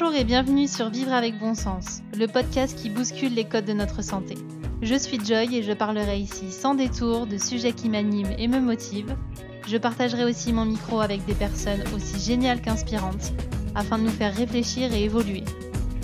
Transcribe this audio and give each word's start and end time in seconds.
Bonjour 0.00 0.14
et 0.14 0.22
bienvenue 0.22 0.68
sur 0.68 0.90
Vivre 0.90 1.12
avec 1.12 1.40
bon 1.40 1.56
sens, 1.56 2.02
le 2.16 2.28
podcast 2.28 2.78
qui 2.78 2.88
bouscule 2.88 3.34
les 3.34 3.42
codes 3.42 3.64
de 3.64 3.72
notre 3.72 4.00
santé. 4.00 4.36
Je 4.80 4.94
suis 4.94 5.18
Joy 5.18 5.56
et 5.56 5.62
je 5.64 5.72
parlerai 5.72 6.20
ici 6.20 6.52
sans 6.52 6.76
détour 6.76 7.26
de 7.26 7.36
sujets 7.36 7.72
qui 7.72 7.88
m'animent 7.88 8.32
et 8.38 8.46
me 8.46 8.60
motivent. 8.60 9.16
Je 9.66 9.76
partagerai 9.76 10.24
aussi 10.24 10.52
mon 10.52 10.66
micro 10.66 11.00
avec 11.00 11.24
des 11.24 11.34
personnes 11.34 11.82
aussi 11.96 12.20
géniales 12.20 12.60
qu'inspirantes 12.60 13.32
afin 13.74 13.98
de 13.98 14.04
nous 14.04 14.10
faire 14.10 14.32
réfléchir 14.32 14.92
et 14.92 15.02
évoluer. 15.02 15.42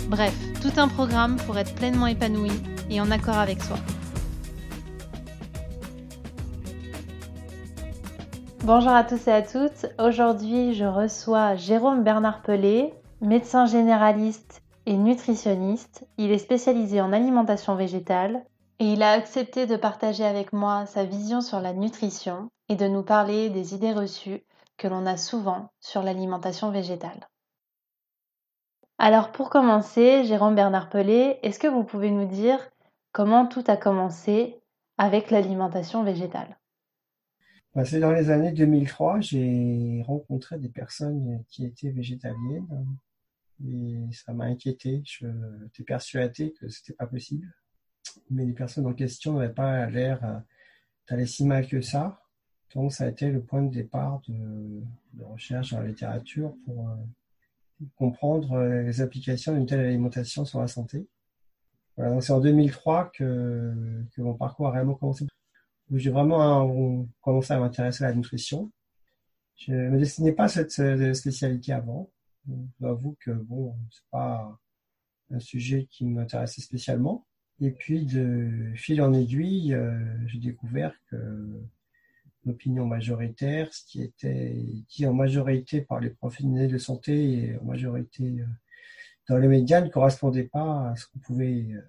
Bref, 0.09 0.35
tout 0.61 0.77
un 0.77 0.89
programme 0.89 1.37
pour 1.45 1.57
être 1.57 1.73
pleinement 1.75 2.07
épanoui 2.07 2.51
et 2.89 2.99
en 2.99 3.09
accord 3.11 3.37
avec 3.37 3.63
soi. 3.63 3.77
Bonjour 8.65 8.91
à 8.91 9.05
tous 9.05 9.25
et 9.27 9.31
à 9.31 9.41
toutes. 9.41 9.85
Aujourd'hui, 9.99 10.73
je 10.73 10.83
reçois 10.83 11.55
Jérôme 11.55 12.03
Bernard 12.03 12.41
Pelé, 12.41 12.91
médecin 13.21 13.65
généraliste 13.65 14.61
et 14.85 14.97
nutritionniste. 14.97 16.07
Il 16.17 16.31
est 16.31 16.37
spécialisé 16.37 17.01
en 17.01 17.13
alimentation 17.13 17.75
végétale 17.75 18.45
et 18.79 18.85
il 18.85 19.03
a 19.03 19.11
accepté 19.11 19.67
de 19.67 19.75
partager 19.75 20.25
avec 20.25 20.53
moi 20.53 20.85
sa 20.85 21.05
vision 21.05 21.41
sur 21.41 21.61
la 21.61 21.73
nutrition 21.73 22.49
et 22.69 22.75
de 22.75 22.87
nous 22.87 23.03
parler 23.03 23.49
des 23.49 23.73
idées 23.73 23.93
reçues 23.93 24.43
que 24.77 24.87
l'on 24.87 25.05
a 25.05 25.17
souvent 25.17 25.71
sur 25.79 26.03
l'alimentation 26.03 26.71
végétale. 26.71 27.29
Alors 28.97 29.31
pour 29.31 29.49
commencer, 29.49 30.23
Jérôme 30.25 30.55
Bernard 30.55 30.89
Pelé, 30.89 31.39
est-ce 31.43 31.59
que 31.59 31.67
vous 31.67 31.83
pouvez 31.83 32.11
nous 32.11 32.27
dire 32.27 32.59
comment 33.11 33.45
tout 33.45 33.63
a 33.67 33.77
commencé 33.77 34.61
avec 34.97 35.31
l'alimentation 35.31 36.03
végétale? 36.03 36.57
Bah, 37.73 37.83
C'est 37.83 37.99
dans 37.99 38.11
les 38.11 38.29
années 38.29 38.53
2003, 38.53 39.19
j'ai 39.19 40.03
rencontré 40.07 40.57
des 40.57 40.69
personnes 40.69 41.43
qui 41.49 41.65
étaient 41.65 41.91
végétaliennes 41.91 42.67
et 43.63 44.11
ça 44.11 44.33
m'a 44.33 44.45
inquiété. 44.45 45.01
Je 45.05 45.27
J'étais 45.63 45.83
persuadé 45.83 46.53
que 46.53 46.67
c'était 46.69 46.93
pas 46.93 47.07
possible, 47.07 47.53
mais 48.29 48.45
les 48.45 48.53
personnes 48.53 48.85
en 48.85 48.93
question 48.93 49.33
n'avaient 49.33 49.53
pas 49.53 49.85
l'air 49.87 50.23
euh, 50.23 50.39
d'aller 51.09 51.25
si 51.25 51.45
mal 51.45 51.67
que 51.67 51.81
ça. 51.81 52.21
Donc 52.73 52.91
ça 52.91 53.05
a 53.05 53.07
été 53.07 53.29
le 53.31 53.41
point 53.41 53.61
de 53.61 53.73
départ 53.73 54.21
de, 54.27 54.81
de 55.13 55.23
recherche 55.23 55.73
la 55.73 55.85
littérature 55.85 56.53
pour 56.65 56.89
euh, 56.89 56.95
comprendre 57.95 58.53
euh, 58.53 58.81
les 58.81 59.01
applications 59.01 59.53
d'une 59.53 59.65
telle 59.65 59.81
alimentation 59.81 60.45
sur 60.45 60.59
la 60.59 60.67
santé. 60.67 61.07
Voilà, 61.97 62.19
c'est 62.19 62.33
en 62.33 62.41
2003 62.41 63.11
que, 63.13 64.03
que 64.13 64.21
mon 64.21 64.33
parcours 64.33 64.67
a 64.67 64.71
réellement 64.71 64.95
commencé. 64.95 65.25
J'ai 65.91 66.09
vraiment 66.09 67.07
commencé 67.21 67.53
à 67.53 67.59
m'intéresser 67.59 68.03
à 68.03 68.09
la 68.09 68.15
nutrition. 68.15 68.71
Je 69.55 69.71
ne 69.71 69.91
me 69.91 69.99
destinais 69.99 70.33
pas 70.33 70.45
à 70.45 70.47
cette 70.49 71.13
spécialité 71.13 71.71
avant. 71.71 72.09
J'avoue 72.79 73.17
que 73.19 73.31
bon, 73.31 73.75
c'est 73.91 74.05
pas 74.11 74.59
un 75.31 75.39
sujet 75.39 75.87
qui 75.89 76.05
m'intéressait 76.05 76.61
spécialement. 76.61 77.25
Et 77.61 77.71
puis 77.71 78.05
de 78.05 78.73
fil 78.75 79.01
en 79.01 79.13
aiguille, 79.13 79.73
euh, 79.73 79.97
j'ai 80.27 80.39
découvert 80.39 80.93
que 81.09 81.61
l'opinion 82.45 82.85
majoritaire, 82.85 83.73
ce 83.73 83.85
qui 83.85 84.03
était 84.03 84.53
dit 84.89 85.07
en 85.07 85.13
majorité 85.13 85.81
par 85.81 85.99
les 85.99 86.09
professionnels 86.09 86.71
de 86.71 86.77
santé 86.77 87.31
et 87.31 87.57
en 87.57 87.63
majorité 87.63 88.23
euh, 88.23 88.45
dans 89.29 89.37
les 89.37 89.47
médias, 89.47 89.81
ne 89.81 89.89
correspondait 89.89 90.43
pas 90.43 90.89
à 90.89 90.95
ce 90.95 91.07
qu'on 91.07 91.19
pouvait 91.19 91.65
euh, 91.71 91.81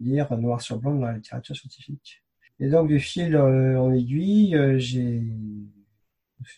lire 0.00 0.36
noir 0.36 0.60
sur 0.60 0.78
blanc 0.78 0.94
dans 0.94 1.06
la 1.06 1.14
littérature 1.14 1.56
scientifique. 1.56 2.22
Et 2.60 2.68
donc, 2.68 2.90
de 2.90 2.98
fil 2.98 3.36
en 3.36 3.92
aiguille, 3.92 4.58
j'ai 4.78 5.20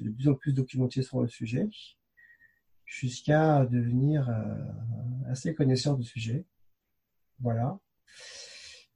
de 0.01 0.11
plus 0.11 0.28
en 0.28 0.34
plus 0.34 0.55
documenté 0.55 1.03
sur 1.03 1.20
le 1.20 1.28
sujet 1.28 1.69
jusqu'à 2.91 3.64
devenir 3.66 4.28
assez 5.30 5.55
connaisseur 5.55 5.96
du 5.96 6.05
sujet. 6.05 6.45
Voilà. 7.40 7.78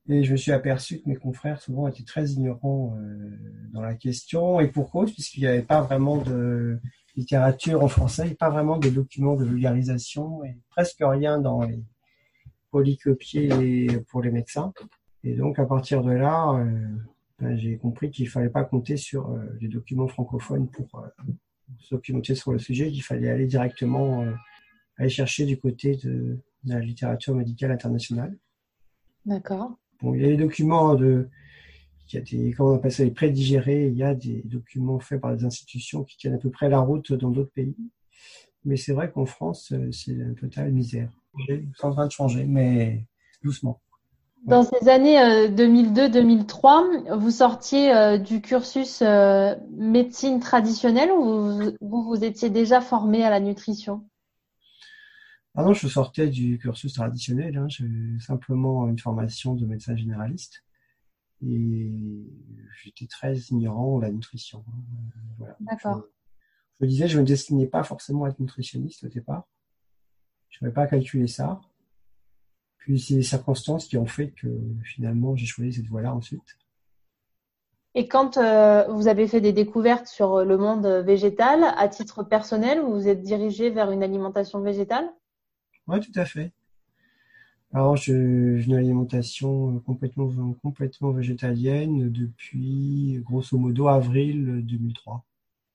Et 0.07 0.23
je 0.23 0.33
me 0.33 0.37
suis 0.37 0.53
aperçu 0.53 1.01
que 1.01 1.09
mes 1.09 1.17
confrères 1.17 1.63
souvent 1.63 1.89
étaient 1.89 2.05
très 2.05 2.27
ignorants 2.33 2.95
euh, 2.99 3.31
dans 3.73 3.81
la 3.81 3.95
question, 3.95 4.61
et 4.61 4.69
pour 4.69 4.91
cause, 4.91 5.13
puisqu'il 5.13 5.41
n'y 5.41 5.47
avait 5.47 5.63
pas 5.63 5.81
vraiment 5.81 6.19
de 6.19 6.79
littérature 7.17 7.83
en 7.83 7.89
français, 7.89 8.35
pas 8.35 8.51
vraiment 8.51 8.77
de 8.77 8.91
documents 8.91 9.35
de 9.35 9.45
vulgarisation, 9.45 10.45
et 10.45 10.59
presque 10.69 10.99
rien 11.01 11.41
dans 11.41 11.63
les 11.63 11.83
polycopiés 12.71 13.87
pour 14.11 14.21
les 14.21 14.31
médecins. 14.31 14.75
Et 15.23 15.35
donc 15.35 15.59
à 15.59 15.65
partir 15.65 16.03
de 16.03 16.11
là, 16.11 16.53
euh, 16.53 16.89
ben, 17.39 17.57
j'ai 17.57 17.79
compris 17.79 18.11
qu'il 18.11 18.29
fallait 18.29 18.51
pas 18.51 18.65
compter 18.65 18.99
sur 18.99 19.31
euh, 19.31 19.57
les 19.63 19.69
documents 19.69 20.09
francophones 20.09 20.69
pour 20.69 21.03
documenter 21.91 22.35
sur 22.35 22.53
le 22.53 22.59
sujet, 22.59 22.91
qu'il 22.91 23.03
fallait 23.03 23.31
aller 23.31 23.47
directement 23.47 24.25
aller 24.97 25.09
chercher 25.09 25.45
du 25.45 25.59
côté 25.59 25.97
de 25.97 26.39
la 26.65 26.81
littérature 26.81 27.35
médicale 27.35 27.73
internationale. 27.73 28.37
D'accord 29.27 29.79
il 30.03 30.21
y 30.21 30.25
a 30.25 30.29
des 30.29 30.37
documents 30.37 30.95
de, 30.95 31.29
il 32.13 32.17
y 32.17 32.19
a 32.19 32.21
des, 32.21 32.53
comment 32.53 32.73
on 32.73 32.77
appelle 32.77 32.93
ça, 32.93 33.05
les 33.05 33.11
prédigérés, 33.11 33.89
il 33.89 33.97
y 33.97 34.03
a 34.03 34.15
des 34.15 34.43
documents 34.45 35.01
faits 35.01 35.21
par 35.21 35.35
des 35.35 35.45
institutions 35.45 36.05
qui 36.05 36.17
tiennent 36.17 36.35
à 36.35 36.39
peu 36.39 36.51
près 36.51 36.69
la 36.69 36.81
route 36.81 37.13
dans 37.13 37.31
d'autres 37.31 37.53
pays. 37.53 37.77
Mais 38.65 38.77
c'est 38.77 38.93
vrai 38.93 39.11
qu'en 39.11 39.27
France, 39.27 39.73
euh, 39.73 39.91
c'est 39.93 40.13
une 40.13 40.35
totale 40.35 40.73
misère. 40.73 41.11
C'est 41.47 41.85
en 41.85 41.93
train 41.93 42.07
de 42.07 42.13
changer, 42.13 42.45
mais 42.45 43.07
doucement. 43.43 43.81
Dans 44.45 44.63
ces 44.63 44.89
années 44.89 45.17
2002-2003, 45.49 47.11
euh, 47.11 47.17
vous 47.17 47.31
sortiez 47.31 47.95
euh, 47.95 48.19
du 48.19 48.43
cursus 48.43 49.03
médecine 49.71 50.41
traditionnelle 50.41 51.11
ou 51.13 51.77
vous, 51.81 52.03
vous 52.03 52.25
étiez 52.25 52.51
déjà 52.51 52.81
formé 52.81 53.25
à 53.25 53.31
la 53.31 53.41
nutrition? 53.41 54.07
Ah 55.55 55.63
non, 55.63 55.73
je 55.73 55.87
sortais 55.87 56.29
du 56.29 56.59
cursus 56.59 56.93
traditionnel. 56.93 57.57
Hein. 57.57 57.67
J'ai 57.69 57.89
simplement 58.21 58.89
une 58.89 58.99
formation 58.99 59.55
de 59.55 59.65
médecin 59.65 59.97
généraliste 59.97 60.65
et 61.41 61.93
j'étais 62.83 63.07
très 63.07 63.37
ignorant 63.51 63.99
de 63.99 64.03
la 64.03 64.11
nutrition. 64.11 64.65
Hein. 64.69 65.47
D'accord. 65.61 66.05
Je, 66.81 66.87
disais, 66.87 67.09
je 67.09 67.17
ne 67.17 67.23
me 67.23 67.27
destinais 67.27 67.67
pas 67.67 67.83
forcément 67.83 68.25
à 68.25 68.29
être 68.29 68.41
nutritionniste 68.41 69.05
au 69.05 69.09
départ. 69.09 69.49
Je 70.51 70.59
n'avais 70.61 70.75
pas 70.75 70.87
calculé 70.87 71.29
ça. 71.29 71.61
Puis 72.85 73.01
c'est 73.01 73.15
les 73.15 73.23
circonstances 73.23 73.87
qui 73.87 73.97
ont 73.97 74.05
fait 74.05 74.33
que 74.33 74.47
finalement 74.83 75.35
j'ai 75.37 75.47
choisi 75.47 75.73
cette 75.73 75.87
voie-là 75.87 76.15
ensuite. 76.15 76.59
Et 77.95 78.09
quand 78.09 78.37
euh, 78.37 78.87
vous 78.89 79.09
avez 79.09 79.27
fait 79.27 79.41
des 79.41 79.55
découvertes 79.55 80.07
sur 80.07 80.45
le 80.45 80.59
monde 80.59 80.87
végétal, 80.87 81.65
à 81.79 81.89
titre 81.89 82.23
personnel, 82.23 82.83
vous 82.83 82.93
vous 82.93 83.09
êtes 83.09 83.23
dirigé 83.23 83.71
vers 83.71 83.91
une 83.91 84.03
alimentation 84.03 84.61
végétale? 84.61 85.11
Oui, 85.87 85.99
tout 86.01 86.13
à 86.15 86.27
fait. 86.27 86.53
Alors, 87.73 87.97
j'ai 87.97 88.13
une 88.13 88.75
alimentation 88.75 89.81
complètement, 89.87 90.29
complètement 90.63 91.13
végétalienne 91.13 92.13
depuis, 92.13 93.19
grosso 93.25 93.57
modo, 93.57 93.89
avril 93.89 94.63
2003. 94.67 95.25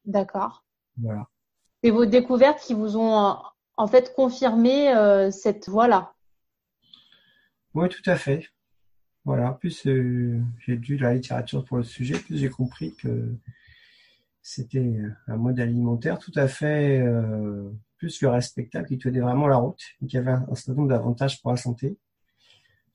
D'accord. 0.05 0.63
Voilà. 0.97 1.27
C'est 1.83 1.89
vos 1.89 2.05
découvertes 2.05 2.59
qui 2.59 2.75
vous 2.75 2.97
ont, 2.97 3.35
en 3.77 3.87
fait, 3.87 4.13
confirmé 4.15 4.93
euh, 4.95 5.31
cette 5.31 5.67
voie-là? 5.69 6.13
Oui, 7.73 7.87
tout 7.89 8.09
à 8.09 8.15
fait. 8.15 8.47
Voilà. 9.25 9.53
Plus 9.53 9.85
euh, 9.87 10.39
j'ai 10.59 10.75
lu 10.75 10.97
la 10.97 11.13
littérature 11.13 11.63
pour 11.65 11.77
le 11.77 11.83
sujet, 11.83 12.17
plus 12.19 12.37
j'ai 12.37 12.49
compris 12.49 12.95
que 12.95 13.35
c'était 14.41 14.99
un 15.27 15.37
mode 15.37 15.59
alimentaire 15.59 16.17
tout 16.19 16.31
à 16.35 16.47
fait 16.47 16.99
euh, 16.99 17.69
plus 17.99 18.17
que 18.17 18.25
respectable, 18.25 18.87
qui 18.87 18.97
tenait 18.97 19.19
vraiment 19.19 19.47
la 19.47 19.57
route 19.57 19.81
qui 20.07 20.17
avait 20.17 20.31
un 20.31 20.55
certain 20.55 20.73
nombre 20.73 20.89
d'avantages 20.89 21.41
pour 21.41 21.51
la 21.51 21.57
santé, 21.57 21.97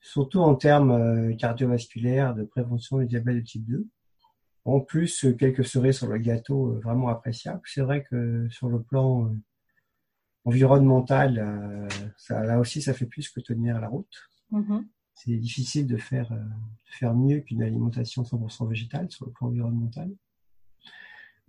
surtout 0.00 0.40
en 0.40 0.54
termes 0.56 0.90
euh, 0.90 1.34
cardiovasculaires, 1.36 2.34
de 2.34 2.44
prévention 2.44 2.98
du 2.98 3.06
diabète 3.06 3.36
de 3.36 3.40
type 3.42 3.64
2. 3.66 3.86
En 4.64 4.80
plus, 4.80 5.24
euh, 5.24 5.34
quelques 5.34 5.64
cerises 5.64 5.98
sur 5.98 6.08
le 6.08 6.18
gâteau 6.18 6.72
euh, 6.72 6.80
vraiment 6.80 7.08
appréciables. 7.08 7.60
C'est 7.66 7.82
vrai 7.82 8.02
que 8.02 8.48
sur 8.50 8.68
le 8.68 8.82
plan 8.82 9.30
environnemental, 10.46 11.88
là 12.28 12.58
aussi, 12.58 12.82
ça 12.82 12.92
fait 12.92 13.06
plus 13.06 13.30
que 13.30 13.40
tenir 13.40 13.80
la 13.80 13.88
route. 13.88 14.28
Mm-hmm. 14.52 14.84
C'est 15.14 15.36
difficile 15.36 15.86
de 15.86 15.96
faire, 15.96 16.30
de 16.30 16.90
faire 16.90 17.14
mieux 17.14 17.40
qu'une 17.40 17.62
alimentation 17.62 18.22
100% 18.22 18.68
végétale 18.68 19.10
sur 19.10 19.26
le 19.26 19.32
plan 19.32 19.48
environnemental. 19.48 20.10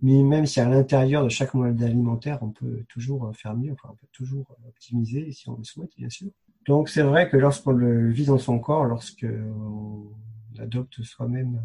Mais 0.02 0.22
même 0.22 0.46
si 0.46 0.60
à 0.60 0.68
l'intérieur 0.68 1.24
de 1.24 1.28
chaque 1.28 1.54
modèle 1.54 1.90
alimentaire, 1.90 2.38
on 2.42 2.50
peut 2.50 2.84
toujours 2.88 3.34
faire 3.34 3.56
mieux, 3.56 3.72
enfin, 3.72 3.88
on 3.92 3.96
peut 3.96 4.06
toujours 4.12 4.46
optimiser 4.68 5.32
si 5.32 5.48
on 5.48 5.56
le 5.56 5.64
souhaite, 5.64 5.90
bien 5.96 6.10
sûr. 6.10 6.30
Donc 6.66 6.88
c'est 6.88 7.02
vrai 7.02 7.30
que 7.30 7.36
lorsqu'on 7.36 7.72
le 7.72 8.10
vit 8.10 8.26
dans 8.26 8.38
son 8.38 8.58
corps, 8.58 8.84
lorsqu'on 8.84 10.12
adopte 10.58 11.02
soi-même 11.02 11.62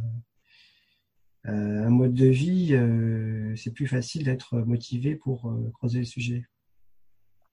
euh, 1.47 1.85
un 1.85 1.89
mode 1.89 2.13
de 2.13 2.27
vie, 2.27 2.75
euh, 2.75 3.55
c'est 3.55 3.73
plus 3.73 3.87
facile 3.87 4.25
d'être 4.25 4.57
motivé 4.59 5.15
pour 5.15 5.49
euh, 5.49 5.71
creuser 5.73 5.99
le 5.99 6.05
sujet. 6.05 6.45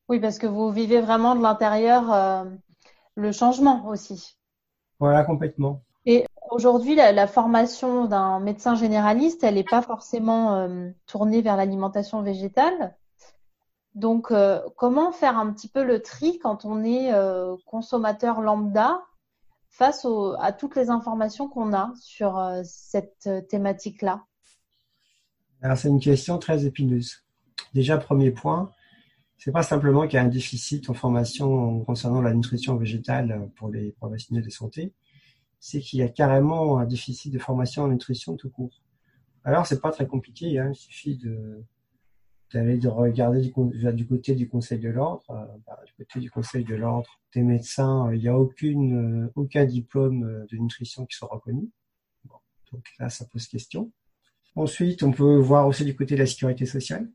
Oui, 0.09 0.21
parce 0.21 0.39
que 0.39 0.47
vous 0.47 0.71
vivez 0.71 1.01
vraiment 1.01 1.35
de 1.35 1.43
l'intérieur 1.43 2.47
le 3.19 3.33
changement 3.33 3.87
aussi. 3.89 4.37
Voilà, 5.01 5.25
complètement. 5.25 5.83
Et 6.07 6.25
Aujourd'hui, 6.51 6.95
la, 6.95 7.27
formation 7.27 8.07
d'un 8.07 8.41
médecin 8.41 8.75
généraliste, 8.75 9.45
elle 9.45 9.57
n'est 9.57 9.65
pas 9.65 9.83
forcément 9.83 10.55
euh, 10.55 10.89
tournée 11.07 11.43
vers 11.43 11.57
l'alimentation 11.57 12.23
végétale. 12.23 12.97
Donc, 13.95 14.33
comment 14.77 15.11
faire 15.13 15.37
un 15.37 15.53
petit 15.53 15.69
peu 15.69 15.83
le 15.83 16.01
tri 16.01 16.39
quand 16.39 16.65
on 16.65 16.85
est 16.85 17.11
consommateur 17.67 18.41
lambda 18.41 19.03
face 19.71 20.07
à 20.39 20.53
toutes 20.53 20.77
les 20.77 20.89
informations 20.89 21.49
qu'on 21.49 21.73
a 21.73 21.93
sur 22.01 22.41
cette 22.63 23.29
thématique-là? 23.49 24.23
Alors, 25.63 25.77
c'est 25.77 25.89
une 25.89 26.01
question 26.01 26.39
très 26.39 26.65
épineuse. 26.65 27.25
Déjà, 27.75 27.99
premier 27.99 28.31
point, 28.31 28.71
c'est 29.39 29.53
pas 29.53 29.63
simplement 29.63 30.07
qu'il 30.07 30.15
y 30.15 30.19
a 30.19 30.25
un 30.25 30.29
déficit 30.29 30.91
en 30.91 30.95
formation 30.95 31.81
concernant 31.85 32.21
la 32.21 32.35
nutrition 32.35 32.77
végétale 32.77 33.49
pour 33.55 33.71
les 33.71 33.93
professionnels 33.93 34.45
de 34.45 34.51
santé, 34.51 34.93
c'est 35.61 35.81
qu'il 35.81 36.01
y 36.01 36.03
a 36.03 36.09
carrément 36.09 36.79
un 36.79 36.87
déficit 36.87 37.33
de 37.33 37.39
formation 37.39 37.85
en 37.85 37.89
nutrition 37.89 38.37
tout 38.37 38.51
court. 38.51 38.83
Alors 39.45 39.67
c'est 39.67 39.81
pas 39.81 39.93
très 39.93 40.07
compliqué, 40.07 40.59
hein, 40.59 40.71
il 40.73 40.77
suffit 40.77 41.17
de 41.17 41.65
d'aller 42.53 42.79
de 42.79 42.89
regarder 42.89 43.43
du, 43.43 44.07
côté 44.07 44.35
du 44.35 44.49
Conseil 44.49 44.79
de 44.79 44.89
l'ordre, 44.89 45.23
euh, 45.31 45.45
bah, 45.67 45.79
du 45.87 45.93
côté 45.93 46.19
du 46.19 46.31
Conseil 46.31 46.65
de 46.65 46.75
l'ordre, 46.75 47.21
des 47.35 47.43
médecins, 47.43 48.11
il 48.15 48.21
n'y 48.21 48.29
a 48.29 48.39
aucune 48.39 49.27
euh, 49.27 49.33
aucun 49.35 49.67
diplôme 49.67 50.25
euh, 50.25 50.47
de 50.51 50.57
nutrition 50.57 51.05
qui 51.05 51.15
soit 51.15 51.29
reconnu. 51.29 51.69
donc 52.73 52.85
là, 52.99 53.11
ça 53.11 53.27
pose 53.27 53.47
question. 53.49 53.93
Ensuite, 54.57 55.03
on 55.03 55.13
peut 55.13 55.37
voir 55.37 55.67
aussi 55.67 55.85
du 55.85 55.95
côté 55.95 56.15
de 56.15 56.21
la 56.21 56.27
sécurité 56.27 56.65
sociale 56.65 57.11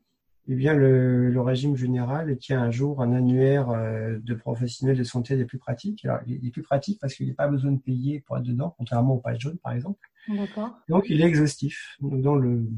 eh 0.46 0.54
bien, 0.54 0.74
le, 0.74 1.30
le, 1.30 1.40
régime 1.40 1.74
général 1.74 2.36
tient 2.36 2.60
un 2.60 2.70
jour 2.70 3.00
un 3.00 3.12
annuaire 3.14 3.70
euh, 3.70 4.18
de 4.22 4.34
professionnels 4.34 4.96
de 4.96 5.04
santé 5.04 5.36
des 5.36 5.46
plus 5.46 5.58
pratiques. 5.58 6.04
Alors, 6.04 6.20
il 6.26 6.46
est 6.46 6.50
plus 6.50 6.62
pratique 6.62 7.00
parce 7.00 7.14
qu'il 7.14 7.26
n'y 7.26 7.32
a 7.32 7.34
pas 7.34 7.48
besoin 7.48 7.72
de 7.72 7.78
payer 7.78 8.20
pour 8.20 8.36
être 8.36 8.44
dedans, 8.44 8.74
contrairement 8.76 9.14
au 9.14 9.20
page 9.20 9.40
jaune, 9.40 9.56
par 9.58 9.72
exemple. 9.72 10.06
D'accord. 10.28 10.76
Donc, 10.88 11.06
il 11.08 11.22
est 11.22 11.24
exhaustif. 11.24 11.96
Donc, 12.00 12.20
dans 12.20 12.36
le 12.36 12.68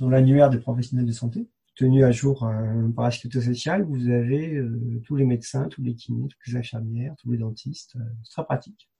dans 0.00 0.08
l'annuaire 0.08 0.50
des 0.50 0.58
professionnels 0.58 1.06
de 1.06 1.12
santé, 1.12 1.48
tenu 1.76 2.04
à 2.04 2.10
jour 2.10 2.44
euh, 2.44 2.88
par 2.96 3.04
la 3.04 3.10
sécurité 3.12 3.40
sociale, 3.40 3.84
vous 3.84 4.08
avez 4.08 4.56
euh, 4.56 5.00
tous 5.04 5.14
les 5.14 5.24
médecins, 5.24 5.68
tous 5.68 5.82
les 5.82 5.94
kinés, 5.94 6.26
toutes 6.26 6.46
les 6.48 6.56
infirmières, 6.56 7.14
tous 7.18 7.30
les 7.30 7.38
dentistes. 7.38 7.96
c'est 8.24 8.32
très 8.32 8.44
pratique. 8.44 8.90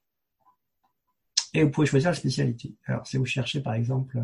Et 1.53 1.65
vous 1.65 1.71
pouvez 1.71 1.87
choisir 1.87 2.11
la 2.11 2.17
spécialité. 2.17 2.77
Alors, 2.87 3.07
si 3.09 3.17
vous 3.17 3.27
cherchez, 3.27 3.61
par 3.61 3.75
exemple, 3.75 4.23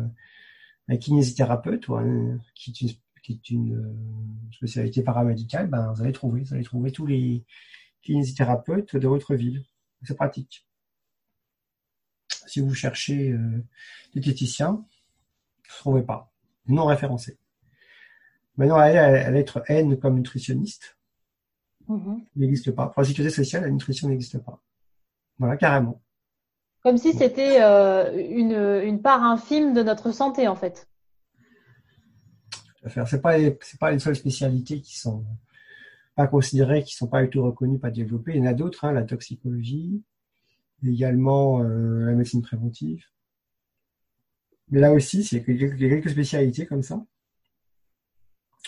un 0.87 0.97
kinésithérapeute 0.97 1.87
ou 1.89 1.95
un, 1.95 2.37
qui 2.55 3.01
qui 3.21 3.33
est 3.33 3.49
une 3.49 3.75
euh, 3.75 4.53
spécialité 4.53 5.03
paramédicale, 5.03 5.67
ben, 5.67 5.93
vous 5.93 6.01
allez 6.01 6.11
trouver, 6.11 6.41
vous 6.41 6.53
allez 6.53 6.63
trouver 6.63 6.91
tous 6.91 7.05
les 7.05 7.43
kinésithérapeutes 8.01 8.95
de 8.95 9.07
votre 9.07 9.35
ville. 9.35 9.63
C'est 10.03 10.15
pratique. 10.15 10.65
Si 12.47 12.59
vous 12.59 12.73
cherchez 12.73 13.31
euh, 13.31 13.63
des 14.13 14.21
diététiciens, 14.21 14.71
vous 14.71 14.81
ne 14.81 15.79
trouvez 15.79 16.01
pas. 16.03 16.31
Non 16.67 16.85
référencé. 16.85 17.37
Maintenant, 18.57 18.77
allez 18.77 18.97
à 18.97 19.31
lettre 19.31 19.63
N 19.67 19.97
comme 19.97 20.15
nutritionniste. 20.15 20.97
Il 21.89 22.41
n'existe 22.41 22.71
pas. 22.71 22.87
Pour 22.87 23.01
la 23.01 23.07
sécurité 23.07 23.33
sociale, 23.33 23.63
la 23.63 23.69
nutrition 23.69 24.07
n'existe 24.07 24.37
pas. 24.39 24.61
Voilà, 25.39 25.57
carrément. 25.57 26.01
Comme 26.83 26.97
si 26.97 27.13
c'était 27.13 27.61
euh, 27.61 28.11
une, 28.17 28.87
une 28.87 29.01
part 29.01 29.23
infime 29.23 29.73
de 29.73 29.83
notre 29.83 30.11
santé, 30.11 30.47
en 30.47 30.55
fait 30.55 30.90
faire. 32.89 33.07
C'est 33.07 33.21
pas 33.21 33.37
c'est 33.61 33.79
pas 33.79 33.91
les 33.91 33.99
seules 33.99 34.15
spécialités 34.15 34.81
qui 34.81 34.97
sont 34.97 35.25
pas 36.15 36.27
considérées, 36.27 36.83
qui 36.83 36.95
sont 36.95 37.07
pas 37.07 37.23
du 37.23 37.29
tout 37.29 37.43
reconnues, 37.43 37.79
pas 37.79 37.91
développées. 37.91 38.33
Il 38.35 38.39
y 38.39 38.41
en 38.41 38.45
a 38.45 38.53
d'autres, 38.53 38.85
hein, 38.85 38.91
la 38.91 39.03
toxicologie, 39.03 40.03
également 40.85 41.61
euh, 41.63 42.05
la 42.05 42.13
médecine 42.13 42.41
préventive. 42.41 43.03
Mais 44.69 44.79
là 44.79 44.93
aussi, 44.93 45.23
c'est 45.23 45.43
quelques, 45.43 45.77
quelques 45.77 46.09
spécialités 46.09 46.65
comme 46.65 46.83
ça, 46.83 47.05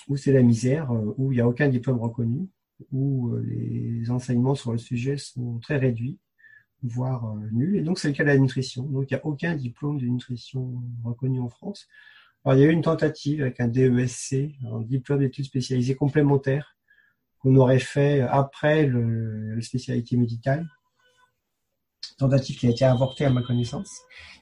où 0.07 0.17
c'est 0.17 0.33
la 0.33 0.41
misère, 0.41 0.91
euh, 0.91 1.13
où 1.17 1.31
il 1.31 1.35
n'y 1.35 1.41
a 1.41 1.47
aucun 1.47 1.69
diplôme 1.69 1.99
reconnu, 1.99 2.49
où 2.91 3.29
euh, 3.29 3.41
les 3.41 4.09
enseignements 4.11 4.55
sur 4.55 4.71
le 4.71 4.77
sujet 4.77 5.17
sont 5.17 5.59
très 5.59 5.77
réduits, 5.77 6.19
voire 6.81 7.35
nuls. 7.51 7.77
Et 7.77 7.81
donc, 7.81 7.99
c'est 7.99 8.09
le 8.09 8.13
cas 8.13 8.23
de 8.23 8.29
la 8.29 8.37
nutrition. 8.37 8.83
Donc, 8.83 9.09
il 9.09 9.13
n'y 9.13 9.19
a 9.19 9.25
aucun 9.25 9.55
diplôme 9.55 9.99
de 9.99 10.05
nutrition 10.05 10.81
reconnu 11.03 11.39
en 11.39 11.49
France. 11.49 11.87
Alors, 12.45 12.57
il 12.57 12.61
y 12.61 12.65
a 12.65 12.69
eu 12.69 12.73
une 12.73 12.81
tentative 12.81 13.41
avec 13.41 13.59
un 13.59 13.67
DESC, 13.67 14.35
un 14.69 14.81
diplôme 14.81 15.19
d'études 15.19 15.45
spécialisées 15.45 15.95
complémentaires, 15.95 16.75
qu'on 17.39 17.55
aurait 17.55 17.79
fait 17.79 18.21
après 18.21 18.85
le, 18.85 19.55
la 19.55 19.61
spécialité 19.61 20.17
médicale. 20.17 20.67
Tentative 22.17 22.57
qui 22.57 22.67
a 22.67 22.69
été 22.69 22.85
avortée 22.85 23.25
à 23.25 23.29
ma 23.29 23.41
connaissance 23.41 23.89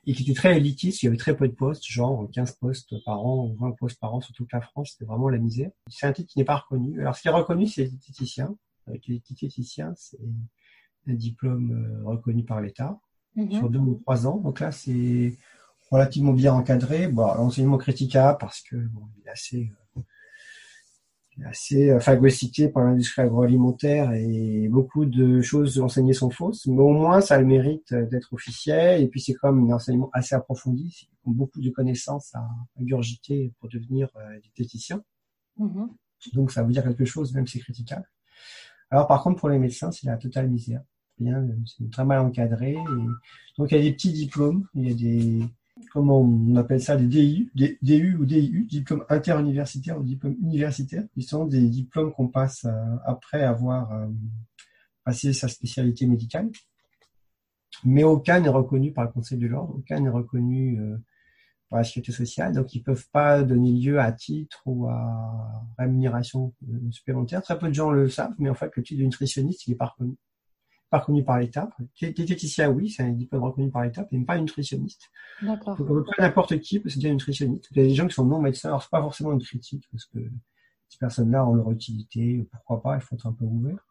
et 0.05 0.13
qui 0.13 0.23
était 0.23 0.33
très 0.33 0.57
élitiste. 0.57 1.01
Il 1.01 1.05
y 1.05 1.07
avait 1.07 1.17
très 1.17 1.35
peu 1.37 1.47
de 1.47 1.53
postes, 1.53 1.85
genre 1.85 2.27
15 2.31 2.53
postes 2.53 3.03
par 3.05 3.23
an 3.25 3.45
ou 3.45 3.55
20 3.55 3.71
postes 3.71 3.99
par 3.99 4.13
an 4.13 4.19
sur 4.19 4.33
toute 4.33 4.51
la 4.51 4.61
France. 4.61 4.91
C'était 4.91 5.05
vraiment 5.05 5.29
la 5.29 5.37
misère. 5.37 5.69
C'est 5.87 6.05
un 6.05 6.11
titre 6.11 6.31
qui 6.31 6.39
n'est 6.39 6.45
pas 6.45 6.57
reconnu. 6.57 6.99
Alors, 7.01 7.15
ce 7.15 7.21
qui 7.21 7.27
est 7.27 7.31
reconnu, 7.31 7.67
c'est 7.67 7.83
les 7.83 7.89
diététiciens. 7.89 8.55
Avec 8.87 9.07
les 9.07 9.19
diététiciens, 9.19 9.93
c'est 9.95 10.19
un 11.07 11.13
diplôme 11.13 11.71
euh, 11.71 12.03
reconnu 12.03 12.43
par 12.43 12.61
l'État 12.61 12.99
mm-hmm. 13.37 13.57
sur 13.57 13.69
deux 13.69 13.79
ou 13.79 13.95
trois 13.95 14.27
ans. 14.27 14.37
Donc 14.37 14.59
là, 14.59 14.71
c'est 14.71 15.37
relativement 15.91 16.33
bien 16.33 16.53
encadré. 16.53 17.07
Bon, 17.07 17.27
l'enseignement 17.35 17.77
critiquable 17.77 18.37
parce 18.39 18.61
que 18.61 18.77
bon, 18.77 19.01
il 19.17 19.27
est 19.27 19.29
assez, 19.29 19.71
euh, 19.97 21.43
assez 21.45 21.89
euh, 21.89 21.99
phagocyté 21.99 22.69
par 22.69 22.85
l'industrie 22.85 23.21
agroalimentaire 23.21 24.13
et 24.13 24.67
beaucoup 24.69 25.05
de 25.05 25.41
choses 25.41 25.79
enseignées 25.79 26.13
sont 26.13 26.29
fausses. 26.29 26.65
Mais 26.65 26.81
au 26.81 26.89
moins, 26.89 27.19
ça 27.19 27.35
a 27.35 27.39
le 27.39 27.45
mérite 27.45 27.93
d'être 27.93 28.33
officiel. 28.33 29.01
Et 29.01 29.07
puis, 29.07 29.19
c'est 29.19 29.33
comme 29.33 29.69
un 29.69 29.75
enseignement 29.75 30.09
assez 30.13 30.33
approfondi, 30.33 31.09
beaucoup 31.25 31.61
de 31.61 31.69
connaissances 31.69 32.33
à 32.33 32.47
ingurgiter 32.79 33.53
pour 33.59 33.69
devenir 33.69 34.09
euh, 34.15 34.39
diététicien. 34.39 35.03
Mm-hmm. 35.59 35.89
Donc, 36.33 36.51
ça 36.51 36.63
veut 36.63 36.71
dire 36.71 36.83
quelque 36.83 37.05
chose, 37.05 37.33
même 37.33 37.47
si 37.47 37.57
c'est 37.57 37.63
critiquable. 37.63 38.09
Alors, 38.89 39.07
par 39.07 39.21
contre, 39.23 39.39
pour 39.39 39.49
les 39.49 39.59
médecins, 39.59 39.91
c'est 39.91 40.07
la 40.07 40.17
totale 40.17 40.49
misère. 40.49 40.81
C'est 41.65 41.89
très 41.91 42.03
mal 42.03 42.19
encadré. 42.19 42.75
Donc, 43.57 43.71
il 43.71 43.77
y 43.77 43.79
a 43.79 43.83
des 43.83 43.93
petits 43.93 44.11
diplômes, 44.11 44.67
il 44.73 44.89
y 44.89 44.91
a 44.91 44.95
des, 44.95 45.45
comment 45.91 46.21
on 46.21 46.55
appelle 46.55 46.81
ça, 46.81 46.97
des 46.97 47.05
DU, 47.07 48.15
ou 48.15 48.25
DIU, 48.25 48.65
diplômes 48.65 49.05
interuniversitaires 49.09 49.99
ou 49.99 50.03
diplômes 50.03 50.35
universitaires, 50.41 51.03
qui 51.13 51.23
sont 51.23 51.45
des 51.45 51.67
diplômes 51.69 52.13
qu'on 52.13 52.27
passe 52.27 52.65
euh, 52.65 52.95
après 53.05 53.43
avoir 53.43 53.91
euh, 53.93 54.07
passé 55.03 55.33
sa 55.33 55.47
spécialité 55.47 56.05
médicale. 56.05 56.49
Mais 57.83 58.03
aucun 58.03 58.39
n'est 58.39 58.49
reconnu 58.49 58.91
par 58.91 59.05
le 59.05 59.11
Conseil 59.11 59.37
de 59.37 59.47
l'ordre, 59.47 59.75
aucun 59.77 59.99
n'est 59.99 60.09
reconnu 60.09 60.79
euh, 60.79 60.97
par 61.69 61.79
la 61.79 61.83
sécurité 61.83 62.11
sociale, 62.11 62.53
donc 62.53 62.73
ils 62.73 62.83
peuvent 62.83 63.07
pas 63.11 63.43
donner 63.43 63.71
lieu 63.71 63.99
à 63.99 64.11
titre 64.11 64.61
ou 64.65 64.87
à 64.87 65.65
rémunération 65.77 66.53
supplémentaire. 66.91 67.41
Très 67.41 67.57
peu 67.57 67.69
de 67.69 67.73
gens 67.73 67.91
le 67.91 68.09
savent, 68.09 68.35
mais 68.39 68.49
en 68.49 68.55
fait, 68.55 68.71
le 68.75 68.83
titre 68.83 68.99
de 68.99 69.05
nutritionniste, 69.05 69.67
il 69.67 69.71
est 69.71 69.77
pas 69.77 69.85
reconnu 69.85 70.17
pas 70.91 70.99
reconnu 70.99 71.23
par 71.23 71.39
l'État. 71.39 71.69
Diététicien, 71.99 72.69
oui, 72.69 72.89
c'est 72.89 73.01
un 73.01 73.11
diplôme 73.11 73.43
reconnu 73.43 73.71
par 73.71 73.83
l'État, 73.83 74.05
mais 74.11 74.19
pas 74.25 74.37
nutritionniste. 74.37 75.09
D'accord. 75.41 75.77
Donc, 75.77 75.89
à 75.89 75.93
peu 75.93 76.03
près 76.03 76.21
n'importe 76.21 76.59
qui 76.59 76.79
peut 76.79 76.89
se 76.89 76.99
dire 76.99 77.11
nutritionniste. 77.11 77.69
Il 77.71 77.77
y 77.77 77.79
a 77.79 77.83
des 77.83 77.95
gens 77.95 78.07
qui 78.07 78.13
sont 78.13 78.25
non 78.25 78.41
médecins, 78.41 78.69
alors 78.69 78.83
c'est 78.83 78.91
pas 78.91 79.01
forcément 79.01 79.31
une 79.31 79.41
critique, 79.41 79.87
parce 79.89 80.05
que 80.05 80.19
ces 80.89 80.97
personnes-là 80.99 81.47
ont 81.47 81.55
leur 81.55 81.71
utilité, 81.71 82.45
pourquoi 82.51 82.81
pas, 82.81 82.95
il 82.95 83.01
faut 83.01 83.15
être 83.15 83.25
un 83.25 83.31
peu 83.31 83.45
ouvert. 83.45 83.87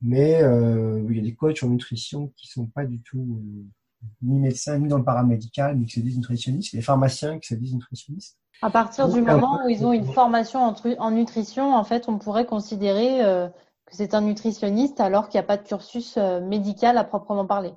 Mais 0.00 0.40
euh, 0.44 1.04
il 1.10 1.16
y 1.16 1.18
a 1.18 1.22
des 1.22 1.34
coachs 1.34 1.60
en 1.64 1.68
nutrition 1.68 2.32
qui 2.36 2.46
sont 2.46 2.66
pas 2.66 2.86
du 2.86 3.00
tout 3.00 3.42
euh, 3.42 4.06
ni 4.22 4.38
médecins, 4.38 4.78
ni 4.78 4.86
dans 4.86 4.98
le 4.98 5.04
paramédical, 5.04 5.76
mais 5.76 5.86
qui 5.86 5.94
se 5.94 6.00
disent 6.00 6.18
nutritionnistes. 6.18 6.72
Des 6.72 6.82
pharmaciens 6.82 7.40
qui 7.40 7.48
se 7.48 7.54
disent 7.56 7.74
nutritionnistes. 7.74 8.38
À 8.62 8.70
partir 8.70 9.08
du 9.08 9.22
moment 9.22 9.60
où 9.66 9.68
ils 9.68 9.84
ont 9.84 9.92
une 9.92 10.06
formation 10.06 10.60
en, 10.98 11.10
nutrition, 11.10 11.74
en 11.74 11.82
fait, 11.82 12.08
on 12.08 12.18
pourrait 12.18 12.46
considérer 12.46 13.24
euh, 13.24 13.48
c'est 13.90 14.14
un 14.14 14.20
nutritionniste 14.22 15.00
alors 15.00 15.28
qu'il 15.28 15.38
n'y 15.38 15.44
a 15.44 15.46
pas 15.46 15.56
de 15.56 15.66
cursus 15.66 16.16
euh, 16.16 16.40
médical 16.40 16.98
à 16.98 17.04
proprement 17.04 17.46
parler. 17.46 17.72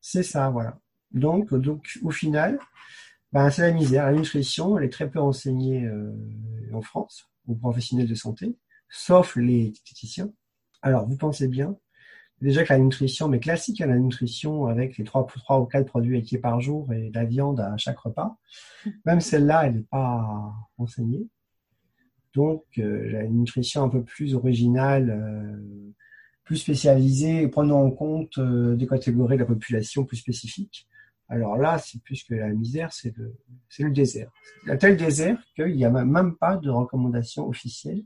C'est 0.00 0.22
ça, 0.22 0.50
voilà. 0.50 0.78
Donc, 1.12 1.52
donc 1.54 1.98
au 2.02 2.10
final, 2.10 2.58
ben, 3.32 3.50
c'est 3.50 3.62
la 3.62 3.72
misère. 3.72 4.06
La 4.06 4.12
nutrition, 4.12 4.78
elle 4.78 4.84
est 4.84 4.92
très 4.92 5.10
peu 5.10 5.20
enseignée 5.20 5.84
euh, 5.84 6.12
en 6.72 6.82
France 6.82 7.28
aux 7.48 7.54
professionnels 7.54 8.08
de 8.08 8.14
santé, 8.14 8.56
sauf 8.88 9.36
les 9.36 9.70
diététiciens. 9.70 10.30
Alors, 10.82 11.08
vous 11.08 11.16
pensez 11.16 11.48
bien, 11.48 11.76
déjà 12.40 12.64
que 12.64 12.72
la 12.72 12.78
nutrition, 12.78 13.28
mais 13.28 13.40
classique, 13.40 13.80
hein, 13.80 13.86
la 13.86 13.98
nutrition 13.98 14.66
avec 14.66 14.98
les 14.98 15.04
trois, 15.04 15.26
trois 15.26 15.60
ou 15.60 15.66
quatre 15.66 15.86
produits 15.86 16.16
laitiers 16.16 16.38
par 16.38 16.60
jour 16.60 16.92
et 16.92 17.10
la 17.14 17.24
viande 17.24 17.60
à 17.60 17.76
chaque 17.76 17.98
repas, 17.98 18.36
même 19.04 19.20
celle-là, 19.20 19.66
elle 19.66 19.76
n'est 19.76 19.82
pas 19.82 20.52
enseignée. 20.78 21.26
Donc, 22.36 22.64
euh, 22.76 23.24
une 23.24 23.38
nutrition 23.38 23.82
un 23.82 23.88
peu 23.88 24.04
plus 24.04 24.34
originale, 24.34 25.08
euh, 25.08 25.94
plus 26.44 26.58
spécialisée, 26.58 27.48
prenant 27.48 27.82
en 27.82 27.90
compte 27.90 28.36
euh, 28.36 28.76
des 28.76 28.86
catégories 28.86 29.36
de 29.36 29.40
la 29.40 29.46
population 29.46 30.04
plus 30.04 30.18
spécifiques. 30.18 30.86
Alors 31.28 31.56
là, 31.56 31.78
c'est 31.78 32.00
plus 32.02 32.22
que 32.24 32.34
la 32.34 32.50
misère, 32.50 32.92
c'est 32.92 33.16
le, 33.16 33.34
c'est 33.70 33.84
le 33.84 33.90
désert. 33.90 34.30
A 34.68 34.76
tel 34.76 34.98
désert 34.98 35.38
qu'il 35.56 35.74
n'y 35.76 35.86
a 35.86 35.90
même 35.90 36.36
pas 36.36 36.58
de 36.58 36.68
recommandations 36.68 37.48
officielles 37.48 38.04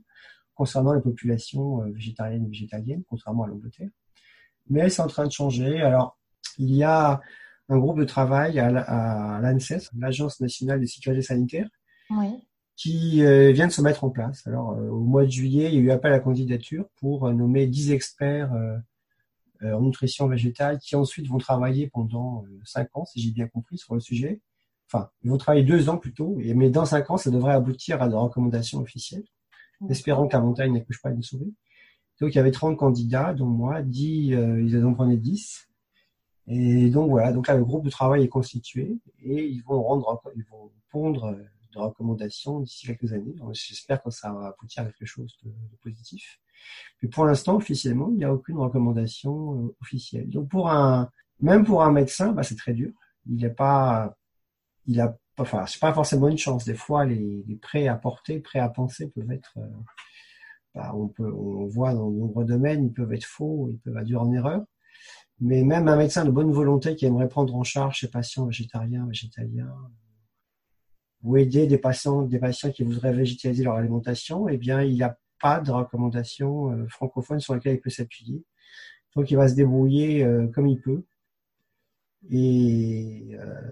concernant 0.55 0.93
les 0.93 1.01
populations 1.01 1.79
végétariennes 1.91 2.45
et 2.45 2.47
végétaliennes, 2.47 3.03
contrairement 3.09 3.43
à 3.43 3.47
l'Angleterre. 3.47 3.89
Mais 4.69 4.89
c'est 4.89 5.01
en 5.01 5.07
train 5.07 5.27
de 5.27 5.31
changer. 5.31 5.81
Alors, 5.81 6.17
il 6.57 6.73
y 6.73 6.83
a 6.83 7.19
un 7.67 7.77
groupe 7.77 7.99
de 7.99 8.05
travail 8.05 8.59
à 8.59 9.39
l'ANSES, 9.41 9.91
l'Agence 9.97 10.39
nationale 10.39 10.79
de 10.79 10.85
sécurité 10.85 11.21
sanitaire, 11.21 11.67
oui 12.09 12.47
qui 12.81 13.23
euh, 13.23 13.51
vient 13.51 13.67
de 13.67 13.71
se 13.71 13.81
mettre 13.81 14.03
en 14.03 14.09
place. 14.09 14.47
Alors, 14.47 14.71
euh, 14.71 14.89
au 14.89 15.01
mois 15.01 15.23
de 15.23 15.29
juillet, 15.29 15.67
il 15.71 15.75
y 15.75 15.77
a 15.77 15.81
eu 15.81 15.91
appel 15.91 16.11
à 16.13 16.19
candidature 16.19 16.87
pour 16.95 17.27
euh, 17.27 17.33
nommer 17.33 17.67
10 17.67 17.91
experts 17.91 18.51
en 19.63 19.81
nutrition 19.81 20.27
végétale 20.27 20.79
qui 20.79 20.95
ensuite 20.95 21.27
vont 21.27 21.37
travailler 21.37 21.87
pendant 21.87 22.43
5 22.65 22.97
ans, 22.97 23.05
si 23.05 23.21
j'ai 23.21 23.29
bien 23.29 23.47
compris, 23.47 23.77
sur 23.77 23.93
le 23.93 23.99
sujet. 23.99 24.41
Enfin, 24.87 25.11
ils 25.21 25.29
vont 25.29 25.37
travailler 25.37 25.63
deux 25.63 25.87
ans 25.89 25.97
plutôt, 25.97 26.35
mais 26.55 26.71
dans 26.71 26.85
5 26.85 27.11
ans, 27.11 27.17
ça 27.17 27.29
devrait 27.29 27.53
aboutir 27.53 28.01
à 28.01 28.09
des 28.09 28.15
recommandations 28.15 28.79
officielles. 28.79 29.25
Espérons 29.87 30.27
que 30.27 30.33
la 30.33 30.41
montagne 30.41 30.73
n'accouche 30.73 30.99
pas 30.99 31.11
une 31.11 31.21
souris. 31.21 31.53
Donc, 32.19 32.33
il 32.33 32.37
y 32.37 32.39
avait 32.39 32.49
30 32.49 32.75
candidats, 32.75 33.35
dont 33.35 33.45
moi, 33.45 33.83
10, 33.83 34.29
ils 34.65 34.83
en 34.83 34.95
prenaient 34.95 35.17
10. 35.17 35.67
Et 36.47 36.89
donc, 36.89 37.11
voilà. 37.11 37.31
Donc 37.31 37.47
là, 37.47 37.55
le 37.55 37.63
groupe 37.63 37.85
de 37.85 37.91
travail 37.91 38.23
est 38.23 38.29
constitué 38.29 38.97
et 39.23 39.45
ils 39.45 39.61
vont 39.61 39.83
rendre, 39.83 40.23
ils 40.35 40.45
vont 40.45 40.71
pondre 40.89 41.37
de 41.73 41.79
recommandations 41.79 42.59
d'ici 42.59 42.87
quelques 42.87 43.13
années. 43.13 43.35
J'espère 43.53 44.01
que 44.01 44.09
ça 44.09 44.31
va 44.31 44.47
aboutir 44.47 44.83
à 44.83 44.85
quelque 44.85 45.05
chose 45.05 45.37
de, 45.43 45.51
positif. 45.81 46.39
Mais 47.01 47.09
pour 47.09 47.25
l'instant, 47.25 47.55
officiellement, 47.55 48.09
il 48.11 48.17
n'y 48.17 48.23
a 48.23 48.33
aucune 48.33 48.57
recommandation 48.57 49.65
euh, 49.65 49.75
officielle. 49.81 50.29
Donc 50.29 50.49
pour 50.49 50.69
un, 50.69 51.09
même 51.39 51.65
pour 51.65 51.83
un 51.83 51.91
médecin, 51.91 52.31
bah, 52.31 52.43
c'est 52.43 52.55
très 52.55 52.73
dur. 52.73 52.91
Il 53.27 53.41
n'est 53.41 53.49
pas, 53.49 54.15
il 54.85 54.99
a, 55.01 55.17
enfin, 55.37 55.65
c'est 55.65 55.79
pas 55.79 55.93
forcément 55.93 56.27
une 56.27 56.37
chance. 56.37 56.65
Des 56.65 56.75
fois, 56.75 57.05
les, 57.05 57.43
les 57.47 57.55
prêts 57.55 57.87
à 57.87 57.95
porter, 57.95 58.39
prêts 58.39 58.59
à 58.59 58.69
penser 58.69 59.09
peuvent 59.09 59.31
être, 59.31 59.57
euh, 59.57 59.67
bah, 60.75 60.91
on 60.95 61.07
peut, 61.07 61.31
on 61.33 61.65
voit 61.65 61.93
dans 61.93 62.09
de 62.09 62.17
nombreux 62.17 62.45
domaines, 62.45 62.85
ils 62.85 62.93
peuvent 62.93 63.13
être 63.13 63.25
faux, 63.25 63.69
ils 63.71 63.79
peuvent 63.79 63.97
induire 63.97 64.21
en 64.21 64.31
erreur. 64.31 64.63
Mais 65.39 65.63
même 65.63 65.87
un 65.87 65.95
médecin 65.95 66.23
de 66.23 66.29
bonne 66.29 66.51
volonté 66.51 66.95
qui 66.95 67.07
aimerait 67.07 67.27
prendre 67.27 67.55
en 67.55 67.63
charge 67.63 68.01
ses 68.01 68.11
patients 68.11 68.45
végétariens, 68.45 69.07
végétaliens, 69.07 69.73
ou 71.23 71.37
aider 71.37 71.67
des 71.67 71.77
patients, 71.77 72.27
qui 72.73 72.83
voudraient 72.83 73.13
végétaliser 73.13 73.63
leur 73.63 73.75
alimentation, 73.75 74.47
eh 74.49 74.57
bien, 74.57 74.81
il 74.81 74.93
n'y 74.93 75.03
a 75.03 75.17
pas 75.39 75.59
de 75.59 75.71
recommandation 75.71 76.71
euh, 76.71 76.87
francophone 76.87 77.39
sur 77.39 77.53
laquelle 77.53 77.75
il 77.75 77.81
peut 77.81 77.89
s'appuyer. 77.89 78.43
Donc, 79.15 79.29
il 79.29 79.37
va 79.37 79.47
se 79.47 79.55
débrouiller 79.55 80.23
euh, 80.23 80.47
comme 80.47 80.67
il 80.67 80.79
peut. 80.79 81.03
Et 82.29 83.31
euh, 83.33 83.71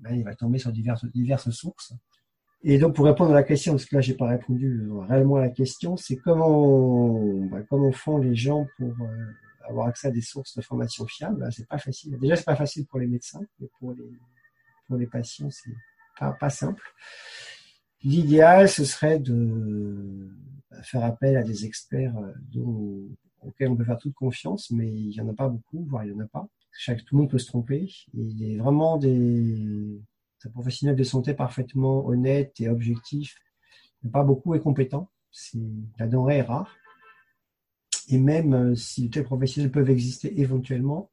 ben, 0.00 0.14
il 0.14 0.24
va 0.24 0.34
tomber 0.34 0.58
sur 0.58 0.72
diverses, 0.72 1.50
sources. 1.50 1.92
Et 2.64 2.78
donc, 2.78 2.94
pour 2.94 3.04
répondre 3.04 3.32
à 3.32 3.34
la 3.34 3.42
question, 3.42 3.72
parce 3.72 3.84
que 3.84 3.96
là, 3.96 4.00
j'ai 4.00 4.14
pas 4.14 4.28
répondu 4.28 4.88
réellement 5.08 5.36
à 5.36 5.40
la 5.40 5.48
question, 5.48 5.96
c'est 5.96 6.16
comment, 6.16 7.18
ben, 7.46 7.64
comment 7.68 7.90
font 7.90 8.18
les 8.18 8.36
gens 8.36 8.66
pour 8.78 8.94
avoir 9.68 9.88
accès 9.88 10.08
à 10.08 10.10
des 10.12 10.20
sources 10.20 10.56
de 10.56 10.62
formation 10.62 11.04
fiables? 11.06 11.48
C'est 11.50 11.66
pas 11.66 11.78
facile. 11.78 12.16
Déjà, 12.18 12.36
c'est 12.36 12.44
pas 12.44 12.56
facile 12.56 12.86
pour 12.86 13.00
les 13.00 13.08
médecins, 13.08 13.42
mais 13.58 13.68
pour 13.80 14.96
les 14.96 15.06
patients, 15.08 15.50
c'est 15.50 15.72
pas, 16.18 16.50
simple. 16.50 16.82
L'idéal, 18.02 18.68
ce 18.68 18.84
serait 18.84 19.18
de 19.18 20.30
faire 20.82 21.04
appel 21.04 21.36
à 21.36 21.42
des 21.42 21.64
experts 21.64 22.16
euh, 22.18 23.08
auxquels 23.40 23.68
on 23.68 23.76
peut 23.76 23.84
faire 23.84 23.98
toute 23.98 24.14
confiance, 24.14 24.70
mais 24.70 24.88
il 24.88 25.10
n'y 25.10 25.20
en 25.20 25.28
a 25.28 25.34
pas 25.34 25.48
beaucoup, 25.48 25.84
voire 25.84 26.04
il 26.04 26.12
n'y 26.12 26.20
en 26.20 26.24
a 26.24 26.28
pas. 26.28 26.48
Tout 26.86 26.94
le 27.12 27.18
monde 27.18 27.30
peut 27.30 27.38
se 27.38 27.46
tromper. 27.46 27.92
il 28.14 28.42
est 28.42 28.56
vraiment 28.56 28.96
des, 28.96 30.00
professionnels 30.52 30.96
de 30.96 31.04
santé 31.04 31.34
parfaitement 31.34 32.06
honnêtes 32.06 32.60
et 32.60 32.68
objectifs. 32.68 33.36
Il 34.02 34.06
n'y 34.06 34.10
a 34.10 34.12
pas 34.12 34.24
beaucoup 34.24 34.54
et 34.54 34.60
compétents. 34.60 35.10
C'est, 35.30 35.58
la 35.98 36.06
denrée 36.06 36.38
est 36.38 36.42
rare. 36.42 36.74
Et 38.08 38.18
même 38.18 38.54
euh, 38.54 38.74
si 38.74 39.08
des 39.08 39.22
professionnels 39.22 39.70
peuvent 39.70 39.90
exister 39.90 40.40
éventuellement, 40.40 41.10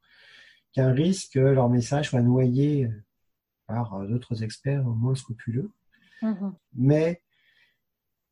il 0.75 0.79
y 0.79 0.82
a 0.82 0.88
un 0.88 0.94
risque 0.94 1.34
que 1.34 1.39
leur 1.39 1.70
message 1.70 2.10
soit 2.10 2.22
noyé 2.22 2.86
euh, 2.86 3.03
par 3.70 3.94
euh, 3.94 4.08
d'autres 4.08 4.44
experts 4.44 4.84
moins 4.84 5.16
scrupuleux. 5.16 5.72
Mhm. 6.22 6.54
Mais 6.74 7.22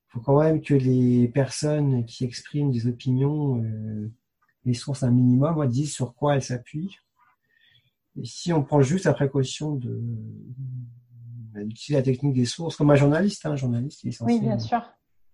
il 0.07 0.11
faut 0.11 0.19
quand 0.19 0.41
même 0.41 0.61
que 0.61 0.73
les 0.73 1.29
personnes 1.29 2.05
qui 2.05 2.25
expriment 2.25 2.71
des 2.71 2.87
opinions, 2.87 3.63
euh, 3.63 4.11
les 4.65 4.73
sources 4.73 5.03
un 5.03 5.11
minimum, 5.11 5.65
disent 5.67 5.93
sur 5.93 6.15
quoi 6.15 6.35
elles 6.35 6.43
s'appuient. 6.43 6.97
Et 8.19 8.25
si 8.25 8.51
on 8.51 8.63
prend 8.63 8.81
juste 8.81 9.05
la 9.05 9.13
précaution 9.13 9.75
de 9.75 10.01
d'utiliser 11.55 11.99
la 11.99 12.03
technique 12.03 12.35
des 12.35 12.45
sources, 12.45 12.75
comme 12.75 12.91
un 12.91 12.95
journaliste, 12.95 13.43
un 13.47 13.55
journaliste 13.55 14.01
qui 14.01 14.09
est 14.09 14.11
censé 14.11 14.31
oui, 14.31 14.39
bien 14.39 14.59
sûr. 14.59 14.79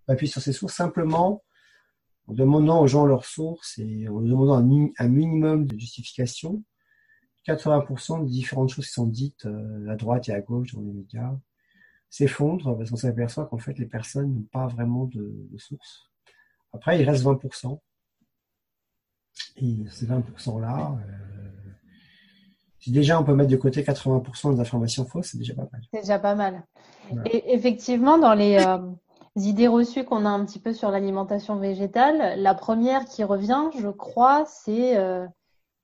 appuyer 0.08 0.30
sur 0.32 0.40
ses 0.40 0.54
sources 0.54 0.74
simplement 0.74 1.42
en 2.26 2.32
demandant 2.32 2.80
aux 2.80 2.86
gens 2.86 3.04
leurs 3.04 3.26
sources 3.26 3.76
et 3.76 4.08
en 4.08 4.22
demandant 4.22 4.54
un 4.54 5.08
minimum 5.08 5.66
de 5.66 5.78
justification, 5.78 6.64
80% 7.46 8.24
des 8.24 8.30
différentes 8.30 8.70
choses 8.70 8.86
qui 8.86 8.92
sont 8.92 9.06
dites 9.06 9.46
euh, 9.46 9.88
à 9.88 9.96
droite 9.96 10.28
et 10.28 10.32
à 10.32 10.40
gauche 10.40 10.74
dans 10.74 10.80
les 10.80 10.92
médias 10.92 11.32
s'effondrent 12.08 12.76
parce 12.76 12.90
qu'on 12.90 12.96
s'aperçoit 12.96 13.46
qu'en 13.46 13.58
fait 13.58 13.78
les 13.78 13.86
personnes 13.86 14.32
n'ont 14.32 14.48
pas 14.52 14.66
vraiment 14.66 15.04
de, 15.06 15.48
source. 15.58 16.10
Après, 16.72 17.00
il 17.00 17.08
reste 17.08 17.24
20%. 17.24 17.78
Et 19.56 19.84
ces 19.90 20.06
20%-là, 20.06 20.96
euh, 20.96 21.48
si 22.78 22.92
déjà 22.92 23.20
on 23.20 23.24
peut 23.24 23.34
mettre 23.34 23.50
de 23.50 23.56
côté 23.56 23.82
80% 23.82 24.54
des 24.54 24.60
informations 24.60 25.04
fausses, 25.04 25.30
c'est 25.32 25.38
déjà 25.38 25.54
pas 25.54 25.68
mal. 25.72 25.82
C'est 25.92 26.00
déjà 26.00 26.18
pas 26.18 26.34
mal. 26.36 26.64
Et 27.26 27.52
effectivement, 27.52 28.16
dans 28.16 28.34
les 28.34 28.58
euh, 28.64 28.78
idées 29.36 29.68
reçues 29.68 30.04
qu'on 30.04 30.24
a 30.24 30.28
un 30.28 30.44
petit 30.44 30.60
peu 30.60 30.72
sur 30.72 30.90
l'alimentation 30.90 31.56
végétale, 31.56 32.40
la 32.40 32.54
première 32.54 33.04
qui 33.06 33.24
revient, 33.24 33.70
je 33.78 33.88
crois, 33.88 34.44
c'est 34.46 34.96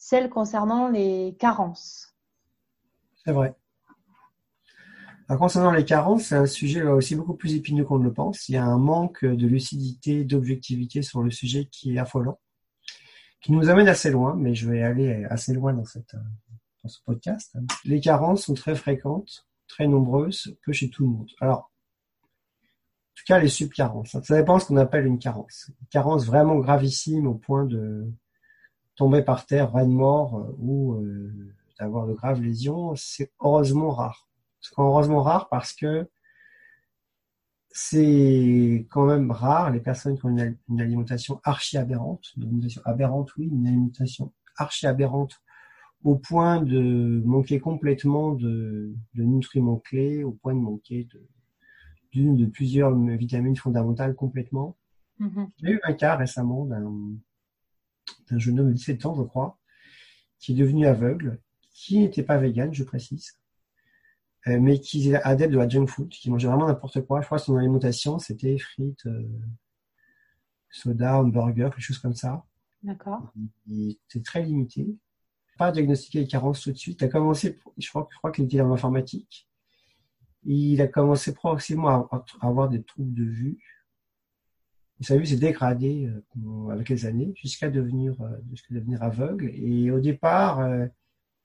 celle 0.00 0.30
concernant 0.30 0.88
les 0.88 1.36
carences. 1.38 2.16
C'est 3.22 3.32
vrai. 3.32 3.54
concernant 5.28 5.72
les 5.72 5.84
carences, 5.84 6.24
c'est 6.24 6.36
un 6.36 6.46
sujet 6.46 6.82
aussi 6.82 7.14
beaucoup 7.14 7.34
plus 7.34 7.54
épineux 7.54 7.84
qu'on 7.84 7.98
ne 7.98 8.04
le 8.04 8.12
pense. 8.12 8.48
Il 8.48 8.54
y 8.54 8.56
a 8.56 8.64
un 8.64 8.78
manque 8.78 9.26
de 9.26 9.46
lucidité, 9.46 10.24
d'objectivité 10.24 11.02
sur 11.02 11.22
le 11.22 11.30
sujet 11.30 11.66
qui 11.66 11.94
est 11.94 11.98
affolant, 11.98 12.40
qui 13.42 13.52
nous 13.52 13.68
amène 13.68 13.88
assez 13.88 14.10
loin, 14.10 14.34
mais 14.36 14.54
je 14.54 14.70
vais 14.70 14.82
aller 14.82 15.26
assez 15.28 15.52
loin 15.52 15.74
dans, 15.74 15.84
cette, 15.84 16.16
dans 16.82 16.88
ce 16.88 16.98
podcast. 17.04 17.54
Les 17.84 18.00
carences 18.00 18.44
sont 18.44 18.54
très 18.54 18.74
fréquentes, 18.74 19.46
très 19.68 19.86
nombreuses, 19.86 20.56
peu 20.64 20.72
chez 20.72 20.88
tout 20.88 21.04
le 21.04 21.10
monde. 21.10 21.30
Alors, 21.42 21.58
en 21.58 23.16
tout 23.16 23.24
cas, 23.26 23.38
les 23.38 23.50
subcarences. 23.50 24.16
Ça 24.22 24.34
dépend 24.34 24.56
de 24.56 24.62
ce 24.62 24.66
qu'on 24.68 24.78
appelle 24.78 25.04
une 25.04 25.18
carence. 25.18 25.70
Une 25.78 25.88
carence 25.88 26.24
vraiment 26.24 26.56
gravissime 26.56 27.26
au 27.26 27.34
point 27.34 27.66
de 27.66 28.10
tomber 29.00 29.22
par 29.22 29.46
terre, 29.46 29.72
reine 29.72 29.94
mort 29.94 30.36
euh, 30.36 30.54
ou 30.58 30.92
euh, 30.92 31.32
d'avoir 31.78 32.06
de 32.06 32.12
graves 32.12 32.42
lésions, 32.42 32.94
c'est 32.96 33.32
heureusement 33.40 33.92
rare. 33.92 34.28
C'est 34.60 34.74
heureusement 34.76 35.22
rare 35.22 35.48
parce 35.48 35.72
que 35.72 36.06
c'est 37.70 38.86
quand 38.90 39.06
même 39.06 39.30
rare 39.30 39.70
les 39.70 39.80
personnes 39.80 40.18
qui 40.18 40.26
ont 40.26 40.36
une, 40.36 40.80
alimentation 40.82 41.40
archi 41.44 41.78
aberrante, 41.78 42.26
une 42.36 42.42
alimentation 42.42 42.82
aberrante, 42.84 43.34
oui, 43.38 43.48
une 43.50 43.66
alimentation 43.66 44.34
archi 44.58 44.86
aberrante 44.86 45.40
au 46.04 46.16
point 46.16 46.60
de 46.60 47.22
manquer 47.24 47.58
complètement 47.58 48.32
de, 48.32 48.94
nutriments 49.14 49.78
clés, 49.78 50.24
au 50.24 50.32
point 50.32 50.54
de 50.54 50.60
manquer 50.60 51.08
de 51.14 51.26
d'une 52.12 52.36
de 52.36 52.44
plusieurs 52.44 52.92
vitamines 52.94 53.56
fondamentales 53.56 54.16
complètement. 54.16 54.76
Mm-hmm. 55.20 55.48
J'ai 55.62 55.70
eu 55.70 55.80
un 55.84 55.92
cas 55.92 56.16
récemment 56.16 56.64
d'un 56.66 56.92
un 58.32 58.38
jeune 58.38 58.60
homme 58.60 58.68
de 58.68 58.74
17 58.74 59.06
ans, 59.06 59.14
je 59.14 59.22
crois, 59.22 59.58
qui 60.38 60.52
est 60.52 60.56
devenu 60.56 60.86
aveugle, 60.86 61.40
qui 61.72 61.98
n'était 61.98 62.22
pas 62.22 62.38
vegan, 62.38 62.72
je 62.72 62.84
précise, 62.84 63.38
euh, 64.46 64.58
mais 64.60 64.80
qui 64.80 65.10
est 65.10 65.22
adepte 65.22 65.52
de 65.52 65.58
la 65.58 65.68
junk 65.68 65.86
food, 65.86 66.08
qui 66.08 66.30
mangeait 66.30 66.48
vraiment 66.48 66.66
n'importe 66.66 67.00
quoi. 67.02 67.20
Je 67.20 67.26
crois 67.26 67.38
que 67.38 67.44
son 67.44 67.56
alimentation, 67.56 68.18
c'était 68.18 68.58
frites, 68.58 69.06
euh, 69.06 69.28
soda, 70.70 71.18
hamburger, 71.18 71.70
quelque 71.70 71.80
chose 71.80 71.98
comme 71.98 72.14
ça. 72.14 72.44
D'accord. 72.82 73.32
Il 73.66 73.90
était 73.90 74.22
très 74.22 74.42
limité. 74.42 74.96
Pas 75.58 75.72
diagnostiqué 75.72 76.20
les 76.20 76.26
carences 76.26 76.62
tout 76.62 76.72
de 76.72 76.78
suite. 76.78 77.00
Il 77.00 77.04
a 77.04 77.08
commencé, 77.08 77.58
je 77.76 77.88
crois, 77.88 78.08
je 78.10 78.16
crois 78.16 78.32
qu'il 78.32 78.44
était 78.46 78.60
en 78.62 78.72
informatique. 78.72 79.46
Il 80.44 80.80
a 80.80 80.86
commencé 80.86 81.34
progressivement 81.34 82.08
à 82.10 82.24
avoir 82.40 82.70
des 82.70 82.82
troubles 82.82 83.12
de 83.12 83.24
vue 83.24 83.58
sa 85.00 85.16
vue 85.16 85.26
s'est 85.26 85.36
dégradée 85.36 86.10
euh, 86.36 86.68
avec 86.68 86.88
les 86.90 87.06
années 87.06 87.32
jusqu'à 87.36 87.70
devenir, 87.70 88.20
euh, 88.20 88.36
jusqu'à 88.50 88.74
devenir 88.74 89.02
aveugle. 89.02 89.50
Et 89.54 89.90
au 89.90 89.98
départ, 89.98 90.60
euh, 90.60 90.86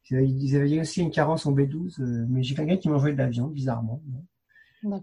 ils 0.09 0.55
avaient 0.55 0.79
aussi 0.79 1.01
une 1.01 1.11
carence 1.11 1.45
en 1.45 1.53
B12, 1.53 2.25
mais 2.27 2.43
j'ai 2.43 2.53
quelqu'un 2.53 2.77
qui 2.77 2.89
mangeait 2.89 3.13
de 3.13 3.17
la 3.17 3.29
viande, 3.29 3.53
bizarrement. 3.53 4.03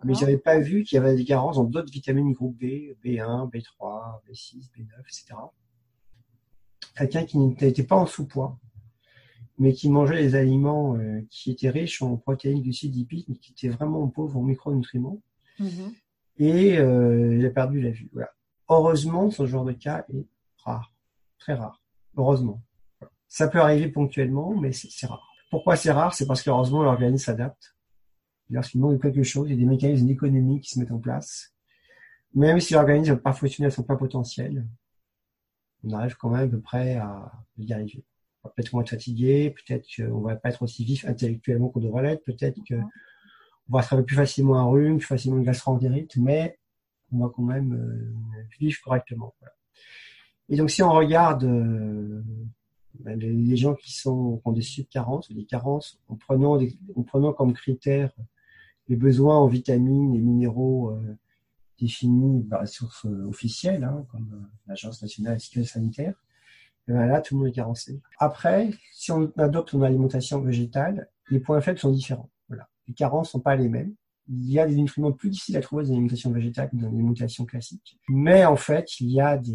Mais 0.05 0.15
j'avais 0.15 0.39
pas 0.39 0.61
vu 0.61 0.85
qu'il 0.85 0.97
y 0.97 0.99
avait 1.01 1.17
des 1.17 1.25
carences 1.25 1.57
en 1.57 1.65
d'autres 1.65 1.91
vitamines 1.91 2.29
du 2.29 2.35
groupe 2.35 2.57
B, 2.57 2.95
B1, 3.05 3.51
B3, 3.51 4.21
B6, 4.29 4.71
B9, 4.71 5.01
etc. 5.01 5.35
Quelqu'un 6.95 7.25
qui 7.25 7.39
n'était 7.39 7.83
pas 7.83 7.97
en 7.97 8.07
sous-poids, 8.07 8.61
mais 9.59 9.73
qui 9.73 9.91
mangeait 9.91 10.23
des 10.23 10.37
aliments 10.37 10.97
qui 11.31 11.51
étaient 11.51 11.71
riches 11.71 12.01
en 12.01 12.17
protéines, 12.17 12.63
glucides, 12.63 12.95
lipides, 12.95 13.25
mais 13.29 13.35
qui 13.39 13.53
étaient 13.53 13.75
vraiment 13.75 14.07
pauvres 14.07 14.37
en 14.37 14.43
micronutriments. 14.43 15.21
Mm-hmm. 15.59 15.95
Et 16.39 16.75
il 16.75 17.45
a 17.45 17.51
perdu 17.51 17.81
la 17.81 17.91
vue. 17.91 18.09
Voilà. 18.13 18.31
Heureusement, 18.73 19.31
ce 19.31 19.47
genre 19.47 19.67
de 19.67 19.73
cas 19.73 20.07
est 20.13 20.27
rare, 20.57 20.95
très 21.39 21.53
rare. 21.53 21.83
Heureusement. 22.17 22.63
Ça 23.29 23.49
peut 23.49 23.61
arriver 23.61 23.89
ponctuellement, 23.89 24.55
mais 24.55 24.73
c'est 24.73 25.07
rare. 25.07 25.29
Pourquoi 25.51 25.77
c'est 25.77 25.91
rare? 25.91 26.15
C'est 26.15 26.27
parce 26.27 26.43
qu'heureusement, 26.43 26.83
l'organisme 26.83 27.27
s'adapte. 27.27 27.77
Lorsqu'il 28.49 28.81
manque 28.81 29.01
quelque 29.03 29.23
chose, 29.23 29.49
il 29.49 29.55
y 29.55 29.57
a 29.57 29.59
des 29.59 29.67
mécanismes 29.67 30.07
d'économie 30.07 30.61
qui 30.61 30.71
se 30.71 30.79
mettent 30.79 30.91
en 30.91 30.99
place. 30.99 31.55
Même 32.35 32.61
si 32.61 32.73
l'organisme 32.73 33.13
n'a 33.13 33.19
pas 33.19 33.35
fonctionné 33.35 33.67
à 33.67 33.71
son 33.71 33.83
plein 33.83 33.97
potentiel, 33.97 34.67
on 35.85 35.93
arrive 35.93 36.17
quand 36.17 36.31
même 36.31 36.49
à 36.49 36.51
peu 36.51 36.61
près 36.61 36.97
à 36.97 37.31
y 37.59 37.73
arriver. 37.75 38.05
On 38.43 38.49
va 38.49 38.55
peut-être 38.55 38.73
moins 38.73 38.83
être 38.83 38.91
fatigué, 38.91 39.51
peut-être 39.51 39.87
qu'on 39.95 40.21
va 40.23 40.37
pas 40.37 40.49
être 40.49 40.63
aussi 40.63 40.85
vif 40.85 41.05
intellectuellement 41.05 41.69
qu'on 41.69 41.81
devrait 41.81 42.03
l'être, 42.03 42.25
peut-être 42.25 42.59
qu'on 42.67 42.83
va 43.69 43.83
travailler 43.83 44.07
plus 44.07 44.17
facilement 44.17 44.59
un 44.59 44.65
rhume, 44.65 44.97
plus 44.97 45.07
facilement 45.07 45.37
une 45.37 45.45
gastroentérite, 45.45 46.17
mais 46.17 46.59
on 47.13 47.19
va 47.19 47.33
quand 47.35 47.43
même 47.43 47.75
euh, 47.75 48.75
correctement. 48.85 49.35
Et 50.49 50.57
donc 50.57 50.71
si 50.71 50.83
on 50.83 50.93
regarde 50.93 51.45
euh, 51.45 52.23
ben, 53.01 53.19
les, 53.19 53.57
gens 53.57 53.75
qui 53.75 53.93
sont 53.93 54.41
ont 54.45 54.53
des 54.53 54.63
subcarences, 54.63 55.31
des 55.33 55.45
carences, 55.45 56.01
en 56.09 56.17
prenant, 56.17 56.59
en 56.97 57.03
prenant 57.03 57.33
comme 57.33 57.53
critère 57.53 58.13
les 58.89 58.97
besoins 58.97 59.39
en 59.39 59.47
vitamines 59.47 60.15
et 60.15 60.19
minéraux 60.19 60.91
euh, 60.91 61.17
définis 61.79 62.45
par 62.45 62.61
la 62.61 62.67
source 62.67 63.05
officielle, 63.05 63.85
hein, 63.85 64.05
comme 64.11 64.49
l'Agence 64.67 65.03
nationale 65.03 65.37
de 65.37 65.41
sécurité 65.41 65.73
sanitaire, 65.73 66.15
et 66.89 66.93
ben 66.93 67.07
là, 67.07 67.21
tout 67.21 67.35
le 67.35 67.41
monde 67.41 67.49
est 67.49 67.55
carencé. 67.55 68.01
Après, 68.19 68.71
si 68.93 69.13
on 69.13 69.33
adopte 69.39 69.73
une 69.73 69.85
alimentation 69.85 70.41
végétale, 70.41 71.09
les 71.31 71.39
points 71.39 71.61
faibles 71.61 71.79
sont 71.79 71.93
différents. 71.93 72.29
Voilà. 72.49 72.69
Les 72.89 72.95
carences 72.95 73.31
sont 73.31 73.41
pas 73.41 73.55
les 73.55 73.69
mêmes. 73.69 73.95
Il 74.29 74.51
y 74.51 74.59
a 74.59 74.67
des 74.67 74.77
nutriments 74.77 75.13
plus 75.13 75.31
difficiles 75.31 75.57
à 75.57 75.61
trouver 75.61 75.85
dans 75.85 75.91
l'alimentation 75.91 76.31
végétale 76.31 76.71
que 76.71 76.77
dans 76.77 76.87
l'alimentation 76.87 77.45
classique. 77.45 77.99
Mais 78.09 78.45
en 78.45 78.57
fait, 78.57 79.01
il 79.01 79.11
y 79.11 79.21
a 79.21 79.37
des, 79.37 79.53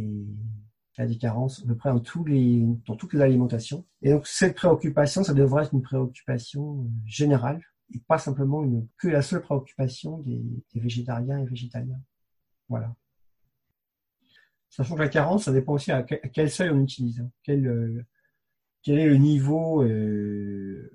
il 0.98 1.02
y 1.02 1.02
a 1.02 1.08
des 1.08 1.18
carences 1.18 1.62
à 1.64 1.68
peu 1.68 1.76
près 1.76 1.90
dans, 1.90 2.00
tous 2.00 2.26
les, 2.26 2.66
dans 2.86 2.96
toutes 2.96 3.14
les 3.14 3.22
alimentations. 3.22 3.86
Et 4.02 4.12
donc, 4.12 4.28
cette 4.28 4.56
préoccupation, 4.56 5.24
ça 5.24 5.34
devrait 5.34 5.64
être 5.64 5.74
une 5.74 5.82
préoccupation 5.82 6.82
euh, 6.82 6.88
générale 7.06 7.62
et 7.94 8.00
pas 8.00 8.18
simplement 8.18 8.64
une, 8.64 8.88
que 8.98 9.08
la 9.08 9.22
seule 9.22 9.42
préoccupation 9.42 10.18
des, 10.20 10.42
des 10.74 10.80
végétariens 10.80 11.40
et 11.40 11.46
végétaliens. 11.46 12.02
Voilà. 12.68 12.94
Sachant 14.70 14.96
que 14.96 15.02
la 15.02 15.08
carence, 15.08 15.46
ça 15.46 15.52
dépend 15.52 15.74
aussi 15.74 15.92
à 15.92 16.04
quel 16.04 16.52
seuil 16.52 16.70
on 16.70 16.82
utilise. 16.82 17.22
Hein. 17.22 17.32
Quel, 17.44 17.66
euh, 17.66 18.06
quel 18.84 19.00
est 19.00 19.08
le 19.08 19.18
niveau 19.18 19.84
euh, 19.84 20.92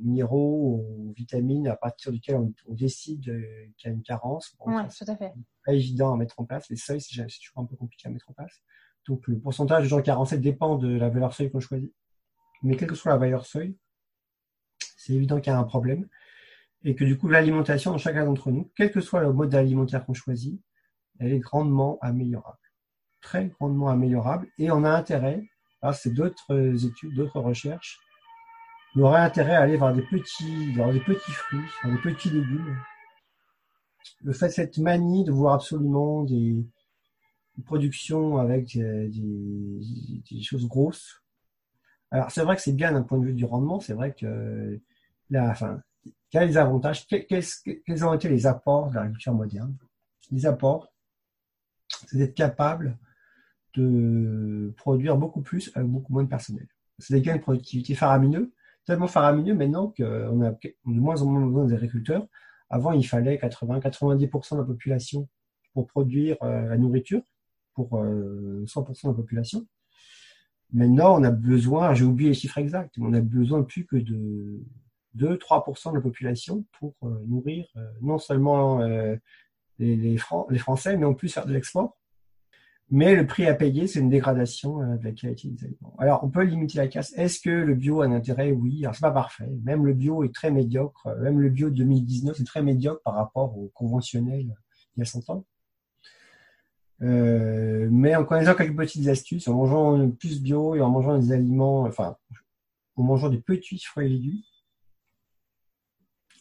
minéraux 0.00 0.84
ou 0.84 1.12
vitamines 1.16 1.68
à 1.68 1.76
partir 1.76 2.12
duquel 2.12 2.36
on, 2.36 2.52
décide 2.68 3.28
euh, 3.28 3.66
qu'il 3.76 3.90
y 3.90 3.92
a 3.92 3.94
une 3.94 4.02
carence. 4.02 4.54
oui, 4.66 4.74
tout 4.96 5.10
à 5.10 5.16
fait. 5.16 5.32
Pas 5.64 5.72
évident 5.72 6.14
à 6.14 6.16
mettre 6.16 6.38
en 6.38 6.44
place. 6.44 6.68
Les 6.70 6.76
seuils, 6.76 7.00
c'est 7.00 7.16
toujours 7.16 7.58
un 7.58 7.64
peu 7.64 7.76
compliqué 7.76 8.08
à 8.08 8.10
mettre 8.10 8.30
en 8.30 8.32
place. 8.32 8.62
Donc 9.06 9.26
le 9.26 9.38
pourcentage 9.38 9.84
de 9.84 9.88
gens 9.88 10.02
carencés 10.02 10.38
dépend 10.38 10.76
de 10.76 10.88
la 10.88 11.08
valeur 11.08 11.34
seuil 11.34 11.50
qu'on 11.50 11.60
choisit. 11.60 11.92
Mais 12.62 12.76
quelle 12.76 12.88
que 12.88 12.94
soit 12.94 13.12
la 13.12 13.18
valeur 13.18 13.46
seuil, 13.46 13.76
c'est 14.96 15.12
évident 15.12 15.40
qu'il 15.40 15.52
y 15.52 15.56
a 15.56 15.58
un 15.58 15.64
problème. 15.64 16.08
Et 16.84 16.94
que 16.94 17.04
du 17.04 17.18
coup, 17.18 17.28
l'alimentation 17.28 17.90
dans 17.90 17.98
chacun 17.98 18.24
d'entre 18.24 18.50
nous, 18.50 18.70
quel 18.76 18.92
que 18.92 19.00
soit 19.00 19.22
le 19.22 19.32
mode 19.32 19.54
alimentaire 19.54 20.04
qu'on 20.06 20.14
choisit, 20.14 20.60
elle 21.18 21.32
est 21.32 21.40
grandement 21.40 21.98
améliorable 22.00 22.58
très 23.20 23.48
grandement 23.48 23.88
améliorable 23.88 24.48
et 24.58 24.70
on 24.70 24.84
a 24.84 24.90
intérêt, 24.90 25.42
c'est 25.92 26.12
d'autres 26.12 26.84
études, 26.84 27.14
d'autres 27.14 27.40
recherches, 27.40 27.98
on 28.96 29.00
aurait 29.00 29.20
intérêt 29.20 29.54
à 29.54 29.62
aller 29.62 29.76
vers 29.76 29.92
des 29.92 30.02
petits, 30.02 30.72
vers 30.72 30.92
des 30.92 31.00
petits 31.00 31.32
fruits, 31.32 31.60
vers 31.82 31.92
des 31.92 32.00
petits 32.00 32.30
légumes. 32.30 32.76
Le 34.22 34.32
fait 34.32 34.50
cette 34.50 34.78
manie 34.78 35.24
de 35.24 35.32
voir 35.32 35.54
absolument 35.54 36.24
des, 36.24 36.64
productions 37.64 38.38
avec 38.38 38.76
des, 38.78 40.42
choses 40.42 40.66
grosses. 40.68 41.22
Alors 42.10 42.30
c'est 42.30 42.42
vrai 42.42 42.56
que 42.56 42.62
c'est 42.62 42.72
bien 42.72 42.92
d'un 42.92 43.02
point 43.02 43.18
de 43.18 43.26
vue 43.26 43.34
du 43.34 43.44
rendement, 43.44 43.80
c'est 43.80 43.94
vrai 43.94 44.14
que 44.14 44.80
là, 45.30 45.50
enfin, 45.50 45.82
quels 46.30 46.56
avantages, 46.56 47.06
quels, 47.06 47.26
quels 47.28 48.04
ont 48.04 48.14
été 48.14 48.28
les 48.28 48.46
apports 48.46 48.90
de 48.90 48.94
l'agriculture 48.94 49.34
moderne? 49.34 49.76
Les 50.30 50.46
apports, 50.46 50.88
c'est 51.88 52.16
d'être 52.16 52.34
capable 52.34 52.96
de 53.74 54.72
produire 54.76 55.16
beaucoup 55.16 55.42
plus 55.42 55.70
avec 55.74 55.88
beaucoup 55.88 56.12
moins 56.12 56.24
de 56.24 56.28
personnel. 56.28 56.66
C'est 56.98 57.14
des 57.14 57.22
gains 57.22 57.36
de 57.36 57.42
productivité 57.42 57.94
faramineux, 57.94 58.52
tellement 58.88 59.06
faramineux 59.06 59.54
maintenant 59.54 59.92
qu'on 59.94 60.42
a 60.42 60.50
de 60.52 60.74
moins 60.84 61.20
en 61.20 61.26
moins 61.26 61.46
besoin 61.46 61.66
des 61.66 61.74
agriculteurs. 61.74 62.26
Avant, 62.70 62.92
il 62.92 63.06
fallait 63.06 63.36
80-90% 63.36 64.54
de 64.54 64.60
la 64.60 64.64
population 64.64 65.28
pour 65.74 65.86
produire 65.86 66.38
euh, 66.42 66.68
la 66.68 66.78
nourriture 66.78 67.20
pour 67.74 67.90
100% 67.90 67.98
euh, 67.98 68.64
de 68.64 69.08
la 69.08 69.14
population. 69.14 69.66
Maintenant, 70.72 71.20
on 71.20 71.22
a 71.22 71.30
besoin, 71.30 71.92
j'ai 71.92 72.06
oublié 72.06 72.30
les 72.30 72.34
chiffres 72.34 72.56
exacts, 72.56 72.96
mais 72.96 73.06
on 73.08 73.12
a 73.12 73.20
besoin 73.20 73.62
plus 73.62 73.84
que 73.84 73.96
de 73.96 74.64
2-3% 75.18 75.90
de 75.90 75.96
la 75.96 76.00
population 76.00 76.64
pour 76.78 76.94
euh, 77.02 77.22
nourrir 77.26 77.66
non 78.00 78.18
seulement 78.18 78.78
les, 78.78 79.18
les, 79.78 80.16
les 80.16 80.58
Français, 80.58 80.96
mais 80.96 81.04
en 81.04 81.12
plus 81.12 81.28
faire 81.28 81.44
de 81.44 81.52
l'export. 81.52 81.97
Mais 82.90 83.14
le 83.14 83.26
prix 83.26 83.46
à 83.46 83.54
payer, 83.54 83.86
c'est 83.86 84.00
une 84.00 84.08
dégradation 84.08 84.80
euh, 84.80 84.96
de 84.96 85.04
la 85.04 85.12
qualité 85.12 85.48
des 85.48 85.64
aliments. 85.64 85.94
Alors, 85.98 86.24
on 86.24 86.30
peut 86.30 86.42
limiter 86.42 86.78
la 86.78 86.88
casse. 86.88 87.12
Est-ce 87.16 87.40
que 87.40 87.50
le 87.50 87.74
bio 87.74 88.00
a 88.00 88.06
un 88.06 88.12
intérêt? 88.12 88.50
Oui. 88.50 88.82
Alors, 88.82 88.94
c'est 88.94 89.02
pas 89.02 89.10
parfait. 89.10 89.48
Même 89.62 89.84
le 89.84 89.92
bio 89.92 90.24
est 90.24 90.34
très 90.34 90.50
médiocre. 90.50 91.06
Même 91.20 91.38
le 91.38 91.50
bio 91.50 91.68
de 91.68 91.74
2019 91.74 92.40
est 92.40 92.44
très 92.44 92.62
médiocre 92.62 93.02
par 93.02 93.14
rapport 93.14 93.58
au 93.58 93.70
conventionnel 93.74 94.54
il 94.96 95.00
y 95.00 95.02
a 95.02 95.04
100 95.04 95.30
ans. 95.30 95.44
Euh, 97.02 97.88
mais 97.92 98.16
en 98.16 98.24
connaissant 98.24 98.54
quelques 98.54 98.76
petites 98.76 99.06
astuces, 99.06 99.46
en 99.48 99.54
mangeant 99.54 100.10
plus 100.10 100.42
bio 100.42 100.74
et 100.74 100.80
en 100.80 100.90
mangeant 100.90 101.18
des 101.18 101.30
aliments, 101.30 101.82
enfin, 101.82 102.16
en 102.96 103.02
mangeant 103.02 103.28
des 103.28 103.40
petits 103.40 103.78
fruits 103.78 104.06
et 104.06 104.08
légumes, 104.08 104.42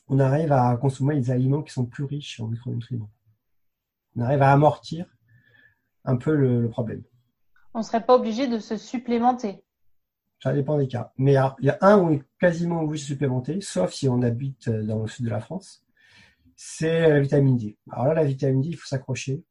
on 0.08 0.20
arrive 0.20 0.52
à 0.54 0.76
consommer 0.78 1.16
des 1.16 1.30
aliments 1.30 1.62
qui 1.62 1.74
sont 1.74 1.86
plus 1.86 2.06
riches 2.06 2.40
en 2.40 2.48
micronutriments. 2.48 3.12
On 4.16 4.22
arrive 4.22 4.42
à 4.42 4.52
amortir 4.52 5.06
un 6.08 6.16
peu 6.16 6.34
le, 6.34 6.70
problème. 6.70 7.04
On 7.74 7.80
ne 7.80 7.84
serait 7.84 8.04
pas 8.04 8.16
obligé 8.16 8.48
de 8.48 8.58
se 8.58 8.78
supplémenter. 8.78 9.64
Ça 10.42 10.54
dépend 10.54 10.78
des 10.78 10.88
cas. 10.88 11.12
Mais 11.18 11.34
il 11.60 11.66
y 11.66 11.70
a 11.70 11.78
un 11.82 11.98
où 11.98 12.08
on 12.08 12.12
est 12.12 12.24
quasiment 12.40 12.82
obligé 12.82 13.04
de 13.04 13.08
se 13.08 13.14
supplémenter, 13.14 13.62
sauf 13.62 13.92
si 13.94 14.08
on 14.08 14.22
habite 14.22 14.68
euh, 14.70 14.84
dans 14.84 15.02
le 15.02 15.08
sud 15.08 15.26
de 15.26 15.30
la 15.30 15.42
France, 15.42 15.84
c'est 16.56 17.10
la 17.10 17.20
vitamine 17.20 17.58
D. 17.58 17.78
Alors 17.92 18.08
là, 18.08 18.14
la 18.16 18.24
vitamine 18.24 18.62
D, 18.62 18.70
il 18.70 18.78
faut 18.78 18.88
s'accrocher. 18.88 19.44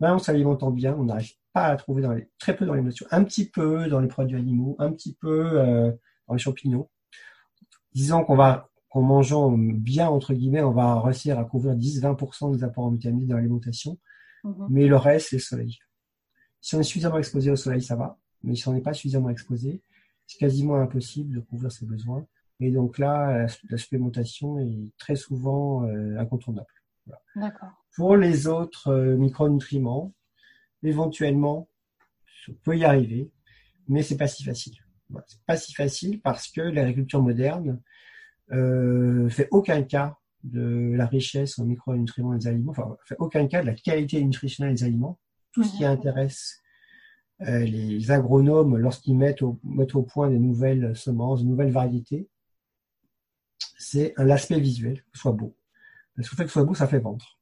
Même 0.00 0.12
en 0.12 0.18
s'alimentant 0.18 0.70
bien, 0.70 0.94
on 0.94 1.04
n'arrive 1.04 1.32
pas 1.52 1.64
à 1.64 1.70
la 1.70 1.76
trouver 1.76 2.02
dans 2.02 2.12
les, 2.12 2.28
très 2.38 2.54
peu 2.54 2.66
dans 2.66 2.74
les 2.74 2.82
notions, 2.82 3.06
un 3.10 3.24
petit 3.24 3.48
peu 3.48 3.88
dans 3.88 4.00
les 4.00 4.08
produits 4.08 4.36
animaux, 4.36 4.76
un 4.78 4.92
petit 4.92 5.14
peu 5.14 5.58
euh, 5.58 5.90
dans 6.28 6.34
les 6.34 6.38
champignons. 6.38 6.88
Disons 7.94 8.22
qu'on 8.24 8.36
va, 8.36 8.68
qu'en 8.90 9.02
mangeant 9.02 9.50
bien, 9.56 10.08
entre 10.08 10.34
guillemets, 10.34 10.62
on 10.62 10.72
va 10.72 11.00
réussir 11.00 11.38
à 11.38 11.44
couvrir 11.44 11.74
10-20% 11.74 12.54
des 12.56 12.62
apports 12.62 12.84
en 12.84 12.90
vitamine 12.90 13.20
D 13.20 13.26
dans 13.26 13.36
l'alimentation. 13.36 13.98
Mhm. 14.44 14.66
Mais 14.70 14.86
le 14.86 14.96
reste, 14.96 15.30
c'est 15.30 15.36
le 15.36 15.42
soleil. 15.42 15.78
Si 16.60 16.74
on 16.74 16.80
est 16.80 16.84
suffisamment 16.84 17.18
exposé 17.18 17.50
au 17.50 17.56
soleil, 17.56 17.82
ça 17.82 17.96
va. 17.96 18.18
Mais 18.42 18.54
si 18.54 18.68
on 18.68 18.72
n'est 18.72 18.80
pas 18.80 18.94
suffisamment 18.94 19.30
exposé, 19.30 19.82
c'est 20.26 20.38
quasiment 20.38 20.76
impossible 20.76 21.34
de 21.34 21.40
couvrir 21.40 21.72
ses 21.72 21.86
besoins. 21.86 22.26
Et 22.60 22.70
donc 22.70 22.98
là, 22.98 23.46
la, 23.70 23.78
supplémentation 23.78 24.58
est 24.58 24.92
très 24.98 25.16
souvent 25.16 25.84
euh, 25.84 26.18
incontournable. 26.18 26.66
Pour 27.94 28.16
les 28.16 28.46
autres 28.46 28.88
euh, 28.88 29.16
micronutriments, 29.16 30.12
éventuellement, 30.82 31.68
on 32.48 32.54
peut 32.64 32.76
y 32.76 32.84
arriver, 32.84 33.30
mais 33.86 34.02
c'est 34.02 34.16
pas 34.16 34.26
si 34.26 34.44
facile. 34.44 34.76
Voilà. 35.08 35.24
C'est 35.28 35.42
pas 35.46 35.56
si 35.56 35.72
facile 35.72 36.20
parce 36.20 36.48
que 36.48 36.60
l'agriculture 36.60 37.22
moderne 37.22 37.80
euh, 38.52 39.28
fait 39.28 39.48
aucun 39.50 39.82
cas 39.82 40.16
de 40.44 40.92
la 40.94 41.06
richesse 41.06 41.58
en 41.58 41.64
micronutriments 41.64 42.34
des 42.34 42.46
aliments, 42.46 42.70
enfin, 42.70 42.96
aucun 43.18 43.46
cas 43.46 43.62
de 43.62 43.66
la 43.66 43.74
qualité 43.74 44.22
nutritionnelle 44.22 44.74
des 44.74 44.84
aliments. 44.84 45.18
Tout 45.52 45.64
ce 45.64 45.76
qui 45.76 45.84
intéresse 45.84 46.62
euh, 47.42 47.60
les 47.60 48.10
agronomes 48.10 48.76
lorsqu'ils 48.76 49.16
mettent 49.16 49.42
au, 49.42 49.58
mettent 49.64 49.94
au 49.94 50.02
point 50.02 50.30
des 50.30 50.38
nouvelles 50.38 50.96
semences, 50.96 51.42
de 51.42 51.48
nouvelles 51.48 51.72
variétés, 51.72 52.28
c'est 53.78 54.14
l'aspect 54.16 54.60
visuel, 54.60 54.96
que 54.96 55.16
ce 55.16 55.20
soit 55.22 55.32
beau. 55.32 55.56
Parce 56.16 56.28
que 56.28 56.34
le 56.34 56.36
fait 56.36 56.44
que 56.44 56.48
ce 56.48 56.54
soit 56.54 56.64
beau, 56.64 56.74
ça 56.74 56.86
fait 56.86 56.98
vendre. 56.98 57.38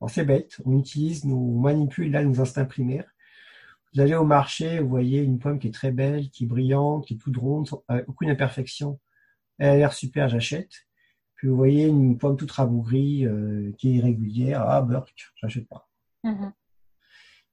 Alors 0.00 0.10
c'est 0.10 0.24
bête, 0.24 0.60
on 0.64 0.78
utilise, 0.78 1.24
nous, 1.24 1.36
on 1.36 1.60
manipule 1.60 2.10
là 2.10 2.22
nos 2.22 2.40
instincts 2.40 2.64
primaires. 2.64 3.10
Vous 3.92 4.00
allez 4.00 4.14
au 4.14 4.24
marché, 4.24 4.80
vous 4.80 4.88
voyez 4.88 5.20
une 5.22 5.38
pomme 5.38 5.58
qui 5.58 5.68
est 5.68 5.74
très 5.74 5.92
belle, 5.92 6.28
qui 6.30 6.44
est 6.44 6.46
brillante, 6.46 7.06
qui 7.06 7.14
est 7.14 7.18
toute 7.18 7.36
ronde, 7.36 7.68
avec 7.86 8.08
aucune 8.08 8.30
imperfection. 8.30 8.98
Elle 9.58 9.68
a 9.68 9.76
l'air 9.76 9.92
super, 9.92 10.28
j'achète 10.28 10.86
vous 11.48 11.56
voyez 11.56 11.86
une 11.86 12.18
pomme 12.18 12.36
toute 12.36 12.50
rabougrie 12.50 13.26
euh, 13.26 13.72
qui 13.78 13.90
est 13.90 13.94
irrégulière, 13.94 14.62
ah 14.66 14.80
Burk, 14.80 15.32
j'achète 15.36 15.68
pas. 15.68 15.88
Mm-hmm. 16.24 16.52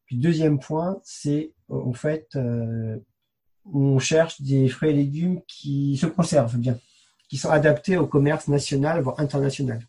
Puis 0.05 0.17
deuxième 0.17 0.59
point, 0.59 0.99
c'est 1.03 1.53
euh, 1.69 1.81
en 1.81 1.93
fait 1.93 2.29
euh, 2.35 2.97
on 3.65 3.99
cherche 3.99 4.41
des 4.41 4.67
fruits 4.69 4.91
et 4.91 4.93
légumes 4.93 5.41
qui 5.47 5.97
se 5.97 6.05
conservent 6.07 6.57
bien, 6.57 6.77
qui 7.29 7.37
sont 7.37 7.49
adaptés 7.49 7.97
au 7.97 8.07
commerce 8.07 8.47
national 8.47 9.01
voire 9.01 9.19
international. 9.19 9.85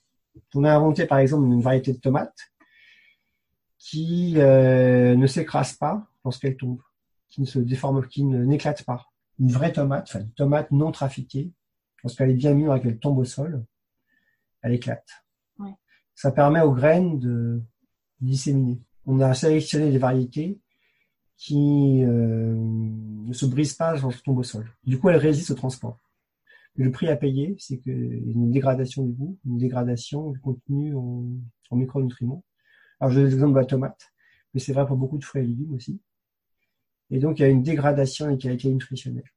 On 0.55 0.65
a 0.65 0.73
inventé 0.73 1.07
par 1.07 1.19
exemple 1.19 1.47
une 1.47 1.63
variété 1.63 1.93
de 1.93 1.99
tomates 1.99 2.53
qui 3.79 4.35
ne 4.37 5.27
s'écrase 5.27 5.75
pas 5.75 6.07
lorsqu'elle 6.25 6.57
tombe, 6.57 6.81
qui 7.29 7.41
ne 7.41 7.47
se 7.47 7.59
déforme, 7.59 8.07
qui 8.07 8.25
n'éclate 8.25 8.85
pas. 8.85 9.07
Une 9.41 9.51
vraie 9.51 9.73
tomate, 9.73 10.09
enfin 10.09 10.21
une 10.21 10.33
tomate 10.33 10.71
non 10.71 10.93
trafiquée, 10.93 11.53
lorsqu'elle 12.03 12.31
est 12.31 12.35
bien 12.35 12.55
mûre 12.55 12.75
et 12.77 12.81
qu'elle 12.81 12.99
tombe 12.99 13.19
au 13.19 13.25
sol, 13.25 13.65
elle 14.63 14.75
éclate. 14.75 15.09
Ça 16.15 16.31
permet 16.31 16.61
aux 16.61 16.73
graines 16.73 17.19
de 17.19 17.63
disséminer. 18.21 18.81
On 19.07 19.21
a 19.21 19.35
sélectionné 19.35 19.91
des 19.91 19.99
variétés 19.99 20.61
qui 21.37 22.05
euh, 22.05 22.55
ne 22.55 23.33
se 23.33 23.47
brisent 23.47 23.75
pas 23.75 23.99
quand 23.99 24.11
elles 24.11 24.23
tombent 24.23 24.39
au 24.39 24.45
sol. 24.45 24.71
Du 24.85 24.99
coup, 24.99 25.09
elles 25.09 25.17
résistent 25.17 25.51
au 25.51 25.55
transport. 25.55 25.99
le 26.77 26.91
prix 26.93 27.09
à 27.09 27.17
payer, 27.17 27.57
c'est 27.59 27.79
que 27.79 27.91
une 27.91 28.51
dégradation 28.53 29.05
du 29.05 29.13
goût, 29.13 29.39
une 29.45 29.59
dégradation 29.59 30.31
du 30.31 30.39
contenu 30.39 30.95
en, 30.95 31.27
en 31.71 31.77
micronutriments. 31.77 32.45
Alors, 33.01 33.11
je 33.11 33.21
donne 33.21 33.29
l'exemple 33.29 33.55
de 33.55 33.59
la 33.59 33.67
tomate, 33.67 34.13
mais 34.55 34.61
c'est 34.61 34.73
vrai 34.73 34.87
pour 34.87 34.97
beaucoup 34.97 35.19
de 35.19 35.25
fruits 35.25 35.43
et 35.43 35.47
légumes 35.47 35.75
aussi. 35.75 36.01
Et 37.11 37.19
donc, 37.19 37.39
il 37.39 37.43
y 37.43 37.45
a 37.45 37.49
une 37.49 37.63
dégradation 37.63 38.31
des 38.31 38.39
qualités 38.39 38.71
nutritionnelles. 38.71 39.31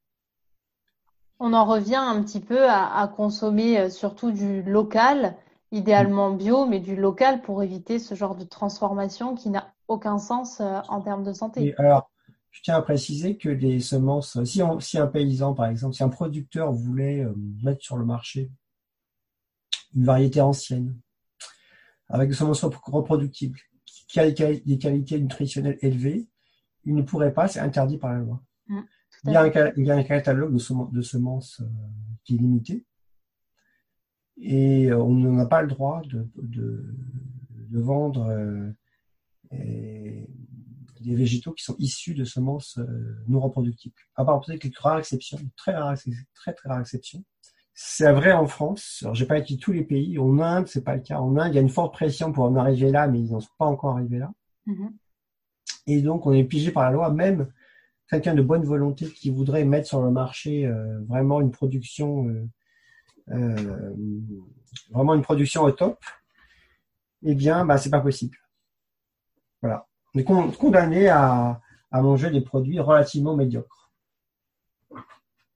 On 1.39 1.53
en 1.53 1.65
revient 1.65 1.95
un 1.95 2.21
petit 2.23 2.39
peu 2.39 2.69
à, 2.69 3.11
consommer 3.15 3.79
euh, 3.79 3.89
surtout 3.89 4.31
du 4.31 4.63
local, 4.63 5.35
idéalement 5.71 6.31
bio, 6.31 6.65
mais 6.65 6.79
du 6.79 6.95
local 6.95 7.41
pour 7.41 7.61
éviter 7.61 7.99
ce 7.99 8.15
genre 8.15 8.35
de 8.35 8.45
transformation 8.45 9.35
qui 9.35 9.49
n'a 9.49 9.73
aucun 9.87 10.17
sens 10.17 10.61
euh, 10.61 10.79
en 10.87 11.01
termes 11.01 11.23
de 11.23 11.33
santé. 11.33 11.75
alors, 11.77 12.09
je 12.51 12.61
tiens 12.61 12.77
à 12.77 12.81
préciser 12.81 13.37
que 13.37 13.49
les 13.49 13.81
semences, 13.81 14.41
si, 14.45 14.61
si, 14.79 14.97
un 14.97 15.07
paysan, 15.07 15.53
par 15.53 15.65
exemple, 15.65 15.93
si 15.93 16.03
un 16.03 16.09
producteur 16.09 16.71
voulait 16.71 17.19
euh, 17.19 17.33
mettre 17.61 17.83
sur 17.83 17.97
le 17.97 18.05
marché 18.05 18.49
une 19.93 20.05
variété 20.05 20.39
ancienne, 20.39 20.97
avec 22.07 22.29
des 22.29 22.35
semences 22.35 22.63
reproductibles, 22.63 23.59
qui 24.07 24.19
a 24.19 24.31
des 24.31 24.77
qualités 24.77 25.19
nutritionnelles 25.19 25.77
élevées, 25.81 26.27
il 26.85 26.95
ne 26.95 27.01
pourrait 27.01 27.33
pas, 27.33 27.47
c'est 27.47 27.59
interdit 27.59 27.97
par 27.97 28.13
la 28.13 28.19
loi. 28.19 28.41
Mmh, 28.67 28.81
il, 29.25 29.31
y 29.31 29.37
a 29.91 29.95
un, 29.95 30.03
catalogue 30.03 30.53
de, 30.53 31.01
semences, 31.01 31.61
euh, 31.61 31.65
qui 32.23 32.35
est 32.35 32.37
limité 32.37 32.85
et 34.37 34.91
euh, 34.91 35.01
on 35.01 35.13
n'a 35.13 35.45
pas 35.45 35.61
le 35.61 35.67
droit 35.67 36.01
de, 36.35 36.85
vendre 37.71 38.29
euh, 39.53 40.25
des 41.01 41.15
végétaux 41.15 41.53
qui 41.53 41.63
sont 41.63 41.75
issus 41.79 42.13
de 42.13 42.23
semences 42.23 42.79
non 43.27 43.39
reproductibles. 43.39 43.95
À 44.15 44.23
part 44.23 44.41
peut-être 44.41 44.61
quelques 44.61 44.77
rares 44.77 44.99
exceptions, 44.99 45.39
très 45.57 45.75
rares, 45.75 45.97
très 46.33 46.53
très 46.53 46.69
rares 46.69 46.81
exceptions. 46.81 47.23
C'est 47.73 48.11
vrai 48.13 48.31
en 48.31 48.47
France. 48.47 48.99
Alors, 49.01 49.15
j'ai 49.15 49.25
pas 49.25 49.37
été 49.37 49.57
tous 49.57 49.73
les 49.73 49.83
pays. 49.83 50.17
En 50.17 50.39
Inde, 50.39 50.67
c'est 50.67 50.83
pas 50.83 50.95
le 50.95 51.01
cas. 51.01 51.19
En 51.19 51.35
Inde, 51.35 51.51
il 51.51 51.55
y 51.55 51.57
a 51.57 51.61
une 51.61 51.67
forte 51.67 51.93
pression 51.93 52.31
pour 52.31 52.45
en 52.45 52.55
arriver 52.55 52.89
là, 52.89 53.07
mais 53.07 53.19
ils 53.19 53.31
n'en 53.31 53.41
sont 53.41 53.49
pas 53.57 53.65
encore 53.65 53.97
arrivés 53.97 54.19
là. 54.19 54.31
Mmh 54.65 54.87
et 55.87 56.01
donc, 56.01 56.25
on 56.25 56.33
est 56.33 56.43
pigé 56.43 56.71
par 56.71 56.83
la 56.83 56.91
loi, 56.91 57.11
même 57.11 57.47
quelqu'un 58.09 58.33
de 58.33 58.41
bonne 58.41 58.63
volonté 58.63 59.07
qui 59.07 59.29
voudrait 59.29 59.65
mettre 59.65 59.87
sur 59.87 60.01
le 60.01 60.11
marché 60.11 60.65
euh, 60.65 60.99
vraiment 61.07 61.41
une 61.41 61.51
production, 61.51 62.27
euh, 62.27 62.47
euh, 63.31 63.93
vraiment 64.91 65.15
une 65.15 65.21
production 65.21 65.63
au 65.63 65.71
top, 65.71 66.03
eh 67.23 67.35
bien, 67.35 67.65
bah, 67.65 67.77
c'est 67.77 67.89
pas 67.89 68.01
possible. 68.01 68.37
Voilà. 69.61 69.87
On 70.13 70.19
est 70.19 70.23
condamné 70.23 71.09
à, 71.09 71.61
à 71.91 72.01
manger 72.01 72.29
des 72.29 72.41
produits 72.41 72.79
relativement 72.79 73.35
médiocres. 73.35 73.91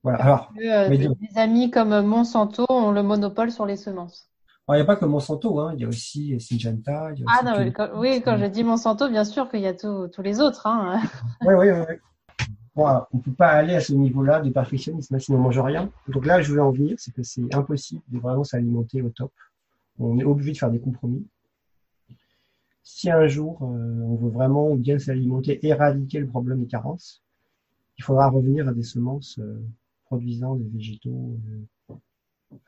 Voilà. 0.02 0.18
Alors, 0.18 0.52
des 0.54 1.08
amis 1.36 1.70
comme 1.70 2.00
Monsanto 2.06 2.64
ont 2.68 2.90
le 2.90 3.02
monopole 3.02 3.52
sur 3.52 3.66
les 3.66 3.76
semences 3.76 4.30
il 4.74 4.76
n'y 4.76 4.82
a 4.82 4.84
pas 4.84 4.96
que 4.96 5.04
Monsanto, 5.04 5.58
hein. 5.60 5.72
il 5.74 5.80
y 5.80 5.84
a 5.84 5.88
aussi 5.88 6.38
Syngenta. 6.40 7.10
ah 7.26 7.44
non, 7.44 7.72
oui, 7.96 8.22
quand 8.22 8.38
je 8.38 8.46
dis 8.46 8.64
Monsanto, 8.64 9.08
bien 9.08 9.24
sûr 9.24 9.48
qu'il 9.50 9.60
y 9.60 9.66
a 9.66 9.74
tous 9.74 10.22
les 10.22 10.40
autres. 10.40 10.66
Hein. 10.66 11.00
oui, 11.42 11.54
oui, 11.54 11.70
oui. 11.70 11.94
On 12.76 13.04
ne 13.12 13.20
peut 13.20 13.32
pas 13.32 13.48
aller 13.48 13.74
à 13.74 13.80
ce 13.80 13.92
niveau-là 13.92 14.40
de 14.40 14.50
perfectionnisme, 14.50 15.14
hein, 15.14 15.18
sinon 15.18 15.38
on 15.38 15.42
mange 15.42 15.58
rien. 15.58 15.90
Donc 16.08 16.26
là, 16.26 16.40
je 16.40 16.48
voulais 16.48 16.62
en 16.62 16.70
venir, 16.70 16.96
c'est 16.98 17.12
que 17.12 17.22
c'est 17.22 17.54
impossible 17.54 18.02
de 18.08 18.18
vraiment 18.18 18.44
s'alimenter 18.44 19.02
au 19.02 19.10
top. 19.10 19.32
On 19.98 20.18
est 20.18 20.24
obligé 20.24 20.52
de 20.52 20.58
faire 20.58 20.70
des 20.70 20.80
compromis. 20.80 21.26
Si 22.82 23.10
un 23.10 23.26
jour, 23.26 23.62
euh, 23.62 23.66
on 23.66 24.16
veut 24.16 24.30
vraiment 24.30 24.74
bien 24.74 24.98
s'alimenter, 24.98 25.64
éradiquer 25.66 26.20
le 26.20 26.26
problème 26.26 26.60
des 26.60 26.66
carences, 26.66 27.22
il 27.98 28.04
faudra 28.04 28.28
revenir 28.28 28.66
à 28.66 28.72
des 28.72 28.82
semences 28.82 29.38
euh, 29.38 29.60
produisant 30.06 30.56
des 30.56 30.68
végétaux 30.68 31.36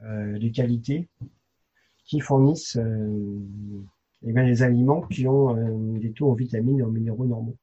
euh, 0.03 0.39
de 0.39 0.49
qualité 0.49 1.09
qui 2.05 2.21
fournissent 2.21 2.77
euh, 2.77 3.41
eh 4.25 4.33
des 4.33 4.63
aliments 4.63 5.03
qui 5.03 5.27
ont 5.27 5.57
euh, 5.57 5.99
des 5.99 6.13
taux 6.13 6.31
en 6.31 6.35
vitamines 6.35 6.79
et 6.79 6.83
en 6.83 6.91
minéraux 6.91 7.27
normaux. 7.27 7.57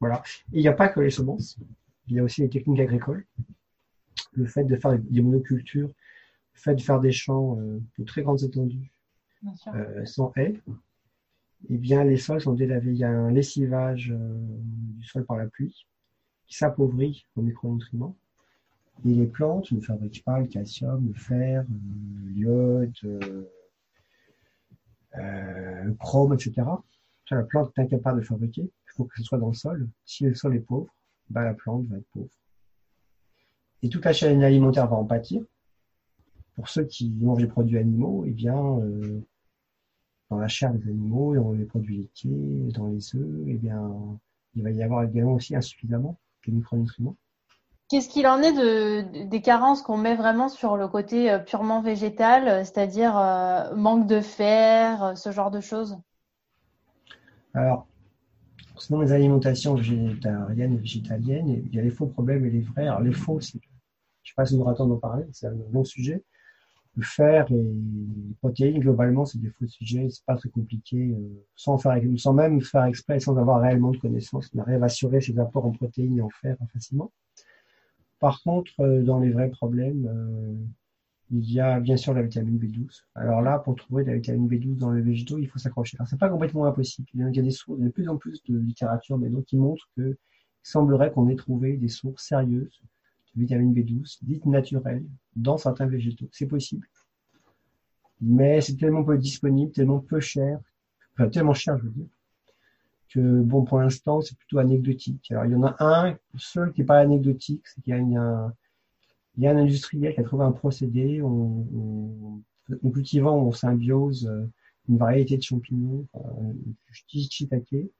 Voilà. 0.00 0.22
Et 0.52 0.58
il 0.58 0.60
n'y 0.60 0.68
a 0.68 0.72
pas 0.72 0.88
que 0.88 1.00
les 1.00 1.10
semences, 1.10 1.58
il 2.08 2.14
y 2.14 2.18
a 2.18 2.22
aussi 2.22 2.42
les 2.42 2.48
techniques 2.48 2.80
agricoles. 2.80 3.24
Le 4.32 4.46
fait 4.46 4.64
de 4.64 4.76
faire 4.76 4.98
des 4.98 5.22
monocultures, 5.22 5.88
le 5.88 6.60
fait 6.60 6.74
de 6.74 6.82
faire 6.82 7.00
des 7.00 7.12
champs 7.12 7.58
euh, 7.58 7.80
de 7.98 8.04
très 8.04 8.22
grandes 8.22 8.42
étendues 8.42 8.90
sans 10.04 10.32
haies, 10.36 10.60
eh 11.68 11.76
bien, 11.76 12.04
les 12.04 12.16
sols 12.16 12.40
sont 12.40 12.54
délavés. 12.54 12.92
Il 12.92 12.98
y 12.98 13.04
a 13.04 13.10
un 13.10 13.30
lessivage 13.30 14.12
du 14.12 15.04
sol 15.06 15.24
par 15.24 15.36
la 15.36 15.46
pluie 15.46 15.86
qui 16.46 16.56
s'appauvrit 16.56 17.26
aux 17.36 17.42
micronutriments. 17.42 18.16
Et 19.04 19.14
les 19.14 19.26
plantes 19.26 19.70
ne 19.72 19.80
fabriquent 19.80 20.24
pas 20.24 20.40
le 20.40 20.46
calcium, 20.46 21.06
le 21.06 21.14
fer, 21.14 21.62
euh, 21.62 22.30
l'iode, 22.30 22.94
euh, 23.04 23.44
euh, 25.16 25.82
le 25.84 25.94
chrome, 25.94 26.32
etc. 26.34 26.62
La 27.30 27.42
plante 27.42 27.72
est 27.76 27.82
incapable 27.82 28.20
de 28.20 28.24
fabriquer. 28.24 28.70
Faut 28.96 29.04
que 29.04 29.16
ce 29.16 29.22
soit 29.22 29.38
dans 29.38 29.48
le 29.48 29.54
sol. 29.54 29.88
Si 30.04 30.24
le 30.24 30.34
sol 30.34 30.56
est 30.56 30.60
pauvre, 30.60 30.94
bah, 31.28 31.44
la 31.44 31.54
plante 31.54 31.86
va 31.86 31.98
être 31.98 32.08
pauvre. 32.12 32.30
Et 33.82 33.88
toute 33.88 34.04
la 34.04 34.12
chaîne 34.12 34.42
alimentaire 34.42 34.88
va 34.88 34.96
en 34.96 35.04
pâtir. 35.04 35.42
Pour 36.54 36.68
ceux 36.68 36.84
qui 36.84 37.10
mangent 37.10 37.42
des 37.42 37.46
produits 37.46 37.78
animaux, 37.78 38.24
eh 38.26 38.30
bien, 38.30 38.80
dans 40.30 40.38
la 40.38 40.48
chair 40.48 40.72
des 40.72 40.88
animaux, 40.88 41.34
dans 41.34 41.52
les 41.52 41.66
produits 41.66 41.98
laitiers, 41.98 42.72
dans 42.74 42.88
les 42.88 43.14
œufs, 43.14 43.44
eh 43.46 43.54
bien, 43.54 44.18
il 44.54 44.62
va 44.62 44.70
y 44.70 44.82
avoir 44.82 45.04
également 45.04 45.34
aussi 45.34 45.54
insuffisamment 45.54 46.16
de 46.46 46.52
micronutriments. 46.52 47.16
Qu'est-ce 47.88 48.08
qu'il 48.08 48.26
en 48.26 48.42
est 48.42 48.52
de, 48.52 49.26
des 49.28 49.40
carences 49.40 49.80
qu'on 49.82 49.96
met 49.96 50.16
vraiment 50.16 50.48
sur 50.48 50.76
le 50.76 50.88
côté 50.88 51.30
euh, 51.30 51.38
purement 51.38 51.82
végétal, 51.82 52.48
euh, 52.48 52.64
c'est-à-dire 52.64 53.16
euh, 53.16 53.76
manque 53.76 54.08
de 54.08 54.20
fer, 54.20 55.12
ce 55.16 55.30
genre 55.30 55.52
de 55.52 55.60
choses? 55.60 55.96
Alors, 57.54 57.86
selon 58.78 59.00
les 59.00 59.12
alimentations 59.12 59.74
végétariennes 59.74 60.74
et 60.74 60.78
végétaliennes, 60.78 61.48
il 61.48 61.74
y 61.74 61.78
a 61.78 61.82
les 61.82 61.90
faux 61.90 62.06
problèmes 62.06 62.44
et 62.44 62.50
les 62.50 62.60
vrais. 62.60 62.86
Alors, 62.86 63.00
les 63.00 63.12
faux, 63.12 63.40
je 63.40 63.56
ne 63.56 63.60
sais 63.60 64.34
pas 64.36 64.46
si 64.46 64.54
nous 64.54 64.62
aura 64.62 64.74
temps 64.74 64.86
d'en 64.86 64.98
parler, 64.98 65.24
c'est 65.32 65.46
un 65.46 65.54
long 65.72 65.84
sujet. 65.84 66.22
Le 66.96 67.02
fer 67.02 67.46
et 67.50 67.54
les 67.54 68.34
protéines, 68.40 68.80
globalement, 68.80 69.26
c'est 69.26 69.38
des 69.38 69.50
faux 69.50 69.66
sujets, 69.66 70.08
c'est 70.10 70.24
pas 70.24 70.36
très 70.36 70.48
compliqué, 70.48 71.14
sans, 71.54 71.76
faire, 71.76 72.00
sans 72.16 72.32
même 72.32 72.62
faire 72.62 72.84
exprès, 72.84 73.20
sans 73.20 73.36
avoir 73.36 73.60
réellement 73.60 73.90
de 73.90 73.98
connaissances. 73.98 74.50
On 74.54 74.60
arrive 74.60 74.82
à 74.82 74.86
assurer 74.86 75.20
ses 75.20 75.38
apports 75.38 75.66
en 75.66 75.72
protéines 75.72 76.16
et 76.18 76.22
en 76.22 76.30
fer 76.30 76.56
facilement. 76.72 77.12
Par 78.18 78.42
contre, 78.42 78.72
euh, 78.80 79.02
dans 79.02 79.20
les 79.20 79.30
vrais 79.30 79.50
problèmes, 79.50 80.06
euh, 80.06 80.54
il 81.30 81.52
y 81.52 81.60
a 81.60 81.80
bien 81.80 81.96
sûr 81.96 82.14
la 82.14 82.22
vitamine 82.22 82.58
B12. 82.58 83.02
Alors 83.14 83.42
là, 83.42 83.58
pour 83.58 83.74
trouver 83.74 84.04
la 84.04 84.14
vitamine 84.14 84.48
B12 84.48 84.76
dans 84.76 84.92
les 84.92 85.02
végétaux, 85.02 85.38
il 85.38 85.48
faut 85.48 85.58
s'accrocher. 85.58 85.96
Alors 85.98 86.08
c'est 86.08 86.18
pas 86.18 86.28
complètement 86.28 86.66
impossible. 86.66 87.08
Il 87.14 87.20
y 87.20 87.38
a 87.38 87.42
des 87.42 87.50
sources, 87.50 87.80
de 87.80 87.88
plus 87.88 88.08
en 88.08 88.16
plus 88.16 88.42
de 88.44 88.58
littérature 88.58 89.18
mais 89.18 89.30
qui 89.44 89.56
montre 89.56 89.88
que 89.96 90.16
il 90.66 90.68
semblerait 90.68 91.12
qu'on 91.12 91.28
ait 91.28 91.36
trouvé 91.36 91.76
des 91.76 91.88
sources 91.88 92.26
sérieuses 92.26 92.80
de 93.34 93.40
vitamine 93.40 93.72
B12, 93.72 94.18
dites 94.22 94.46
naturelles, 94.46 95.04
dans 95.36 95.58
certains 95.58 95.86
végétaux. 95.86 96.28
C'est 96.32 96.46
possible. 96.46 96.88
Mais 98.20 98.60
c'est 98.60 98.76
tellement 98.76 99.04
peu 99.04 99.16
disponible, 99.18 99.70
tellement 99.72 100.00
peu 100.00 100.20
cher, 100.20 100.58
enfin 101.14 101.28
tellement 101.28 101.54
cher, 101.54 101.78
je 101.78 101.84
veux 101.84 101.90
dire, 101.90 102.08
que 103.10 103.42
bon 103.42 103.64
pour 103.64 103.78
l'instant 103.78 104.20
c'est 104.20 104.36
plutôt 104.36 104.58
anecdotique. 104.58 105.30
Alors 105.30 105.44
il 105.44 105.52
y 105.52 105.54
en 105.54 105.64
a 105.64 105.76
un 105.80 106.16
seul 106.36 106.72
qui 106.72 106.82
est 106.82 106.84
pas 106.84 106.98
anecdotique, 106.98 107.66
c'est 107.66 107.80
qu'il 107.82 107.94
y 107.94 108.16
a, 108.16 108.20
un, 108.20 108.52
il 109.36 109.44
y 109.44 109.46
a 109.46 109.50
un 109.50 109.56
industriel 109.56 110.14
qui 110.14 110.20
a 110.20 110.24
trouvé 110.24 110.44
un 110.44 110.52
procédé 110.52 111.20
en, 111.22 112.40
cultivant 112.92 113.46
en 113.46 113.52
symbiose 113.52 114.26
euh, 114.26 114.46
une 114.88 114.98
variété 114.98 115.36
de 115.36 115.42
champignons, 115.42 116.06
euh, 116.14 116.52
shiitake, 116.90 117.90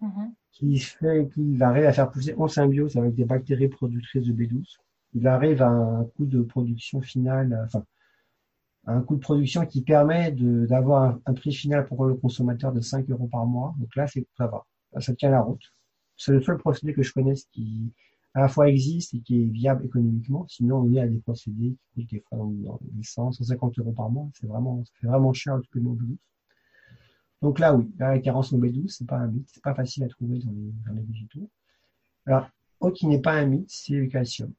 mm-hmm. 0.00 0.32
qui 0.52 0.78
fait 0.78 1.28
qu'il 1.32 1.62
arrive 1.62 1.86
à 1.86 1.92
faire 1.92 2.10
pousser 2.10 2.34
en 2.36 2.48
symbiose 2.48 2.96
avec 2.96 3.14
des 3.14 3.24
bactéries 3.24 3.68
productrices 3.68 4.26
de 4.26 4.32
B12. 4.32 4.76
Il 5.14 5.26
arrive 5.26 5.62
à 5.62 5.68
un 5.68 6.04
coût 6.04 6.26
de 6.26 6.42
production 6.42 7.00
final, 7.00 7.60
enfin 7.64 7.84
un 8.86 9.00
coût 9.00 9.16
de 9.16 9.20
production 9.20 9.64
qui 9.64 9.82
permet 9.82 10.32
d'avoir 10.32 11.18
un, 11.24 11.34
prix 11.34 11.52
final 11.52 11.86
pour 11.86 12.04
le 12.04 12.14
consommateur 12.14 12.72
de 12.72 12.80
5 12.80 13.08
euros 13.10 13.28
par 13.28 13.46
mois. 13.46 13.74
Donc 13.78 13.94
là, 13.96 14.06
c'est 14.06 14.26
ça 14.36 14.46
va, 14.46 14.66
ça 15.00 15.14
tient 15.14 15.30
la 15.30 15.40
route. 15.40 15.72
C'est 16.16 16.32
le 16.32 16.42
seul 16.42 16.58
procédé 16.58 16.92
que 16.92 17.02
je 17.02 17.12
connaisse 17.12 17.46
qui 17.52 17.92
à 18.34 18.40
la 18.40 18.48
fois 18.48 18.68
existe 18.68 19.14
et 19.14 19.20
qui 19.20 19.42
est 19.42 19.46
viable 19.46 19.84
économiquement. 19.86 20.46
Sinon, 20.48 20.78
on 20.78 20.92
est 20.92 21.00
à 21.00 21.06
des 21.06 21.18
procédés 21.18 21.76
qui 21.94 22.04
coûtent 22.04 22.10
des 22.10 22.20
fois 22.20 22.38
dans, 22.38 22.80
100, 23.02 23.32
150 23.32 23.78
euros 23.78 23.92
par 23.92 24.10
mois. 24.10 24.28
C'est 24.34 24.48
vraiment, 24.48 24.82
c'est 24.84 25.06
vraiment 25.06 25.32
cher 25.32 25.56
le 25.56 25.62
supplément 25.62 25.94
B12. 25.94 26.16
Donc 27.42 27.58
là, 27.60 27.74
oui, 27.74 27.92
la 27.98 28.18
carence 28.18 28.52
en 28.52 28.58
B12, 28.58 28.88
c'est 28.88 29.06
pas 29.06 29.18
un 29.18 29.28
mythe, 29.28 29.48
c'est 29.52 29.62
pas 29.62 29.74
facile 29.74 30.02
à 30.02 30.08
trouver 30.08 30.38
dans 30.38 30.50
les, 30.50 30.72
dans 30.86 30.94
les 30.94 31.02
végétaux. 31.02 31.48
Alors, 32.26 32.48
autre 32.80 32.96
qui 32.96 33.06
n'est 33.06 33.20
pas 33.20 33.34
un 33.34 33.46
mythe, 33.46 33.70
c'est 33.70 33.94
le 33.94 34.06
calcium. 34.06 34.52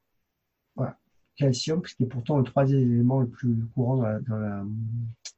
Voilà. 0.76 0.98
calcium, 1.36 1.82
qui 1.82 2.04
est 2.04 2.08
pourtant 2.08 2.38
le 2.38 2.44
troisième 2.44 2.82
élément 2.82 3.20
le 3.20 3.28
plus 3.28 3.66
courant 3.74 3.98
dans 3.98 4.66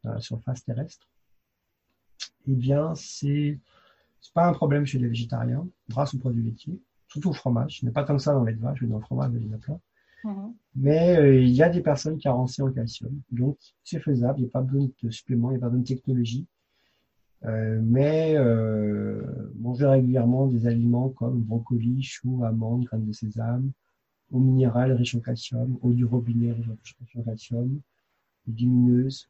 la, 0.03 0.19
surface 0.19 0.63
terrestre, 0.63 1.07
eh 2.47 2.55
bien, 2.55 2.93
c'est 2.95 3.59
c'est 4.21 4.33
pas 4.33 4.47
un 4.47 4.53
problème 4.53 4.85
chez 4.85 4.99
les 4.99 5.07
végétariens, 5.07 5.67
grâce 5.89 6.13
aux 6.13 6.17
produits 6.17 6.43
laitiers, 6.43 6.81
surtout 7.17 7.29
au 7.29 7.33
fromage. 7.33 7.81
Il 7.81 7.85
n'y 7.85 7.89
a 7.89 7.93
pas 7.93 8.03
tant 8.03 8.15
que 8.15 8.21
ça 8.21 8.33
dans 8.33 8.43
les 8.43 8.53
vache, 8.53 8.81
mais 8.81 8.87
dans 8.87 8.97
le 8.97 9.03
fromage, 9.03 9.31
il 9.33 9.45
y 9.45 9.49
en 9.49 9.55
a 9.55 9.57
plein. 9.57 9.79
Mais 10.75 11.17
euh, 11.17 11.41
il 11.41 11.53
y 11.53 11.63
a 11.63 11.69
des 11.69 11.81
personnes 11.81 12.17
carencées 12.17 12.61
en 12.61 12.71
calcium, 12.71 13.13
donc 13.31 13.57
c'est 13.83 13.99
faisable. 13.99 14.39
Il 14.39 14.43
n'y 14.43 14.47
a 14.49 14.51
pas 14.51 14.61
besoin 14.61 14.89
de 15.01 15.09
suppléments, 15.09 15.51
il 15.51 15.53
n'y 15.53 15.57
a 15.57 15.61
pas 15.61 15.69
besoin 15.69 15.81
de 15.81 15.87
technologie. 15.87 16.45
Euh, 17.45 17.79
mais 17.83 18.35
euh, 18.35 19.23
manger 19.59 19.85
régulièrement 19.85 20.47
des 20.47 20.67
aliments 20.67 21.09
comme 21.09 21.39
brocoli, 21.43 22.01
choux, 22.03 22.43
amandes, 22.43 22.83
graines 22.85 23.05
de 23.05 23.13
sésame, 23.13 23.71
eau 24.31 24.39
minérale 24.39 24.91
riche 24.93 25.15
en 25.15 25.19
calcium, 25.19 25.77
eau 25.81 25.91
du 25.91 26.03
robinet 26.03 26.51
riche 26.51 26.67
en 27.15 27.23
calcium, 27.23 27.79
légumineuses, 28.47 29.29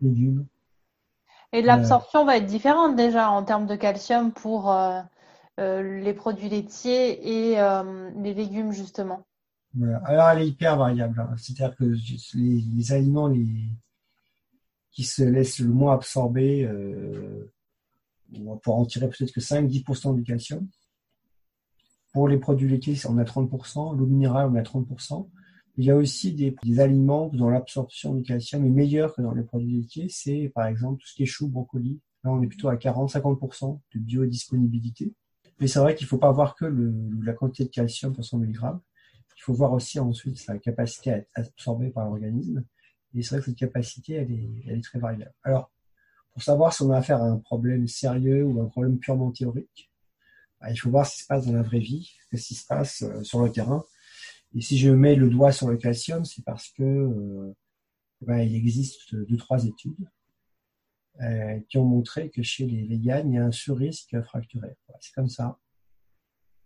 légumes. 0.00 0.46
Et 1.52 1.62
l'absorption 1.62 2.24
va 2.24 2.38
être 2.38 2.46
différente 2.46 2.96
déjà 2.96 3.30
en 3.30 3.44
termes 3.44 3.66
de 3.66 3.76
calcium 3.76 4.32
pour 4.32 4.72
euh, 4.72 5.00
euh, 5.00 5.02
les 5.58 6.14
produits 6.14 6.48
laitiers 6.48 7.50
et 7.50 7.60
euh, 7.60 8.10
les 8.22 8.34
légumes 8.34 8.72
justement. 8.72 9.24
Alors 10.04 10.28
elle 10.28 10.42
est 10.42 10.48
hyper 10.48 10.76
variable. 10.76 11.20
Hein. 11.20 11.34
C'est-à-dire 11.36 11.76
que 11.76 11.84
les, 12.34 12.92
aliments 12.92 13.32
qui 14.90 15.04
se 15.04 15.22
laissent 15.22 15.58
le 15.58 15.68
moins 15.68 15.94
absorber, 15.94 16.68
on 18.40 18.52
va 18.52 18.56
pouvoir 18.56 18.80
en 18.80 18.86
tirer 18.86 19.08
peut-être 19.08 19.32
que 19.32 19.40
5-10% 19.40 20.14
du 20.14 20.22
calcium. 20.22 20.66
Pour 22.12 22.28
les 22.28 22.38
produits 22.38 22.68
laitiers, 22.68 22.96
on 23.08 23.18
a 23.18 23.24
30%, 23.24 23.96
l'eau 23.96 24.06
minérale, 24.06 24.48
on 24.50 24.54
a 24.54 24.62
30%. 24.62 25.28
Il 25.76 25.84
y 25.84 25.90
a 25.90 25.96
aussi 25.96 26.32
des, 26.32 26.54
aliments 26.78 27.28
dont 27.32 27.48
l'absorption 27.48 28.14
du 28.14 28.22
calcium 28.22 28.64
est 28.64 28.70
meilleure 28.70 29.14
que 29.14 29.22
dans 29.22 29.34
les 29.34 29.42
produits 29.42 29.80
laitiers. 29.80 30.06
C'est 30.08 30.52
par 30.54 30.66
exemple 30.66 31.00
tout 31.00 31.08
ce 31.08 31.14
qui 31.14 31.24
est 31.24 31.26
chou, 31.26 31.48
brocoli. 31.48 32.00
Là, 32.22 32.30
on 32.30 32.40
est 32.42 32.46
plutôt 32.46 32.68
à 32.68 32.76
40-50% 32.76 33.80
de 33.94 33.98
biodisponibilité. 33.98 35.12
Mais 35.60 35.68
c'est 35.68 35.78
vrai 35.78 35.94
qu'il 35.94 36.06
ne 36.06 36.08
faut 36.08 36.18
pas 36.18 36.32
voir 36.32 36.54
que 36.54 36.64
la 37.22 37.32
quantité 37.32 37.64
de 37.64 37.70
calcium 37.70 38.12
pour 38.12 38.24
100 38.24 38.38
mg. 38.38 38.58
Il 39.36 39.42
faut 39.42 39.54
voir 39.54 39.72
aussi 39.72 40.00
ensuite 40.00 40.38
sa 40.38 40.58
capacité 40.58 41.12
à 41.12 41.16
être 41.18 41.30
absorbée 41.34 41.90
par 41.90 42.06
l'organisme. 42.06 42.64
Et 43.14 43.22
c'est 43.22 43.36
vrai 43.36 43.38
que 43.40 43.46
cette 43.46 43.58
capacité, 43.58 44.14
elle 44.14 44.32
est, 44.32 44.64
elle 44.66 44.78
est 44.78 44.84
très 44.84 44.98
variable. 44.98 45.34
Alors, 45.42 45.70
pour 46.32 46.42
savoir 46.42 46.72
si 46.72 46.82
on 46.82 46.90
a 46.90 46.98
affaire 46.98 47.22
à 47.22 47.26
un 47.26 47.38
problème 47.38 47.86
sérieux 47.86 48.44
ou 48.44 48.60
un 48.60 48.66
problème 48.66 48.98
purement 48.98 49.30
théorique, 49.30 49.92
bah, 50.60 50.70
il 50.70 50.76
faut 50.76 50.90
voir 50.90 51.06
ce 51.06 51.16
qui 51.16 51.22
se 51.22 51.26
passe 51.26 51.46
dans 51.46 51.52
la 51.52 51.62
vraie 51.62 51.78
vie, 51.78 52.10
ce 52.32 52.36
qui 52.36 52.54
se 52.54 52.66
passe 52.66 53.02
euh, 53.02 53.22
sur 53.22 53.40
le 53.40 53.50
terrain. 53.50 53.84
Et 54.54 54.60
si 54.60 54.78
je 54.78 54.90
mets 54.90 55.14
le 55.14 55.30
doigt 55.30 55.52
sur 55.52 55.68
le 55.68 55.76
calcium, 55.76 56.24
c'est 56.24 56.44
parce 56.44 56.70
que 56.70 56.82
euh, 56.82 57.54
ben, 58.22 58.38
il 58.38 58.54
existe 58.54 59.14
deux 59.14 59.36
trois 59.36 59.64
études 59.64 60.08
euh, 61.22 61.60
qui 61.68 61.78
ont 61.78 61.84
montré 61.84 62.30
que 62.30 62.42
chez 62.42 62.66
les 62.66 62.84
véganes, 62.86 63.30
il 63.30 63.34
y 63.36 63.38
a 63.38 63.44
un 63.44 63.52
sur-risque 63.52 64.20
fracturaire. 64.22 64.76
c'est 65.00 65.14
comme 65.14 65.28
ça. 65.28 65.58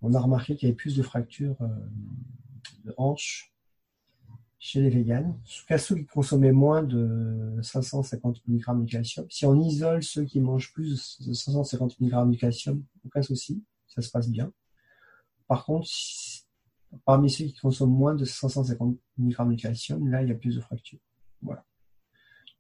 On 0.01 0.15
a 0.15 0.21
remarqué 0.21 0.57
qu'il 0.57 0.69
y 0.69 0.71
avait 0.71 0.77
plus 0.77 0.97
de 0.97 1.03
fractures 1.03 1.61
euh, 1.61 1.69
de 2.85 2.95
hanches 2.97 3.53
chez 4.59 4.81
les 4.81 4.91
véganes. 4.91 5.39
Tout 5.45 5.67
cas, 5.67 5.79
ceux 5.79 5.97
qui 5.97 6.07
consommaient 6.07 6.53
moins 6.53 6.83
de 6.83 7.59
550 7.63 8.43
mg 8.47 8.85
de 8.85 8.91
calcium. 8.91 9.27
Si 9.31 9.47
on 9.47 9.61
isole 9.61 10.03
ceux 10.03 10.25
qui 10.25 10.41
mangent 10.41 10.73
plus 10.73 11.19
de 11.21 11.33
550 11.33 12.01
mg 12.01 12.31
de 12.31 12.37
calcium, 12.37 12.85
aucun 13.05 13.23
souci, 13.23 13.63
ça 13.87 14.03
se 14.03 14.11
passe 14.11 14.29
bien. 14.29 14.53
Par 15.47 15.65
contre, 15.65 15.89
Parmi 17.05 17.31
ceux 17.31 17.45
qui 17.45 17.55
consomment 17.55 17.97
moins 17.97 18.15
de 18.15 18.25
550 18.25 18.97
mg 19.19 19.51
de 19.51 19.61
calcium, 19.61 20.09
là, 20.09 20.23
il 20.23 20.29
y 20.29 20.33
a 20.33 20.35
plus 20.35 20.57
de 20.57 20.61
fractures. 20.61 21.01
Voilà. 21.43 21.65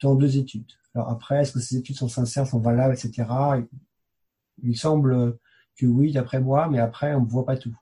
Dans 0.03 0.15
deux 0.15 0.37
études. 0.37 0.71
Alors 0.95 1.11
après, 1.11 1.41
est-ce 1.43 1.53
que 1.53 1.61
ces 1.61 1.77
études 1.77 1.97
sont 1.97 2.09
sincères, 2.09 2.47
sont 2.47 2.61
valables, 2.61 2.95
etc. 2.95 3.27
Il 4.63 4.77
semble 4.77 5.39
que 5.77 5.87
oui, 5.87 6.13
d'après 6.13 6.41
moi, 6.41 6.69
mais 6.69 6.79
après, 6.79 7.15
on 7.15 7.23
ne 7.23 7.29
voit 7.29 7.47
pas 7.47 7.57
tout. 7.57 7.75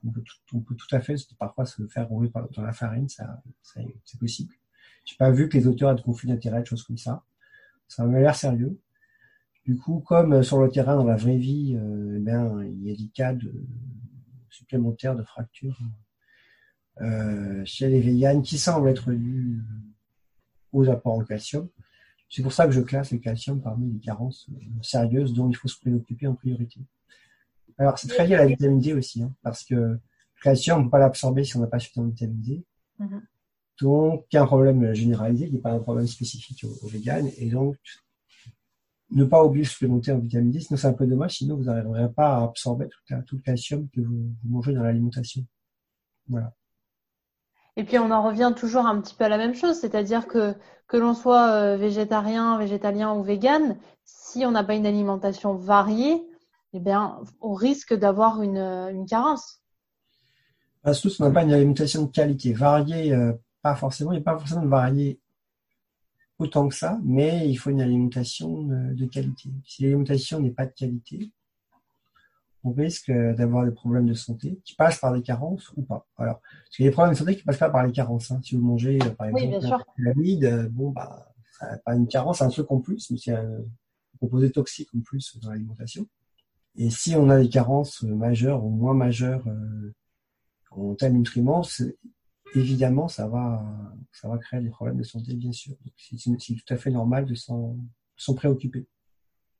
On 0.53 0.59
peut 0.59 0.75
tout, 0.75 0.95
à 0.95 0.99
fait, 0.99 1.15
parfois, 1.39 1.65
se 1.65 1.85
faire 1.87 2.07
rouler 2.07 2.31
dans 2.55 2.61
la 2.61 2.73
farine, 2.73 3.09
ça, 3.09 3.41
c'est 3.61 4.19
possible. 4.19 4.53
J'ai 5.05 5.15
pas 5.15 5.31
vu 5.31 5.49
que 5.49 5.57
les 5.57 5.67
auteurs 5.67 5.91
aient 5.91 5.95
de 5.95 6.01
conflits 6.01 6.27
d'intérêt, 6.27 6.61
de 6.61 6.67
choses 6.67 6.83
comme 6.83 6.97
ça. 6.97 7.23
Ça 7.87 8.05
m'a 8.05 8.19
l'air 8.19 8.35
sérieux. 8.35 8.79
Du 9.65 9.77
coup, 9.77 9.99
comme 9.99 10.43
sur 10.43 10.61
le 10.61 10.69
terrain, 10.69 10.95
dans 10.95 11.05
la 11.05 11.15
vraie 11.15 11.37
vie, 11.37 11.75
euh, 11.75 12.19
eh 12.19 12.69
il 12.69 12.83
y 12.83 12.91
a 12.91 12.95
des 12.95 13.09
cas 13.13 13.33
de, 13.33 13.51
supplémentaires 14.49 15.15
de 15.15 15.23
fractures 15.23 15.79
euh, 17.01 17.63
chez 17.65 17.87
les 17.87 18.01
véganes 18.01 18.41
qui 18.41 18.57
semblent 18.57 18.89
être 18.89 19.11
dus 19.11 19.61
aux 20.71 20.89
apports 20.89 21.15
en 21.15 21.23
calcium. 21.23 21.67
C'est 22.29 22.43
pour 22.43 22.51
ça 22.51 22.65
que 22.65 22.71
je 22.71 22.81
classe 22.81 23.11
le 23.11 23.19
calcium 23.19 23.61
parmi 23.61 23.91
les 23.91 23.99
carences 23.99 24.47
euh, 24.49 24.59
sérieuses 24.81 25.33
dont 25.33 25.49
il 25.49 25.55
faut 25.55 25.67
se 25.67 25.79
préoccuper 25.79 26.27
en 26.27 26.35
priorité. 26.35 26.79
Alors, 27.77 27.97
c'est 27.97 28.07
très 28.07 28.27
lié 28.27 28.35
à 28.35 28.39
la 28.39 28.47
vitamine 28.47 28.79
D 28.79 28.93
aussi, 28.93 29.21
hein, 29.21 29.33
parce 29.43 29.63
que 29.63 29.75
le 29.75 29.99
calcium, 30.41 30.77
on 30.77 30.79
ne 30.81 30.85
peut 30.85 30.91
pas 30.91 30.99
l'absorber 30.99 31.43
si 31.43 31.55
on 31.57 31.61
n'a 31.61 31.67
pas 31.67 31.79
suffisamment 31.79 32.07
de 32.07 32.13
vitamine 32.13 32.41
D. 32.41 32.65
Mm-hmm. 32.99 33.21
Donc, 33.81 34.25
il 34.31 34.35
y 34.35 34.39
a 34.39 34.43
un 34.43 34.47
problème 34.47 34.93
généralisé, 34.93 35.47
qui 35.47 35.53
n'est 35.53 35.61
pas 35.61 35.71
un 35.71 35.79
problème 35.79 36.07
spécifique 36.07 36.65
aux, 36.65 36.85
aux 36.85 36.89
véganes. 36.89 37.29
Et 37.37 37.49
donc, 37.49 37.77
ne 39.11 39.23
pas 39.23 39.43
oublier 39.43 39.63
de 39.63 39.69
supplémenter 39.69 40.11
en 40.11 40.19
vitamine 40.19 40.51
D, 40.51 40.59
sinon 40.59 40.77
c'est 40.77 40.87
un 40.87 40.93
peu 40.93 41.07
dommage, 41.07 41.37
sinon 41.37 41.55
vous 41.55 41.63
n'arriverez 41.63 42.11
pas 42.11 42.37
à 42.37 42.43
absorber 42.43 42.87
tout, 43.25 43.35
le 43.35 43.41
calcium 43.41 43.87
que 43.89 44.01
vous 44.01 44.33
mangez 44.43 44.73
dans 44.73 44.83
l'alimentation. 44.83 45.45
Voilà. 46.27 46.53
Et 47.77 47.83
puis 47.83 47.97
on 47.99 48.11
en 48.11 48.23
revient 48.23 48.53
toujours 48.55 48.85
un 48.85 48.99
petit 48.99 49.15
peu 49.15 49.23
à 49.23 49.29
la 49.29 49.37
même 49.37 49.53
chose, 49.53 49.79
c'est-à-dire 49.79 50.27
que 50.27 50.55
que 50.87 50.97
l'on 50.97 51.13
soit 51.13 51.51
euh, 51.51 51.77
végétarien, 51.77 52.57
végétalien 52.57 53.13
ou 53.13 53.21
vegan, 53.21 53.77
si 54.05 54.45
on 54.45 54.51
n'a 54.51 54.63
pas 54.63 54.75
une 54.75 54.85
alimentation 54.85 55.53
variée, 55.53 56.23
eh 56.73 56.79
bien, 56.79 57.19
on 57.41 57.53
risque 57.53 57.93
d'avoir 57.93 58.41
une, 58.41 58.57
une 58.57 59.05
carence. 59.05 59.61
Parce 60.81 61.01
que 61.01 61.09
on 61.19 61.25
n'a 61.25 61.31
pas 61.31 61.43
une 61.43 61.53
alimentation 61.53 62.03
de 62.03 62.11
qualité. 62.11 62.53
Variée, 62.53 63.13
euh, 63.13 63.33
pas 63.61 63.75
forcément, 63.75 64.11
il 64.13 64.15
n'y 64.15 64.21
a 64.21 64.23
pas 64.23 64.37
forcément 64.37 64.63
de 64.63 64.69
variée 64.69 65.19
autant 66.39 66.69
que 66.69 66.75
ça, 66.75 66.99
mais 67.03 67.49
il 67.49 67.55
faut 67.55 67.71
une 67.71 67.81
alimentation 67.81 68.63
de 68.63 69.05
qualité. 69.07 69.49
Si 69.65 69.83
l'alimentation 69.83 70.39
n'est 70.39 70.51
pas 70.51 70.67
de 70.67 70.71
qualité, 70.71 71.31
on 72.63 72.71
risque 72.71 73.11
d'avoir 73.11 73.65
des 73.65 73.71
problèmes 73.71 74.07
de 74.07 74.13
santé 74.13 74.59
qui 74.63 74.75
passent 74.75 74.99
par 74.99 75.13
des 75.13 75.21
carences 75.21 75.71
ou 75.75 75.83
pas. 75.83 76.07
Alors, 76.17 76.41
parce 76.41 76.75
qu'il 76.75 76.85
y 76.85 76.87
a 76.87 76.91
des 76.91 76.93
problèmes 76.93 77.13
de 77.13 77.17
santé 77.17 77.35
qui 77.35 77.43
passent 77.43 77.57
pas 77.57 77.69
par 77.69 77.85
les 77.85 77.91
carences. 77.91 78.31
Hein. 78.31 78.39
Si 78.43 78.55
vous 78.55 78.61
mangez, 78.61 78.99
euh, 79.03 79.09
par 79.11 79.27
exemple, 79.27 79.83
la 79.97 80.11
euh, 80.11 80.67
bon, 80.69 80.91
bah, 80.91 81.33
pas 81.85 81.95
une 81.95 82.07
carence, 82.07 82.39
c'est 82.39 82.43
un 82.43 82.49
truc 82.49 82.69
en 82.71 82.79
plus, 82.79 83.09
mais 83.11 83.17
c'est 83.17 83.33
un 83.33 83.63
composé 84.19 84.51
toxique 84.51 84.89
en 84.95 85.01
plus 85.01 85.37
dans 85.41 85.51
l'alimentation. 85.51 86.07
Et 86.75 86.89
si 86.89 87.15
on 87.15 87.29
a 87.29 87.39
des 87.39 87.49
carences 87.49 88.03
majeures 88.03 88.63
ou 88.63 88.69
moins 88.69 88.93
majeures 88.93 89.43
euh, 89.47 89.93
en 90.71 90.93
tel 90.95 91.13
nutriments, 91.13 91.63
évidemment, 92.53 93.07
ça 93.07 93.27
va, 93.27 93.65
ça 94.11 94.27
va 94.27 94.37
créer 94.37 94.61
des 94.61 94.69
problèmes 94.69 94.97
de 94.97 95.03
santé, 95.03 95.35
bien 95.35 95.51
sûr. 95.51 95.75
C'est 95.95 96.35
tout 96.55 96.73
à 96.73 96.77
fait 96.77 96.91
normal 96.91 97.25
de 97.25 97.35
s'en 97.35 98.33
préoccuper. 98.35 98.87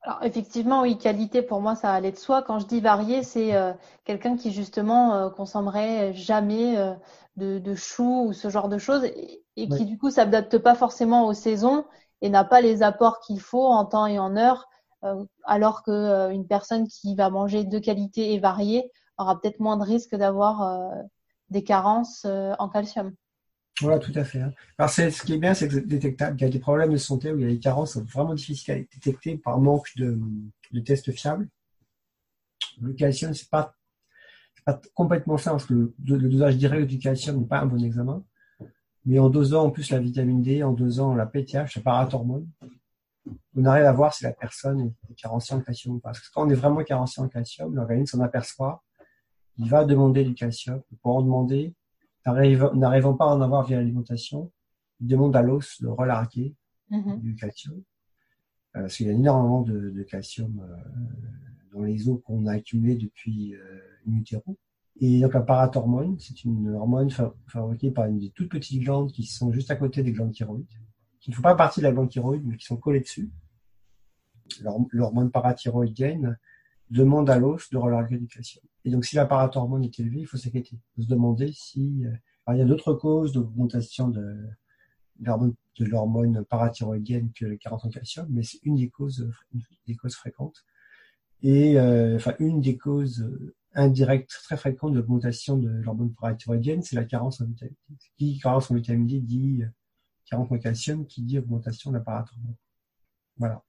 Alors 0.02 0.24
effectivement, 0.24 0.82
oui, 0.82 0.98
qualité 0.98 1.42
pour 1.42 1.60
moi, 1.60 1.76
ça 1.76 1.92
allait 1.92 2.12
de 2.12 2.18
soi. 2.18 2.42
Quand 2.42 2.60
je 2.60 2.66
dis 2.66 2.80
varié, 2.80 3.24
c'est 3.24 3.56
euh, 3.56 3.74
quelqu'un 4.06 4.38
qui 4.38 4.52
justement 4.52 5.14
euh, 5.16 5.30
consommerait 5.30 6.14
jamais 6.14 6.78
euh, 6.78 6.94
de, 7.36 7.60
de 7.60 7.76
choux 7.76 8.28
ou 8.28 8.34
ce 8.34 8.50
genre 8.50 8.70
de 8.70 8.78
choses 8.78 9.04
et, 9.06 9.44
qui 9.56 9.86
du 9.86 9.98
coup 9.98 10.12
s'adapte 10.12 10.58
pas 10.60 10.76
forcément 10.76 11.26
aux 11.26 11.34
saisons 11.34 11.84
et 12.22 12.30
n'a 12.30 12.44
pas 12.44 12.62
les 12.62 12.84
apports 12.84 13.20
qu'il 13.20 13.42
faut 13.42 13.66
en 13.66 13.86
temps 13.86 14.06
et 14.06 14.20
en 14.20 14.38
heure, 14.38 14.70
alors 15.46 15.84
que 15.84 16.32
une 16.32 16.48
personne 16.48 16.88
qui 16.88 17.16
va 17.16 17.30
manger 17.32 17.64
de 17.64 17.80
qualité 17.80 18.34
et 18.34 18.40
variée 18.40 18.92
aura 19.18 19.40
peut-être 19.40 19.60
moins 19.60 19.78
de 19.78 19.84
risque 19.84 20.16
d'avoir 20.16 20.92
des 21.50 21.64
carences 21.64 22.26
en 22.26 22.70
calcium. 22.70 23.14
Voilà, 23.82 24.00
tout 24.00 24.12
à 24.16 24.24
fait. 24.24 24.42
Hein. 24.42 24.54
Alors, 24.78 24.90
ce 24.90 25.24
qui 25.24 25.34
est 25.34 25.38
bien, 25.38 25.54
c'est 25.54 25.68
que 25.68 25.76
c'est 25.76 25.86
détectable. 25.86 26.38
Il 26.40 26.42
y 26.42 26.46
a 26.46 26.50
des 26.50 26.60
problèmes 26.60 26.92
de 26.92 26.98
santé 26.98 27.32
où 27.32 27.38
il 27.38 27.44
y 27.44 27.46
a 27.46 27.54
des 27.54 27.60
carences 27.60 27.98
vraiment 27.98 28.34
difficiles 28.34 28.74
à 28.74 28.78
détecter 28.78 29.38
par 29.38 29.60
manque 29.60 29.90
de, 29.98 30.20
tests 30.84 31.12
fiables. 31.12 31.48
Le 32.82 32.94
calcium, 32.94 33.34
c'est 33.34 33.50
pas, 33.50 33.76
pas 34.66 34.82
complètement 34.96 35.38
ça, 35.38 35.52
parce 35.52 35.66
que 35.66 35.74
le, 35.74 36.18
dosage 36.18 36.58
direct 36.58 36.88
du 36.88 36.98
calcium 36.98 37.40
n'est 37.40 37.46
pas 37.46 37.60
un 37.60 37.68
bon 37.68 37.84
examen. 37.84 38.24
Mais 39.06 39.20
en 39.20 39.30
dosant 39.30 39.66
en 39.66 39.70
plus 39.70 39.92
la 39.92 40.00
vitamine 40.00 40.42
D, 40.42 40.64
en 40.64 40.74
dosant 40.74 41.14
la 41.14 41.26
PTH, 41.26 41.76
la 41.76 41.82
parathormone, 41.82 42.50
on 43.56 43.66
arrive 43.66 43.86
à 43.86 43.94
voir 43.94 44.14
si 44.14 44.24
la 44.24 44.34
personne 44.34 44.94
est 45.10 45.14
carencée 45.14 45.54
en 45.54 45.62
calcium 45.62 45.96
ou 45.96 46.00
pas. 46.00 46.10
Parce 46.10 46.20
que 46.20 46.28
quand 46.34 46.46
on 46.46 46.50
est 46.50 46.56
vraiment 46.56 46.84
carencé 46.84 47.22
en 47.22 47.28
calcium, 47.28 47.74
l'organisme 47.76 48.18
s'en 48.18 48.24
aperçoit, 48.24 48.84
il 49.58 49.70
va 49.70 49.86
demander 49.86 50.24
du 50.24 50.34
calcium. 50.34 50.82
Pour 51.02 51.16
en 51.16 51.22
demander, 51.22 51.76
N'arrivant 52.28 53.14
pas 53.14 53.26
à 53.26 53.36
en 53.36 53.42
avoir 53.42 53.66
via 53.66 53.78
l'alimentation, 53.78 54.52
il 55.00 55.08
demande 55.08 55.36
à 55.36 55.42
l'os 55.42 55.82
de 55.82 55.88
relarguer 55.88 56.56
mm-hmm. 56.92 57.20
du 57.20 57.36
calcium. 57.36 57.82
Euh, 58.78 58.82
parce 58.82 58.98
qu'il 58.98 59.08
y 59.08 59.10
a 59.10 59.14
énormément 59.14 59.62
de, 59.62 60.04
calcium 60.04 60.60
euh, 60.60 61.74
dans 61.74 61.84
les 61.84 62.10
os 62.10 62.20
qu'on 62.24 62.46
a 62.46 62.54
accumulés 62.54 62.96
depuis 62.96 63.56
euh, 63.56 63.80
une. 64.06 64.24
Et 65.00 65.22
donc 65.22 65.34
la 65.34 65.42
parathormone, 65.42 66.18
c'est 66.20 66.44
une 66.44 66.70
hormone 66.70 67.10
fabriquée 67.48 67.92
par 67.92 68.06
une 68.06 68.20
des 68.20 68.32
toutes 68.32 68.50
petites 68.50 68.82
glandes 68.82 69.12
qui 69.12 69.24
sont 69.24 69.52
juste 69.52 69.70
à 69.70 69.76
côté 69.76 70.02
des 70.02 70.12
glandes 70.12 70.32
thyroïdes, 70.32 70.66
qui 71.20 71.30
ne 71.30 71.36
font 71.36 71.44
pas 71.44 71.56
partie 71.56 71.82
de 71.82 71.86
la 71.86 71.92
glande 71.92 72.10
thyroïde, 72.10 72.44
mais 72.46 72.58
qui 72.58 72.66
sont 72.66 72.78
collées 72.78 73.02
dessus. 73.02 73.30
L'hormone 74.92 75.30
parathyroïdienne 75.30 76.38
demande 76.90 77.30
à 77.30 77.38
l'os 77.38 77.70
de 77.70 77.78
relâcher 77.78 78.18
du 78.18 78.28
calcium. 78.28 78.64
Et 78.88 78.90
donc 78.90 79.04
si 79.04 79.18
la 79.18 79.26
parathormone 79.26 79.84
est 79.84 80.00
élevée, 80.00 80.22
il 80.22 80.26
faut 80.26 80.38
s'inquiéter. 80.38 80.78
Il 80.78 80.96
faut 80.96 81.02
se 81.02 81.14
demander 81.14 81.52
si... 81.52 82.06
Euh, 82.06 82.54
il 82.54 82.60
y 82.60 82.62
a 82.62 82.66
d'autres 82.66 82.94
causes 82.94 83.34
d'augmentation 83.34 84.08
de, 84.08 84.48
l'hormone 85.20 86.46
parathyroïdienne 86.46 87.34
que 87.34 87.44
le 87.44 87.58
carence 87.58 87.84
en 87.84 87.90
calcium, 87.90 88.26
mais 88.30 88.44
c'est 88.44 88.60
une 88.64 88.78
des 88.78 88.90
causes, 88.90 89.30
des 89.86 89.96
causes 89.98 90.16
fréquentes. 90.16 90.64
Et 91.44 91.78
euh, 91.78 92.16
enfin, 92.16 92.36
une 92.40 92.62
des 92.62 92.78
causes 92.78 93.30
indirecte 93.76 94.32
très 94.44 94.56
fréquente 94.56 94.94
de 94.94 95.00
l'augmentation 95.00 95.58
de 95.58 95.68
l'hormone 95.68 96.14
parathyroïdienne, 96.14 96.82
c'est 96.82 96.96
la 96.96 97.04
carence 97.04 97.42
en 97.42 97.46
vitamine 97.46 97.76
D. 97.90 97.96
Qui 98.18 98.40
carence 98.40 98.72
en 98.72 98.76
vitamine 98.76 99.06
D 99.06 99.20
dit 99.20 99.64
euh, 99.64 99.68
carence 100.30 100.50
en 100.50 100.58
calcium, 100.60 101.06
qui 101.06 101.24
dit 101.24 101.40
augmentation 101.40 101.92
de 101.92 101.98
la 101.98 102.02
parathormone. 102.02 102.56
Voilà. 103.36 103.62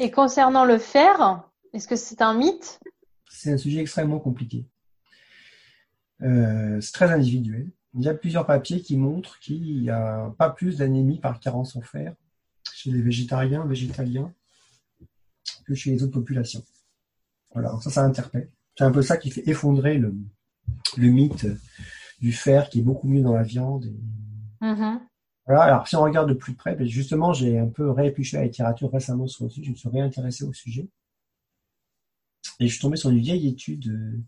Et 0.00 0.10
concernant 0.10 0.64
le 0.64 0.78
fer, 0.78 1.48
est-ce 1.72 1.86
que 1.86 1.94
c'est 1.94 2.20
un 2.20 2.34
mythe? 2.34 2.80
C'est 3.30 3.52
un 3.52 3.56
sujet 3.56 3.80
extrêmement 3.80 4.18
compliqué. 4.18 4.66
Euh, 6.22 6.80
c'est 6.80 6.92
très 6.92 7.10
individuel. 7.10 7.70
Il 7.94 8.02
y 8.02 8.08
a 8.08 8.14
plusieurs 8.14 8.46
papiers 8.46 8.80
qui 8.80 8.96
montrent 8.96 9.38
qu'il 9.38 9.80
n'y 9.80 9.90
a 9.90 10.34
pas 10.38 10.50
plus 10.50 10.78
d'anémie 10.78 11.18
par 11.18 11.40
carence 11.40 11.76
en 11.76 11.80
fer 11.80 12.14
chez 12.74 12.90
les 12.90 13.00
végétariens, 13.00 13.64
végétaliens, 13.64 14.32
que 15.64 15.74
chez 15.74 15.90
les 15.90 16.02
autres 16.02 16.12
populations. 16.12 16.62
Voilà, 17.52 17.76
ça, 17.80 17.90
ça 17.90 18.04
interpelle. 18.04 18.50
C'est 18.76 18.84
un 18.84 18.92
peu 18.92 19.02
ça 19.02 19.16
qui 19.16 19.30
fait 19.30 19.48
effondrer 19.48 19.98
le, 19.98 20.14
mythe 20.96 21.46
du 22.20 22.32
fer 22.32 22.68
qui 22.68 22.80
est 22.80 22.82
beaucoup 22.82 23.08
mieux 23.08 23.22
dans 23.22 23.34
la 23.34 23.42
viande. 23.42 23.92
Mm-hmm. 24.60 25.00
Voilà. 25.46 25.62
Alors, 25.62 25.88
si 25.88 25.96
on 25.96 26.02
regarde 26.02 26.28
de 26.28 26.34
plus 26.34 26.54
près, 26.54 26.76
ben, 26.76 26.86
justement, 26.86 27.32
j'ai 27.32 27.58
un 27.58 27.68
peu 27.68 27.90
réépluché 27.90 28.36
la 28.36 28.44
littérature 28.44 28.92
récemment 28.92 29.26
sur 29.26 29.44
le 29.44 29.50
sujet, 29.50 29.66
je 29.66 29.70
me 29.70 29.76
suis 29.76 29.88
réintéressé 29.88 30.44
au 30.44 30.52
sujet. 30.52 30.88
Et 32.60 32.66
je 32.66 32.72
suis 32.72 32.80
tombé 32.80 32.96
sur 32.96 33.10
une 33.10 33.18
vieille 33.18 33.48
étude 33.48 33.88
euh, 33.88 34.20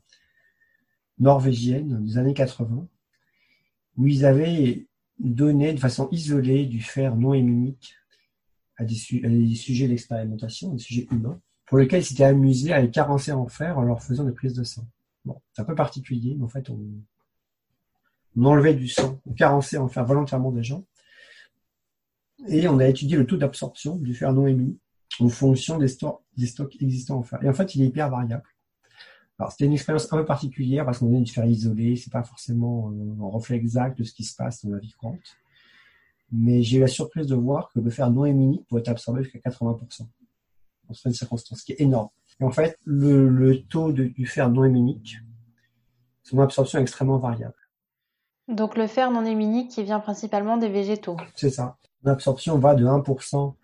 norvégienne 1.18 2.04
des 2.04 2.18
années 2.18 2.34
80, 2.34 2.86
où 3.96 4.06
ils 4.06 4.24
avaient 4.24 4.86
donné 5.18 5.72
de 5.74 5.80
façon 5.80 6.08
isolée 6.10 6.66
du 6.66 6.80
fer 6.80 7.16
non 7.16 7.34
héminique 7.34 7.96
à 8.76 8.84
des 8.84 8.94
sujets 8.94 9.88
d'expérimentation, 9.88 10.72
des 10.72 10.78
sujets 10.78 11.06
humains 11.10 11.40
pour 11.70 11.78
lesquels 11.78 12.00
ils 12.00 12.04
s'étaient 12.04 12.24
amusés 12.24 12.72
à 12.72 12.80
les 12.80 12.90
carencer 12.90 13.30
en 13.30 13.46
fer 13.46 13.78
en 13.78 13.82
leur 13.82 14.02
faisant 14.02 14.24
des 14.24 14.32
prises 14.32 14.54
de 14.54 14.64
sang. 14.64 14.84
Bon, 15.24 15.40
c'est 15.52 15.62
un 15.62 15.64
peu 15.64 15.76
particulier, 15.76 16.34
mais 16.36 16.42
en 16.42 16.48
fait, 16.48 16.68
on, 16.68 18.44
enlevait 18.44 18.74
du 18.74 18.88
sang, 18.88 19.20
on 19.24 19.34
carençait 19.34 19.76
en 19.76 19.86
fer 19.86 20.04
volontairement 20.04 20.50
des 20.50 20.64
gens, 20.64 20.84
et 22.48 22.66
on 22.66 22.80
a 22.80 22.88
étudié 22.88 23.16
le 23.16 23.24
taux 23.24 23.36
d'absorption 23.36 23.94
du 23.96 24.14
fer 24.14 24.32
non 24.32 24.48
émis 24.48 24.80
en 25.18 25.28
fonction 25.28 25.78
des, 25.78 25.88
des, 26.36 26.46
stocks 26.46 26.76
existants 26.80 27.18
en 27.18 27.22
fer. 27.22 27.42
Et 27.42 27.48
en 27.48 27.52
fait, 27.52 27.74
il 27.74 27.82
est 27.82 27.86
hyper 27.86 28.10
variable. 28.10 28.44
Alors, 29.38 29.50
c'était 29.50 29.64
une 29.64 29.72
expérience 29.72 30.12
un 30.12 30.18
peu 30.18 30.24
particulière 30.24 30.84
parce 30.84 30.98
qu'on 30.98 31.12
est 31.14 31.20
du 31.20 31.32
fer 31.32 31.44
isolé, 31.46 31.96
c'est 31.96 32.12
pas 32.12 32.22
forcément 32.22 32.90
euh, 32.90 33.24
un 33.24 33.28
reflet 33.28 33.56
exact 33.56 33.98
de 33.98 34.04
ce 34.04 34.12
qui 34.12 34.24
se 34.24 34.36
passe 34.36 34.64
dans 34.64 34.72
la 34.72 34.78
vie 34.78 34.92
courante. 34.92 35.18
Mais 36.30 36.62
j'ai 36.62 36.76
eu 36.76 36.80
la 36.80 36.86
surprise 36.86 37.26
de 37.26 37.34
voir 37.34 37.70
que 37.72 37.80
le 37.80 37.90
fer 37.90 38.10
non 38.10 38.24
éminique 38.24 38.66
pouvait 38.66 38.82
être 38.82 38.88
absorbé 38.88 39.24
jusqu'à 39.24 39.38
80% 39.38 40.06
dans 40.88 40.94
certaines 40.94 41.14
circonstances, 41.14 41.60
ce 41.60 41.64
qui 41.64 41.72
est 41.72 41.80
énorme. 41.80 42.10
Et 42.40 42.44
en 42.44 42.50
fait, 42.50 42.78
le, 42.84 43.62
taux 43.68 43.92
du 43.92 44.26
fer 44.26 44.50
non 44.50 44.64
héminique, 44.64 45.16
son 46.22 46.38
absorption 46.40 46.78
est 46.78 46.82
extrêmement 46.82 47.18
variable. 47.18 47.54
Donc 48.48 48.76
le 48.76 48.86
fer 48.86 49.10
non 49.10 49.24
héminique 49.24 49.70
qui 49.70 49.82
vient 49.82 50.00
principalement 50.00 50.56
des 50.56 50.68
végétaux. 50.68 51.16
C'est 51.34 51.50
ça. 51.50 51.76
L'absorption 52.02 52.58
va 52.58 52.74
de 52.74 52.84
1% 52.84 53.54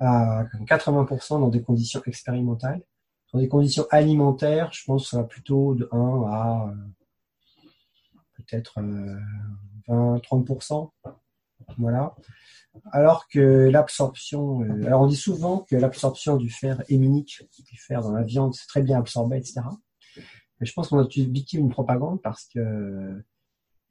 à 0.00 0.44
80% 0.66 1.40
dans 1.40 1.48
des 1.48 1.62
conditions 1.62 2.02
expérimentales. 2.06 2.82
Dans 3.32 3.40
des 3.40 3.48
conditions 3.48 3.86
alimentaires, 3.90 4.72
je 4.72 4.84
pense 4.84 5.04
que 5.04 5.10
ça 5.10 5.18
va 5.18 5.24
plutôt 5.24 5.74
de 5.74 5.88
1 5.92 6.22
à 6.26 6.70
euh, 6.70 7.64
peut-être 8.36 8.80
20-30%. 9.88 10.90
Euh, 11.06 11.10
voilà 11.76 12.14
alors 12.92 13.28
que 13.28 13.68
l'absorption, 13.68 14.62
euh, 14.62 14.86
alors 14.86 15.02
on 15.02 15.06
dit 15.06 15.16
souvent 15.16 15.58
que 15.60 15.76
l'absorption 15.76 16.36
du 16.36 16.50
fer 16.50 16.82
héminique, 16.88 17.42
du 17.58 17.78
fer 17.78 18.02
dans 18.02 18.12
la 18.12 18.22
viande, 18.22 18.54
c'est 18.54 18.66
très 18.66 18.82
bien 18.82 18.98
absorbé, 18.98 19.38
etc. 19.38 19.60
Mais 20.16 20.66
je 20.66 20.72
pense 20.72 20.88
qu'on 20.88 20.98
a 20.98 21.06
victime 21.06 21.62
d'une 21.62 21.70
propagande 21.70 22.20
parce 22.22 22.46
que 22.46 23.22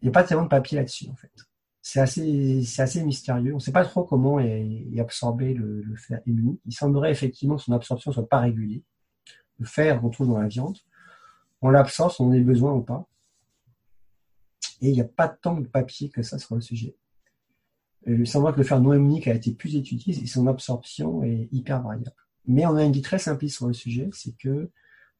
il 0.01 0.05
n'y 0.05 0.09
a 0.09 0.11
pas 0.11 0.23
tellement 0.23 0.43
de 0.43 0.49
papier 0.49 0.77
là-dessus 0.77 1.09
en 1.09 1.15
fait. 1.15 1.31
C'est 1.89 2.01
assez, 2.01 3.01
mystérieux. 3.01 3.53
On 3.53 3.55
ne 3.55 3.61
sait 3.61 3.71
pas 3.71 3.85
trop 3.85 4.03
comment 4.03 4.41
est, 4.41 4.99
absorbé 4.99 5.53
le, 5.53 5.95
fer 5.95 6.19
héminique. 6.27 6.59
Il 6.65 6.73
semblerait 6.73 7.11
effectivement 7.11 7.55
que 7.55 7.61
son 7.61 7.71
absorption 7.71 8.11
soit 8.11 8.27
pas 8.27 8.41
régulée. 8.41 8.83
Le 9.57 9.65
fer 9.65 10.01
qu'on 10.01 10.09
trouve 10.09 10.27
dans 10.27 10.37
la 10.37 10.49
viande, 10.49 10.77
on 11.61 11.69
l'absorbe, 11.69 12.11
on 12.19 12.27
en 12.27 12.33
a 12.33 12.39
besoin 12.41 12.73
ou 12.73 12.81
pas. 12.81 13.07
Et 14.81 14.89
il 14.89 14.95
n'y 14.95 15.01
a 15.01 15.05
pas 15.05 15.29
tant 15.29 15.55
de 15.55 15.65
papier 15.65 16.09
que 16.09 16.23
ça 16.23 16.37
sur 16.37 16.55
le 16.55 16.61
sujet. 16.61 16.93
Il 18.05 18.27
semble 18.27 18.51
que 18.51 18.57
le 18.57 18.65
fer 18.65 18.81
noéminique 18.81 19.29
a 19.29 19.33
été 19.33 19.53
plus 19.53 19.77
étudié 19.77 20.13
et 20.21 20.27
son 20.27 20.45
absorption 20.47 21.23
est 21.23 21.47
hyper 21.53 21.81
variable. 21.81 22.11
Mais 22.47 22.65
on 22.65 22.75
a 22.75 22.83
une 22.83 22.89
idée 22.89 23.01
très 23.01 23.17
simpliste 23.17 23.55
sur 23.55 23.67
le 23.67 23.73
sujet, 23.73 24.09
c'est 24.11 24.35
que 24.35 24.69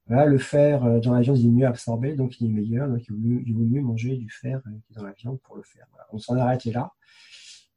le 0.10 0.38
fer 0.38 0.84
euh, 0.84 1.00
dans 1.00 1.14
la 1.14 1.22
viande 1.22 1.38
est 1.38 1.48
mieux 1.48 1.68
absorbé, 1.68 2.16
donc 2.16 2.40
il 2.40 2.48
est 2.48 2.54
meilleur, 2.54 2.88
donc 2.88 3.02
il 3.08 3.54
vaut 3.54 3.66
mieux, 3.66 3.82
manger 3.82 4.16
du 4.18 4.30
fer 4.30 4.62
euh, 4.68 4.72
dans 4.92 5.04
la 5.04 5.12
viande 5.12 5.40
pour 5.42 5.56
le 5.56 5.64
faire. 5.64 5.88
On 6.12 6.18
s'en 6.18 6.38
arrêté 6.38 6.72
là. 6.72 6.94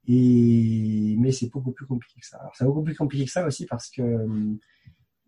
Et 0.07 1.17
mais 1.19 1.31
c'est 1.33 1.51
beaucoup 1.51 1.73
plus 1.73 1.87
compliqué 1.87 2.21
que 2.21 2.27
ça. 2.27 2.39
Alors 2.39 2.55
c'est 2.57 2.65
beaucoup 2.65 2.83
plus 2.83 2.97
compliqué 2.97 3.25
que 3.25 3.31
ça 3.31 3.47
aussi 3.47 3.67
parce 3.67 3.91
que 3.91 4.03
euh, 4.03 4.55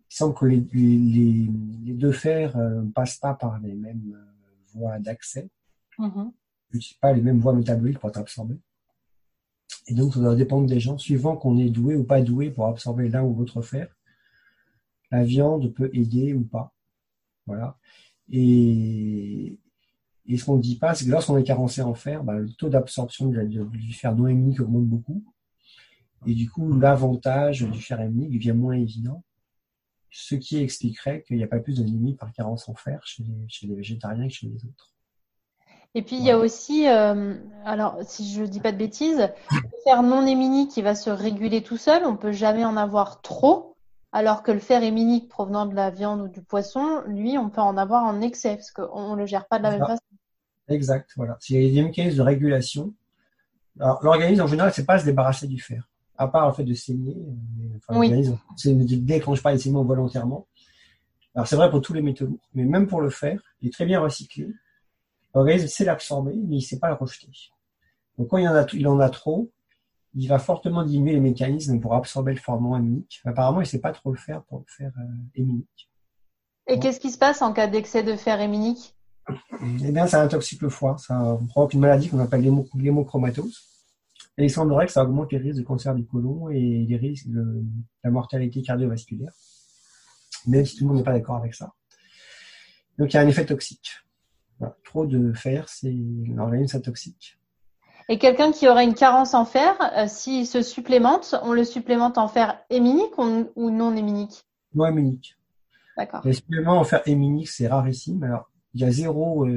il 0.09 0.15
semble 0.15 0.35
que 0.35 0.45
les, 0.45 0.63
les, 0.73 1.49
les 1.85 1.93
deux 1.93 2.11
fers 2.11 2.57
ne 2.57 2.91
passent 2.91 3.17
pas 3.17 3.33
par 3.33 3.59
les 3.59 3.73
mêmes 3.73 4.15
voies 4.73 4.99
d'accès, 4.99 5.49
mm 5.97 6.29
pas 7.01 7.13
les 7.13 7.21
mêmes 7.21 7.39
voies 7.39 7.53
métaboliques 7.53 7.99
pour 7.99 8.09
être 8.09 8.17
absorbés. 8.17 8.59
Et 9.87 9.93
donc, 9.93 10.13
ça 10.13 10.19
doit 10.19 10.35
dépendre 10.35 10.67
des 10.67 10.79
gens, 10.79 10.97
suivant 10.97 11.35
qu'on 11.35 11.57
est 11.57 11.69
doué 11.69 11.95
ou 11.95 12.03
pas 12.03 12.21
doué 12.21 12.49
pour 12.51 12.67
absorber 12.67 13.09
l'un 13.09 13.23
ou 13.23 13.35
l'autre 13.35 13.61
fer. 13.61 13.95
La 15.11 15.23
viande 15.23 15.73
peut 15.73 15.89
aider 15.93 16.33
ou 16.33 16.43
pas. 16.43 16.73
Voilà. 17.45 17.77
Et, 18.31 19.57
et 20.25 20.37
ce 20.37 20.45
qu'on 20.45 20.57
ne 20.57 20.61
dit 20.61 20.77
pas, 20.77 20.93
c'est 20.93 21.05
que 21.05 21.11
lorsqu'on 21.11 21.37
est 21.37 21.43
carencé 21.43 21.81
en 21.81 21.93
fer, 21.93 22.23
bah, 22.23 22.35
le 22.35 22.51
taux 22.53 22.69
d'absorption 22.69 23.27
du 23.27 23.93
fer 23.93 24.15
non 24.15 24.27
héminique 24.27 24.61
augmente 24.61 24.85
beaucoup. 24.85 25.23
Et 26.25 26.33
du 26.33 26.49
coup, 26.49 26.71
l'avantage 26.79 27.63
du 27.63 27.81
fer 27.81 27.99
héminique 27.99 28.31
devient 28.31 28.53
moins 28.53 28.75
évident. 28.75 29.23
Ce 30.09 30.35
qui 30.35 30.57
expliquerait 30.57 31.23
qu'il 31.23 31.37
n'y 31.37 31.43
a 31.43 31.47
pas 31.47 31.59
plus 31.59 31.79
d'anémie 31.79 32.15
par 32.15 32.31
carence 32.31 32.69
en 32.69 32.75
fer 32.75 33.01
chez 33.03 33.23
chez 33.47 33.67
les 33.67 33.75
végétariens 33.75 34.27
que 34.27 34.33
chez 34.33 34.47
les 34.47 34.63
autres. 34.65 34.93
Et 35.95 36.01
puis 36.01 36.15
il 36.15 36.23
y 36.23 36.31
a 36.31 36.37
aussi, 36.37 36.87
euh, 36.87 37.35
alors 37.65 37.99
si 38.03 38.31
je 38.33 38.43
dis 38.43 38.59
pas 38.59 38.71
de 38.71 38.77
bêtises, 38.77 39.29
le 39.51 39.83
fer 39.83 40.01
non 40.01 40.25
héminique 40.25 40.71
qui 40.71 40.81
va 40.81 40.95
se 40.95 41.09
réguler 41.09 41.61
tout 41.61 41.77
seul, 41.77 42.03
on 42.05 42.15
peut 42.15 42.31
jamais 42.31 42.65
en 42.65 42.77
avoir 42.77 43.21
trop, 43.21 43.72
alors 44.13 44.43
que 44.43 44.51
le 44.51 44.59
fer 44.59 44.83
héminique 44.83 45.27
provenant 45.27 45.65
de 45.65 45.75
la 45.75 45.89
viande 45.89 46.21
ou 46.21 46.27
du 46.27 46.41
poisson, 46.41 47.01
lui, 47.07 47.37
on 47.37 47.49
peut 47.49 47.61
en 47.61 47.75
avoir 47.77 48.03
en 48.03 48.21
excès 48.21 48.55
parce 48.55 48.71
qu'on 48.71 49.15
le 49.15 49.25
gère 49.25 49.47
pas 49.47 49.57
de 49.57 49.63
la 49.63 49.71
même 49.71 49.79
façon. 49.79 50.03
Exact, 50.69 51.09
voilà. 51.17 51.37
Il 51.49 51.61
y 51.61 51.67
a 51.67 51.73
des 51.73 51.81
mécanismes 51.81 52.17
de 52.17 52.21
régulation. 52.21 52.93
Alors 53.79 54.03
l'organisme 54.03 54.43
en 54.43 54.47
général, 54.47 54.71
c'est 54.71 54.85
pas 54.85 54.99
se 54.99 55.05
débarrasser 55.05 55.47
du 55.47 55.59
fer, 55.59 55.89
à 56.15 56.27
part 56.27 56.47
le 56.47 56.53
fait 56.53 56.63
de 56.63 56.75
saigner. 56.75 57.17
Enfin, 57.77 57.99
oui. 57.99 58.09
L'organisme 58.09 58.39
ne 58.67 58.95
déclenche 58.97 59.41
pas 59.41 59.51
les 59.51 59.57
saignements 59.57 59.83
volontairement. 59.83 60.45
Alors 61.33 61.47
c'est 61.47 61.55
vrai 61.55 61.71
pour 61.71 61.81
tous 61.81 61.93
les 61.93 62.03
métaux 62.03 62.27
lourds, 62.27 62.49
mais 62.53 62.65
même 62.65 62.85
pour 62.85 63.01
le 63.01 63.09
fer, 63.09 63.41
il 63.61 63.69
est 63.69 63.71
très 63.71 63.85
bien 63.85 63.99
recyclé 63.99 64.47
L'organisme 65.33 65.67
sait 65.67 65.85
l'absorber, 65.85 66.33
mais 66.35 66.57
il 66.57 66.59
ne 66.59 66.61
sait 66.61 66.77
pas 66.77 66.89
le 66.89 66.93
rejeter. 66.93 67.27
Donc 68.19 68.27
quand 68.27 68.37
il 68.37 68.47
en 68.47 68.53
a, 68.53 68.67
il 68.73 68.87
en 68.87 68.99
a 68.99 69.09
trop, 69.09 69.49
il 70.15 70.27
va 70.27 70.39
fortement 70.39 70.83
diminuer 70.83 71.13
les 71.13 71.19
mécanismes 71.19 71.79
pour 71.79 71.93
absorber 71.95 72.33
le 72.33 72.39
formant 72.39 72.77
héminique. 72.77 73.21
Apparemment, 73.25 73.61
il 73.61 73.63
ne 73.63 73.69
sait 73.69 73.79
pas 73.79 73.91
trop 73.91 74.11
le 74.11 74.17
faire 74.17 74.43
pour 74.43 74.59
le 74.59 74.65
faire 74.67 74.91
euh, 74.99 75.15
héminique. 75.35 75.89
Et 76.67 76.79
qu'est-ce 76.79 76.99
qui 76.99 77.11
se 77.11 77.17
passe 77.17 77.41
en 77.41 77.51
cas 77.53 77.67
d'excès 77.67 78.03
de 78.03 78.15
fer 78.15 78.39
héminique 78.39 78.95
Eh 79.81 79.91
bien, 79.91 80.07
ça 80.07 80.21
intoxique 80.21 80.61
le 80.61 80.69
foie. 80.69 80.97
Ça 80.97 81.37
provoque 81.49 81.73
une 81.73 81.81
maladie 81.81 82.09
qu'on 82.09 82.19
appelle 82.19 82.41
l'hémochromatose. 82.75 83.61
Et 84.37 84.45
il 84.45 84.49
semblerait 84.49 84.85
que 84.85 84.91
ça 84.91 85.03
augmente 85.03 85.31
les 85.31 85.37
risques 85.37 85.59
de 85.59 85.65
cancer 85.65 85.93
du 85.93 86.05
côlon 86.05 86.49
et 86.49 86.85
les 86.87 86.97
risques 86.97 87.27
de 87.27 87.63
la 88.03 88.11
mortalité 88.11 88.61
cardiovasculaire. 88.61 89.33
Même 90.47 90.65
si 90.65 90.77
tout 90.77 90.83
le 90.85 90.89
monde 90.89 90.97
n'est 90.97 91.03
pas 91.03 91.13
d'accord 91.13 91.35
avec 91.35 91.53
ça. 91.53 91.73
Donc, 92.97 93.13
il 93.13 93.17
y 93.17 93.19
a 93.19 93.21
un 93.21 93.27
effet 93.27 93.45
toxique 93.45 93.91
trop 94.83 95.05
de 95.05 95.33
fer, 95.33 95.67
c'est 95.69 95.93
l'organisme 96.27 96.81
toxique. 96.81 97.37
Et 98.09 98.17
quelqu'un 98.17 98.51
qui 98.51 98.67
aurait 98.67 98.83
une 98.83 98.93
carence 98.93 99.33
en 99.33 99.45
fer, 99.45 99.75
euh, 99.97 100.07
s'il 100.07 100.45
se 100.45 100.61
supplémente, 100.61 101.35
on 101.43 101.53
le 101.53 101.63
supplémente 101.63 102.17
en 102.17 102.27
fer 102.27 102.59
héminique 102.69 103.17
ou, 103.17 103.69
non 103.69 103.95
héminique? 103.95 104.45
Non 104.73 104.85
héminique. 104.85 105.37
D'accord. 105.97 106.21
Les 106.25 106.33
suppléments 106.33 106.79
en 106.79 106.83
fer 106.83 107.01
héminique, 107.05 107.49
c'est 107.49 107.67
rarissime. 107.67 108.23
Alors, 108.23 108.49
il 108.73 108.81
y 108.81 108.83
a 108.83 108.91
zéro, 108.91 109.47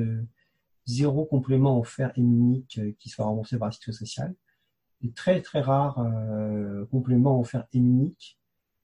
zéro 0.84 1.24
complément 1.24 1.78
offert 1.78 2.12
héminique 2.16 2.78
qui 2.98 3.08
soit 3.08 3.24
remboursé 3.24 3.58
par 3.58 3.68
la 3.68 3.72
sécurité 3.72 4.04
sociale. 4.04 4.34
Et 5.02 5.10
très 5.12 5.40
très 5.40 5.60
rares 5.60 6.04
compléments 6.90 7.40
offerts 7.40 7.66
héminiques, 7.72 8.38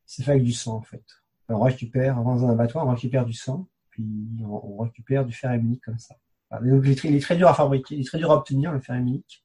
c'est 0.07 0.23
fait 0.23 0.33
avec 0.33 0.45
du 0.45 0.53
sang 0.53 0.77
en 0.77 0.83
fait. 0.83 1.05
on 1.49 1.61
récupère, 1.61 2.19
avant 2.19 2.37
dans 2.37 2.47
un 2.47 2.53
abattoir, 2.53 2.87
on 2.87 2.91
récupère 2.91 3.27
du 3.27 3.35
sang, 3.35 3.69
puis 3.91 4.07
on, 4.43 4.79
récupère 4.79 5.27
du 5.27 5.35
fer 5.35 5.53
héminique 5.53 5.85
comme 5.85 5.99
ça. 5.99 6.17
Donc, 6.63 6.85
il 7.05 7.15
est 7.15 7.21
très 7.21 7.37
dur 7.37 7.49
à 7.49 7.55
fabriquer, 7.55 7.97
il 7.97 8.01
est 8.01 8.05
très 8.05 8.19
dur 8.19 8.31
à 8.31 8.37
obtenir 8.37 8.73
le 8.73 8.81
fer 8.81 8.97
héminique 8.97 9.43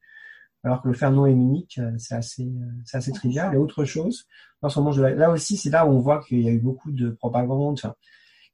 alors 0.64 0.82
que 0.82 0.88
le 0.88 0.94
fer 0.94 1.12
non 1.12 1.26
héminique, 1.26 1.78
euh, 1.78 1.92
c'est 1.98 2.16
assez, 2.16 2.44
euh, 2.44 2.72
c'est 2.86 2.98
assez 2.98 3.12
trivial. 3.12 3.54
Et 3.54 3.58
autre 3.58 3.86
chose, 3.86 4.26
là 4.62 5.32
aussi, 5.32 5.58
c'est 5.58 5.70
là 5.70 5.86
où 5.86 5.90
on 5.90 6.00
voit 6.00 6.24
qu'il 6.24 6.42
y 6.42 6.48
a 6.48 6.52
eu 6.52 6.60
beaucoup 6.60 6.92
de 6.92 7.10
propagande. 7.10 7.74
Enfin, 7.74 7.96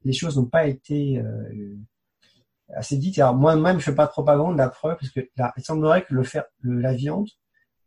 les 0.04 0.12
choses 0.12 0.36
n'ont 0.36 0.46
pas 0.46 0.66
été 0.66 1.18
euh, 1.18 1.76
assez 2.74 2.96
dites. 2.98 3.18
Alors 3.18 3.34
moi-même, 3.34 3.78
je 3.78 3.84
fais 3.84 3.94
pas 3.94 4.06
de 4.06 4.10
propagande, 4.10 4.56
la 4.56 4.68
preuve, 4.68 4.96
parce 4.98 5.10
que 5.10 5.20
là, 5.36 5.52
il 5.56 5.64
semblerait 5.64 6.04
que 6.04 6.14
le 6.14 6.22
fer, 6.22 6.44
la 6.62 6.94
viande 6.94 7.28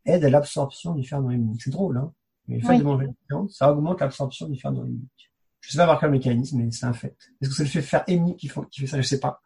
aide 0.05 0.26
à 0.26 0.30
l'absorption 0.30 0.95
du 0.95 1.07
fer 1.07 1.22
non 1.22 1.32
héminique. 1.32 1.61
C'est 1.61 1.72
drôle, 1.72 1.97
hein 1.97 2.11
Mais 2.47 2.57
le 2.57 2.65
fait 2.65 2.78
de 2.78 2.84
manger 2.84 3.05
la 3.05 3.13
viande, 3.30 3.49
ça 3.51 3.72
augmente 3.72 3.99
l'absorption 4.01 4.49
du 4.49 4.59
fer 4.59 4.72
non 4.72 4.86
héminique. 4.86 5.32
Je 5.61 5.72
sais 5.72 5.78
pas 5.78 5.86
par 5.86 5.99
quel 5.99 6.11
mécanisme, 6.11 6.57
mais 6.57 6.72
c'est 6.72 6.86
un 6.86 6.93
fait. 6.93 7.15
Est-ce 7.41 7.49
que 7.49 7.55
c'est 7.55 7.63
le 7.63 7.70
fait 7.70 7.82
fer 7.82 8.03
héminique 8.07 8.38
qui, 8.38 8.49
qui 8.72 8.82
fait 8.82 8.88
ça? 8.88 9.01
Je 9.01 9.07
sais 9.07 9.20
pas. 9.20 9.41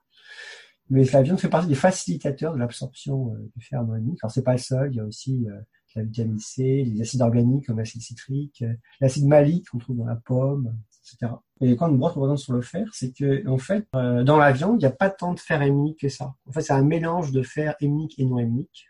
Mais 0.92 1.06
la 1.06 1.22
viande 1.22 1.40
fait 1.40 1.48
partie 1.48 1.70
des 1.70 1.76
facilitateurs 1.76 2.54
de 2.54 2.60
l'absorption 2.60 3.34
euh, 3.34 3.50
du 3.56 3.64
fer 3.64 3.82
héminique. 3.82 4.20
Alors 4.22 4.32
c'est 4.32 4.44
pas 4.44 4.52
le 4.52 4.58
seul, 4.58 4.92
il 4.92 4.98
y 4.98 5.00
a 5.00 5.06
aussi 5.06 5.48
euh, 5.48 5.58
la 5.96 6.04
vitamine 6.04 6.38
les 6.58 7.02
acides 7.02 7.22
organiques 7.22 7.68
comme 7.68 7.78
l'acide 7.78 8.02
citrique, 8.02 8.62
euh, 8.62 8.74
l'acide 9.00 9.26
malique 9.26 9.70
qu'on 9.70 9.78
trouve 9.78 9.96
dans 9.96 10.06
la 10.06 10.18
pomme, 10.18 10.76
etc. 11.00 11.32
Et 11.62 11.78
quand 11.78 11.90
on 11.90 11.96
brosse 11.96 12.14
par 12.14 12.24
exemple 12.24 12.42
sur 12.42 12.54
le 12.54 12.62
fer, 12.62 12.90
c'est 12.92 13.14
que 13.14 13.48
en 13.48 13.58
fait 13.58 13.88
dans 13.94 14.36
la 14.36 14.52
viande 14.52 14.82
il 14.82 14.86
n'y 14.86 14.86
a 14.86 14.92
pas 14.92 15.10
tant 15.10 15.34
de 15.34 15.40
fer 15.40 15.62
héminique 15.62 16.00
que 16.00 16.10
ça. 16.10 16.36
En 16.46 16.52
fait 16.52 16.62
c'est 16.62 16.74
un 16.74 16.84
mélange 16.84 17.32
de 17.32 17.42
fer 17.42 17.74
héminique 17.80 18.20
et 18.20 18.26
non 18.26 18.38
héminique. 18.38 18.90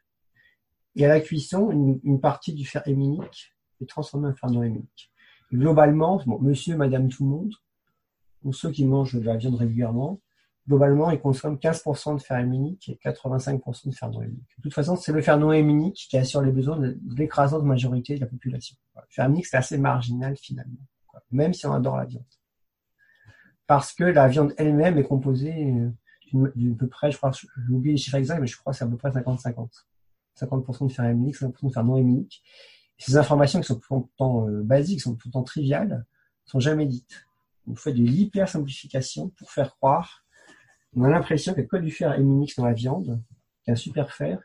Et 0.96 1.06
à 1.06 1.08
la 1.08 1.20
cuisson, 1.20 1.70
une, 1.72 2.20
partie 2.20 2.54
du 2.54 2.66
fer 2.66 2.82
héminique 2.88 3.54
est 3.80 3.88
transformée 3.88 4.28
en 4.28 4.34
fer 4.34 4.50
non 4.50 4.64
héminique. 4.64 5.12
globalement, 5.54 6.22
bon, 6.26 6.40
monsieur, 6.40 6.76
madame, 6.76 7.08
tout 7.10 7.24
le 7.24 7.30
monde, 7.30 7.54
ou 8.44 8.52
ceux 8.52 8.72
qui 8.72 8.86
mangent 8.86 9.16
de 9.16 9.22
la 9.22 9.38
viande 9.38 9.56
régulièrement, 9.56 10.20
globalement, 10.68 11.12
ils 11.12 11.20
consomment 11.20 11.58
15% 11.58 12.18
de 12.18 12.22
fer 12.22 12.38
héminique 12.38 12.90
et 12.90 13.00
85% 13.04 13.90
de 13.90 13.96
fer 13.96 14.10
non 14.10 14.22
héminique. 14.22 14.50
De 14.58 14.64
toute 14.64 14.74
façon, 14.74 14.96
c'est 14.96 15.12
le 15.12 15.22
fer 15.22 15.38
non 15.38 15.52
héminique 15.52 16.08
qui 16.10 16.18
assure 16.18 16.42
les 16.42 16.52
besoins 16.52 16.78
de 16.78 16.98
l'écrasante 17.16 17.64
majorité 17.64 18.16
de 18.16 18.22
la 18.22 18.28
population. 18.28 18.76
Le 18.96 19.02
fer 19.10 19.26
héminique, 19.26 19.48
c'est 19.48 19.58
assez 19.58 19.78
marginal 19.78 20.36
finalement, 20.38 20.88
même 21.32 21.54
si 21.54 21.66
on 21.66 21.74
adore 21.74 21.98
la 21.98 22.06
viande. 22.06 22.24
Parce 23.68 23.94
que 23.94 24.04
la 24.04 24.28
viande 24.28 24.54
elle-même 24.58 24.98
est 24.98 25.04
composée 25.04 25.72
euh, 25.72 26.52
d'une 26.56 26.78
peu 26.78 26.88
près, 26.88 27.12
je 27.12 27.18
crois, 27.18 27.32
j'ai 27.32 27.48
oublié 27.74 27.94
les 27.94 27.98
chiffres 27.98 28.18
exacts, 28.18 28.40
mais 28.40 28.48
je 28.48 28.58
crois 28.58 28.74
que 28.74 28.78
c'est 28.78 28.86
à 28.86 28.88
peu 28.88 28.98
près 28.98 29.10
50-50. 29.10 29.70
50%, 30.40 30.88
de 30.88 30.92
fer 30.92 31.06
héminique, 31.06 31.36
50% 31.36 31.68
de 31.68 31.74
fer 31.74 31.84
non 31.84 31.98
héminique. 31.98 32.42
ces 32.98 33.18
informations 33.18 33.60
qui 33.60 33.68
sont 33.68 33.80
pourtant 33.80 34.48
euh, 34.48 34.62
basiques, 34.64 35.02
sont 35.02 35.16
pourtant 35.16 35.44
triviales, 35.44 36.06
sont 36.46 36.60
jamais 36.60 36.86
dites. 36.86 37.26
On 37.68 37.76
fait 37.76 37.94
de 37.94 38.02
l'hyper 38.02 38.48
simplification 38.48 39.30
pour 39.30 39.52
faire 39.52 39.76
croire 39.76 40.24
on 40.96 41.04
a 41.04 41.10
l'impression 41.10 41.54
que 41.54 41.78
du 41.78 41.92
fer 41.92 42.18
héminique 42.18 42.56
dans 42.58 42.66
la 42.66 42.74
viande, 42.74 43.22
qu'il 43.64 43.68
y 43.68 43.70
a 43.72 43.74
un 43.74 43.76
super 43.76 44.14
fer, 44.14 44.42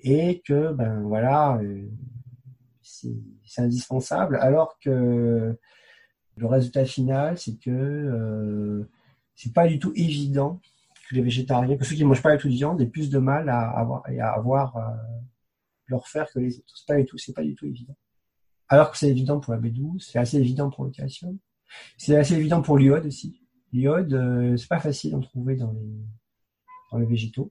et 0.00 0.40
que, 0.46 0.72
ben 0.72 1.02
voilà, 1.02 1.58
euh, 1.58 1.88
c'est 2.82 3.62
indispensable, 3.62 4.36
alors 4.36 4.78
que 4.78 5.56
le 6.36 6.46
résultat 6.46 6.84
final, 6.84 7.38
c'est 7.38 7.58
que 7.58 7.70
euh, 7.70 8.88
c'est 9.34 9.52
pas 9.52 9.66
du 9.66 9.78
tout 9.78 9.92
évident 9.96 10.60
que 11.08 11.14
les 11.14 11.22
végétariens, 11.22 11.76
que 11.76 11.84
ceux 11.84 11.96
qui 11.96 12.02
ne 12.02 12.08
mangent 12.08 12.22
pas 12.22 12.36
du 12.36 12.42
tout 12.42 12.48
de 12.48 12.54
viande 12.54 12.80
aient 12.80 12.86
plus 12.86 13.10
de 13.10 13.18
mal 13.18 13.48
à 13.48 13.68
avoir, 13.70 14.04
à 14.06 14.28
avoir 14.34 14.76
euh, 14.76 14.80
leur 15.86 16.06
fer 16.06 16.30
que 16.32 16.38
les 16.38 16.58
autres. 16.58 16.74
C'est 16.76 16.86
pas 16.86 16.96
du 16.96 17.04
tout, 17.06 17.18
c'est 17.18 17.32
pas 17.32 17.42
du 17.42 17.54
tout 17.54 17.66
évident. 17.66 17.96
Alors 18.68 18.90
que 18.90 18.98
c'est 18.98 19.08
évident 19.08 19.40
pour 19.40 19.54
la 19.54 19.60
B12, 19.60 20.00
c'est 20.00 20.18
assez 20.18 20.36
évident 20.36 20.70
pour 20.70 20.84
le 20.84 20.90
calcium, 20.90 21.38
c'est 21.96 22.16
assez 22.16 22.34
évident 22.34 22.62
pour 22.62 22.78
l'iode 22.78 23.06
aussi. 23.06 23.40
L'iode, 23.72 24.12
euh, 24.14 24.56
c'est 24.56 24.68
pas 24.68 24.80
facile 24.80 25.12
d'en 25.12 25.20
trouver 25.20 25.56
dans 25.56 25.72
les, 25.72 26.04
dans 26.90 26.98
les 26.98 27.06
végétaux. 27.06 27.50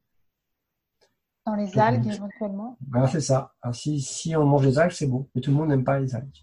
Dans 1.45 1.55
les 1.55 1.77
algues, 1.77 2.07
éventuellement. 2.07 2.77
Voilà, 2.89 3.07
c'est 3.07 3.21
ça. 3.21 3.53
Alors, 3.61 3.75
si, 3.75 4.01
si 4.01 4.35
on 4.35 4.45
mange 4.45 4.63
des 4.65 4.79
algues, 4.79 4.91
c'est 4.91 5.07
bon. 5.07 5.29
Mais 5.33 5.41
tout 5.41 5.51
le 5.51 5.57
monde 5.57 5.69
n'aime 5.69 5.83
pas 5.83 5.99
les 5.99 6.13
algues. 6.13 6.41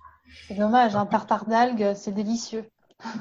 C'est 0.49 0.55
dommage, 0.55 0.97
un 0.97 1.07
tartare 1.07 1.47
d'algues, 1.47 1.93
c'est 1.95 2.13
délicieux. 2.13 2.65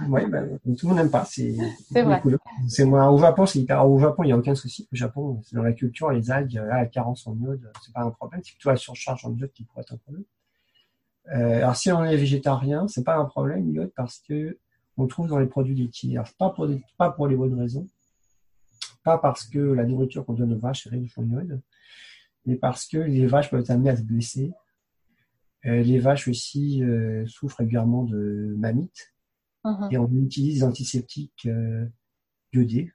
Oui, 0.07 0.25
ben, 0.27 0.59
tout 0.63 0.71
le 0.83 0.87
monde 0.89 0.97
n'aime 0.97 1.11
pas. 1.11 1.25
C'est 1.25 1.55
vrai. 1.91 2.21
C'est 2.67 2.85
moi, 2.85 3.11
au 3.11 3.17
Japon, 3.17 3.45
c'est 3.45 3.59
hyper, 3.59 3.87
au 3.87 3.99
Japon, 3.99 4.23
il 4.23 4.27
n'y 4.27 4.33
a 4.33 4.37
aucun 4.37 4.55
souci. 4.55 4.87
Au 4.91 4.95
Japon, 4.95 5.41
c'est 5.43 5.55
dans 5.55 5.63
la 5.63 5.73
culture, 5.73 6.09
les 6.11 6.31
algues, 6.31 6.53
là, 6.53 6.77
la 6.77 6.85
carence 6.85 7.27
en 7.27 7.35
iode, 7.37 7.71
c'est 7.83 7.93
pas 7.93 8.01
un 8.01 8.11
problème. 8.11 8.41
C'est 8.43 8.53
plutôt 8.53 8.69
la 8.69 8.77
surcharge 8.77 9.25
en 9.25 9.33
iode 9.35 9.51
qui 9.51 9.63
pourrait 9.65 9.81
être 9.81 9.93
un 9.93 9.97
problème. 9.97 10.23
Euh, 11.33 11.57
alors, 11.57 11.75
si 11.75 11.91
on 11.91 12.03
est 12.03 12.17
végétarien, 12.17 12.87
c'est 12.87 13.03
pas 13.03 13.15
un 13.15 13.25
problème, 13.25 13.71
l'iode, 13.71 13.91
parce 13.95 14.19
que 14.19 14.57
on 14.97 15.07
trouve 15.07 15.27
dans 15.27 15.39
les 15.39 15.47
produits 15.47 15.75
laitiers. 15.75 16.19
pas 16.37 16.49
pour, 16.49 16.67
pas 16.97 17.11
pour 17.11 17.27
les 17.27 17.35
bonnes 17.35 17.59
raisons, 17.59 17.87
pas 19.03 19.17
parce 19.17 19.45
que 19.45 19.59
la 19.59 19.85
nourriture 19.85 20.25
qu'on 20.25 20.33
donne 20.33 20.53
aux 20.53 20.59
vaches 20.59 20.87
est 20.87 20.91
riche 20.91 21.17
en 21.17 21.27
iode, 21.27 21.61
mais 22.45 22.55
parce 22.55 22.87
que 22.87 22.97
les 22.97 23.25
vaches 23.25 23.49
peuvent 23.49 23.61
être 23.61 23.71
amenées 23.71 23.89
à 23.89 23.97
se 23.97 24.03
blesser. 24.03 24.51
Euh, 25.65 25.81
les 25.81 25.99
vaches 25.99 26.27
aussi 26.27 26.83
euh, 26.83 27.25
souffrent 27.25 27.57
régulièrement 27.59 28.03
de 28.03 28.53
mammites 28.57 29.13
uh-huh. 29.63 29.91
et 29.91 29.97
on 29.97 30.11
utilise 30.11 30.59
des 30.59 30.63
antiseptiques 30.63 31.45
euh, 31.45 31.85
iodés. 32.51 32.91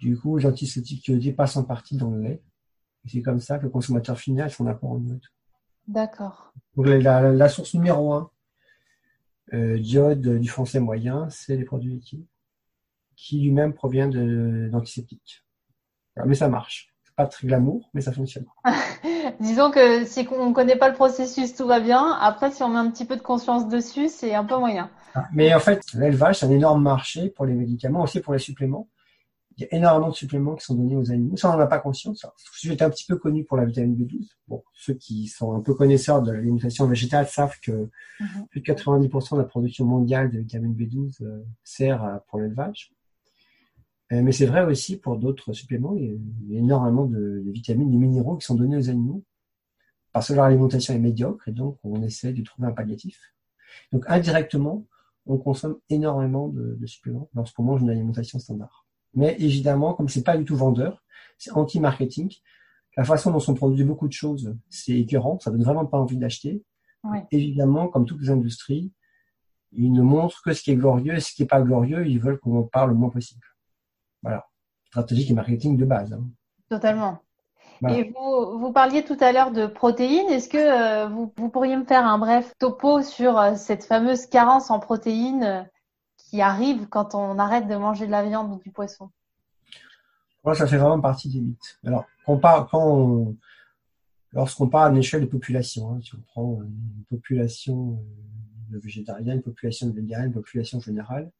Du 0.00 0.16
coup, 0.16 0.36
les 0.36 0.46
antiseptiques 0.46 1.08
iodés 1.08 1.32
passent 1.32 1.56
en 1.56 1.64
partie 1.64 1.96
dans 1.96 2.10
le 2.10 2.22
lait. 2.22 2.42
Et 3.04 3.08
c'est 3.08 3.22
comme 3.22 3.40
ça 3.40 3.58
que 3.58 3.64
le 3.64 3.70
consommateur 3.70 4.18
final 4.18 4.50
son 4.50 4.66
apport 4.66 4.92
en 4.92 5.02
iode. 5.04 5.24
D'accord. 5.88 6.54
La, 6.76 7.32
la, 7.32 7.48
source 7.48 7.74
numéro 7.74 8.14
un 8.14 8.30
diode 9.52 10.38
du 10.38 10.48
français 10.48 10.80
moyen, 10.80 11.28
c'est 11.30 11.56
les 11.56 11.64
produits 11.64 11.92
laitiers, 11.92 12.24
qui 13.16 13.40
lui-même 13.40 13.74
provient 13.74 14.08
d'antiseptiques. 14.08 15.44
mais 16.24 16.34
ça 16.34 16.48
marche. 16.48 16.88
C'est 17.04 17.14
pas 17.14 17.26
très 17.26 17.46
glamour, 17.46 17.90
mais 17.94 18.00
ça 18.00 18.12
fonctionne. 18.12 18.46
Disons 19.40 19.70
que 19.70 20.04
si 20.04 20.26
on 20.30 20.50
ne 20.50 20.54
connaît 20.54 20.76
pas 20.76 20.88
le 20.88 20.94
processus, 20.94 21.54
tout 21.54 21.66
va 21.66 21.80
bien. 21.80 22.16
Après, 22.20 22.50
si 22.50 22.62
on 22.62 22.68
met 22.68 22.78
un 22.78 22.90
petit 22.90 23.04
peu 23.04 23.16
de 23.16 23.22
conscience 23.22 23.68
dessus, 23.68 24.08
c'est 24.08 24.34
un 24.34 24.44
peu 24.44 24.56
moyen. 24.56 24.90
Ah, 25.14 25.26
mais 25.32 25.54
en 25.54 25.60
fait, 25.60 25.80
l'élevage, 25.94 26.38
c'est 26.38 26.46
un 26.46 26.50
énorme 26.50 26.82
marché 26.82 27.30
pour 27.30 27.46
les 27.46 27.54
médicaments, 27.54 28.02
aussi 28.02 28.20
pour 28.20 28.32
les 28.32 28.38
suppléments 28.38 28.88
il 29.56 29.62
y 29.62 29.64
a 29.66 29.74
énormément 29.76 30.08
de 30.08 30.14
suppléments 30.14 30.56
qui 30.56 30.64
sont 30.64 30.74
donnés 30.74 30.96
aux 30.96 31.10
animaux. 31.12 31.36
Ça, 31.36 31.48
on 31.48 31.56
n'en 31.56 31.60
a 31.60 31.66
pas 31.66 31.78
conscience. 31.78 32.26
J'étais 32.60 32.82
un 32.82 32.90
petit 32.90 33.06
peu 33.06 33.16
connu 33.16 33.44
pour 33.44 33.56
la 33.56 33.64
vitamine 33.64 33.94
B12. 33.94 34.28
Bon, 34.48 34.64
ceux 34.72 34.94
qui 34.94 35.28
sont 35.28 35.54
un 35.54 35.60
peu 35.60 35.74
connaisseurs 35.74 36.22
de 36.22 36.32
l'alimentation 36.32 36.86
végétale 36.86 37.28
savent 37.28 37.58
que 37.62 37.88
mhm. 38.20 38.46
plus 38.50 38.60
de 38.60 38.66
90% 38.66 39.36
de 39.36 39.38
la 39.38 39.44
production 39.44 39.84
mondiale 39.84 40.30
de 40.30 40.38
vitamine 40.40 40.74
B12 40.74 41.22
euh, 41.22 41.44
sert 41.62 42.20
pour 42.28 42.40
l'élevage. 42.40 42.92
Euh, 44.12 44.22
mais 44.22 44.32
c'est 44.32 44.46
vrai 44.46 44.64
aussi 44.64 44.96
pour 44.96 45.16
d'autres 45.16 45.52
suppléments. 45.52 45.94
Il 45.96 46.18
y 46.48 46.56
a 46.56 46.58
énormément 46.58 47.06
de, 47.06 47.42
vitamines, 47.46 47.90
de 47.90 47.96
minéraux 47.96 48.36
qui 48.36 48.46
sont 48.46 48.56
donnés 48.56 48.76
aux 48.76 48.90
animaux 48.90 49.22
parce 50.12 50.28
que 50.28 50.34
leur 50.34 50.44
alimentation 50.44 50.94
est 50.94 50.98
médiocre 50.98 51.48
et 51.48 51.52
donc 51.52 51.78
on 51.84 52.02
essaie 52.02 52.32
de 52.32 52.42
trouver 52.42 52.68
un 52.68 52.72
palliatif. 52.72 53.34
Donc 53.92 54.04
indirectement, 54.08 54.84
on 55.26 55.38
consomme 55.38 55.78
énormément 55.90 56.48
de, 56.48 56.76
de 56.78 56.86
suppléments 56.86 57.28
lorsqu'on 57.34 57.62
mange 57.62 57.82
une 57.82 57.90
alimentation 57.90 58.38
standard. 58.38 58.83
Mais 59.14 59.36
évidemment, 59.38 59.94
comme 59.94 60.08
c'est 60.08 60.24
pas 60.24 60.36
du 60.36 60.44
tout 60.44 60.56
vendeur, 60.56 61.02
c'est 61.38 61.52
anti-marketing. 61.52 62.32
La 62.96 63.04
façon 63.04 63.30
dont 63.30 63.40
sont 63.40 63.54
produites 63.54 63.86
beaucoup 63.86 64.08
de 64.08 64.12
choses, 64.12 64.56
c'est 64.70 64.92
écœurant, 64.92 65.38
ça 65.40 65.50
donne 65.50 65.64
vraiment 65.64 65.86
pas 65.86 65.98
envie 65.98 66.16
d'acheter. 66.16 66.62
Évidemment, 67.30 67.88
comme 67.88 68.06
toutes 68.06 68.22
les 68.22 68.30
industries, 68.30 68.92
ils 69.72 69.92
ne 69.92 70.02
montrent 70.02 70.40
que 70.42 70.52
ce 70.52 70.62
qui 70.62 70.70
est 70.70 70.76
glorieux 70.76 71.14
et 71.14 71.20
ce 71.20 71.32
qui 71.32 71.42
n'est 71.42 71.48
pas 71.48 71.60
glorieux, 71.60 72.06
ils 72.06 72.18
veulent 72.18 72.38
qu'on 72.38 72.58
en 72.58 72.62
parle 72.62 72.90
le 72.90 72.96
moins 72.96 73.10
possible. 73.10 73.44
Voilà. 74.22 74.46
Stratégie 74.86 75.30
et 75.30 75.34
marketing 75.34 75.76
de 75.76 75.84
base. 75.84 76.12
Hein. 76.12 76.24
Totalement. 76.70 77.18
Et 77.90 78.04
vous, 78.04 78.58
vous 78.58 78.72
parliez 78.72 79.04
tout 79.04 79.16
à 79.20 79.32
l'heure 79.32 79.50
de 79.50 79.66
protéines. 79.66 80.28
Est-ce 80.30 80.48
que 80.48 80.56
euh, 80.56 81.08
vous, 81.08 81.32
vous, 81.36 81.48
pourriez 81.50 81.76
me 81.76 81.84
faire 81.84 82.06
un 82.06 82.18
bref 82.18 82.54
topo 82.58 83.02
sur 83.02 83.38
euh, 83.38 83.54
cette 83.56 83.84
fameuse 83.84 84.26
carence 84.26 84.70
en 84.70 84.78
protéines 84.78 85.68
qui 86.34 86.40
arrive 86.40 86.88
quand 86.88 87.14
on 87.14 87.38
arrête 87.38 87.68
de 87.68 87.76
manger 87.76 88.06
de 88.06 88.10
la 88.10 88.24
viande 88.24 88.50
ou 88.50 88.58
du 88.58 88.72
poisson 88.72 89.08
Moi, 90.42 90.56
ça 90.56 90.66
fait 90.66 90.78
vraiment 90.78 91.00
partie 91.00 91.28
des 91.28 91.40
mythes. 91.40 91.78
Alors, 91.86 92.06
quand 92.26 92.32
on 92.32 92.38
parle, 92.38 92.66
quand 92.68 93.34
lorsqu'on 94.32 94.68
parle 94.68 94.88
à 94.88 94.90
une 94.90 94.96
échelle 94.96 95.20
de 95.20 95.26
population, 95.26 95.92
hein, 95.92 96.00
si 96.02 96.12
on 96.16 96.22
prend 96.22 96.58
une 96.60 97.04
population 97.08 98.02
de 98.68 98.78
végétariens, 98.80 99.34
une 99.34 99.42
population 99.42 99.86
de 99.86 99.92
véganes, 99.92 100.26
une 100.26 100.32
population 100.32 100.80
générale, 100.80 101.30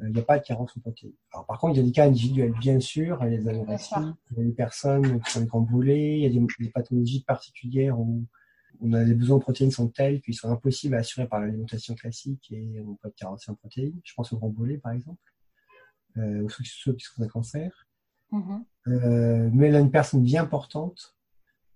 euh, 0.00 0.06
il 0.06 0.14
n'y 0.14 0.20
a 0.20 0.22
pas 0.22 0.38
de 0.38 0.44
carence 0.44 0.70
en 0.76 0.80
protéines. 0.82 1.10
Alors, 1.32 1.44
par 1.44 1.58
contre, 1.58 1.74
il 1.74 1.78
y 1.78 1.82
a 1.82 1.86
des 1.86 1.90
cas 1.90 2.04
individuels, 2.04 2.52
bien 2.60 2.78
sûr, 2.78 3.18
il 3.24 3.32
y 3.32 3.34
a 3.34 3.38
des 3.38 3.48
anorexies, 3.48 3.94
il 4.30 4.38
y 4.38 4.40
a 4.40 4.44
des 4.44 4.52
personnes 4.52 5.20
qui 5.22 5.32
sont 5.32 5.42
écrambouillées, 5.42 6.18
il 6.18 6.22
y 6.22 6.26
a 6.26 6.40
des, 6.40 6.46
des 6.60 6.70
pathologies 6.70 7.24
particulières 7.24 7.98
où 7.98 8.22
on 8.80 8.92
a 8.92 9.04
des 9.04 9.14
besoins 9.14 9.36
en 9.36 9.40
protéines 9.40 9.70
sont 9.70 9.88
tels 9.88 10.20
qu'ils 10.20 10.34
sont 10.34 10.50
impossibles 10.50 10.94
à 10.94 10.98
assurer 10.98 11.26
par 11.26 11.40
l'alimentation 11.40 11.94
classique 11.94 12.50
et 12.50 12.80
on 12.80 12.94
peut 12.94 13.08
être 13.08 13.16
carencé 13.16 13.50
en 13.50 13.54
protéines. 13.54 14.00
Je 14.04 14.14
pense 14.14 14.32
au 14.32 14.38
grand 14.38 14.52
par 14.82 14.92
exemple. 14.92 15.32
euh, 16.18 16.42
ou 16.42 16.48
ceux, 16.50 16.94
qui 16.94 17.04
sont 17.04 17.22
un 17.22 17.28
cancer. 17.28 17.86
Mm-hmm. 18.32 18.64
Euh, 18.88 19.50
mais 19.52 19.70
là, 19.70 19.80
une 19.80 19.90
personne 19.90 20.22
bien 20.22 20.46
portante, 20.46 21.16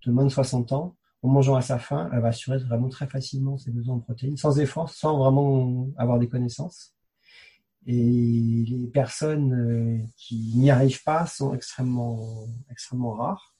de 0.05 0.11
moins 0.11 0.23
de 0.23 0.29
60 0.29 0.71
ans, 0.71 0.95
en 1.23 1.29
mangeant 1.29 1.55
à 1.55 1.61
sa 1.61 1.77
faim, 1.77 2.09
elle 2.11 2.21
va 2.21 2.29
assurer 2.29 2.57
vraiment 2.57 2.89
très 2.89 3.07
facilement 3.07 3.57
ses 3.57 3.71
besoins 3.71 3.95
en 3.95 3.99
protéines, 3.99 4.37
sans 4.37 4.59
effort, 4.59 4.89
sans 4.89 5.17
vraiment 5.17 5.87
avoir 5.97 6.17
des 6.17 6.27
connaissances. 6.27 6.95
Et 7.85 8.65
les 8.67 8.87
personnes 8.87 9.53
euh, 9.53 10.05
qui 10.15 10.53
n'y 10.55 10.71
arrivent 10.71 11.03
pas 11.03 11.25
sont 11.25 11.53
extrêmement, 11.53 12.47
extrêmement 12.69 13.13
rares. 13.13 13.55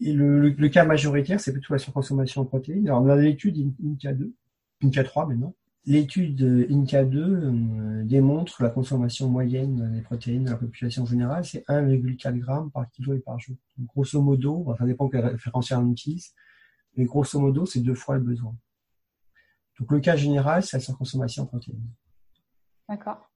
Et 0.00 0.12
le, 0.12 0.50
le, 0.50 0.68
cas 0.68 0.84
majoritaire, 0.84 1.40
c'est 1.40 1.52
plutôt 1.52 1.72
la 1.72 1.78
surconsommation 1.78 2.42
en 2.42 2.44
protéines. 2.44 2.86
Alors, 2.88 3.02
on 3.02 3.08
a 3.08 3.16
l'étude 3.16 3.56
INCA2, 3.82 4.32
INCA3 4.82 5.28
maintenant. 5.28 5.54
L'étude 5.86 6.40
INCA2 6.40 7.16
euh, 7.16 8.04
démontre 8.04 8.62
la 8.62 8.70
consommation 8.70 9.28
moyenne 9.28 9.92
des 9.92 10.00
protéines 10.00 10.44
de 10.44 10.50
la 10.50 10.56
population 10.56 11.04
générale, 11.04 11.44
c'est 11.44 11.64
1,4 11.68 12.34
g 12.34 12.70
par 12.72 12.90
kilo 12.90 13.14
et 13.14 13.20
par 13.20 13.38
jour. 13.38 13.56
Donc, 13.76 13.88
grosso 13.88 14.20
modo, 14.20 14.74
ça 14.78 14.84
dépend 14.86 15.08
quel 15.08 15.26
référentiel 15.26 15.78
on 15.80 15.90
utilise, 15.90 16.32
mais 16.96 17.04
grosso 17.04 17.38
modo, 17.38 17.66
c'est 17.66 17.80
deux 17.80 17.94
fois 17.94 18.16
le 18.16 18.22
besoin. 18.22 18.56
Donc 19.78 19.90
le 19.90 20.00
cas 20.00 20.16
général, 20.16 20.62
c'est 20.62 20.76
la 20.76 20.80
surconsommation 20.80 21.42
en 21.42 21.46
protéines. 21.46 21.90
D'accord. 22.88 23.30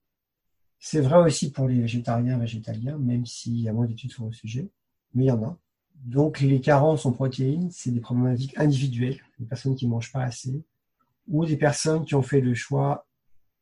C'est 0.79 1.01
vrai 1.01 1.19
aussi 1.19 1.51
pour 1.51 1.67
les 1.67 1.81
végétariens 1.81 2.37
végétaliens, 2.37 2.97
même 2.97 3.25
s'il 3.25 3.59
y 3.59 3.67
a 3.67 3.73
moins 3.73 3.85
d'études 3.85 4.11
sur 4.11 4.25
le 4.25 4.31
sujet, 4.31 4.71
mais 5.13 5.25
il 5.25 5.27
y 5.27 5.31
en 5.31 5.43
a. 5.43 5.57
Donc 6.05 6.39
les 6.39 6.61
carences 6.61 7.05
en 7.05 7.11
protéines, 7.11 7.69
c'est 7.71 7.91
des 7.91 7.99
problématiques 7.99 8.57
individuelles, 8.57 9.19
des 9.37 9.45
personnes 9.45 9.75
qui 9.75 9.85
ne 9.85 9.91
mangent 9.91 10.11
pas 10.11 10.23
assez, 10.23 10.63
ou 11.27 11.45
des 11.45 11.57
personnes 11.57 12.05
qui 12.05 12.15
ont 12.15 12.21
fait 12.21 12.41
le 12.41 12.53
choix 12.53 13.05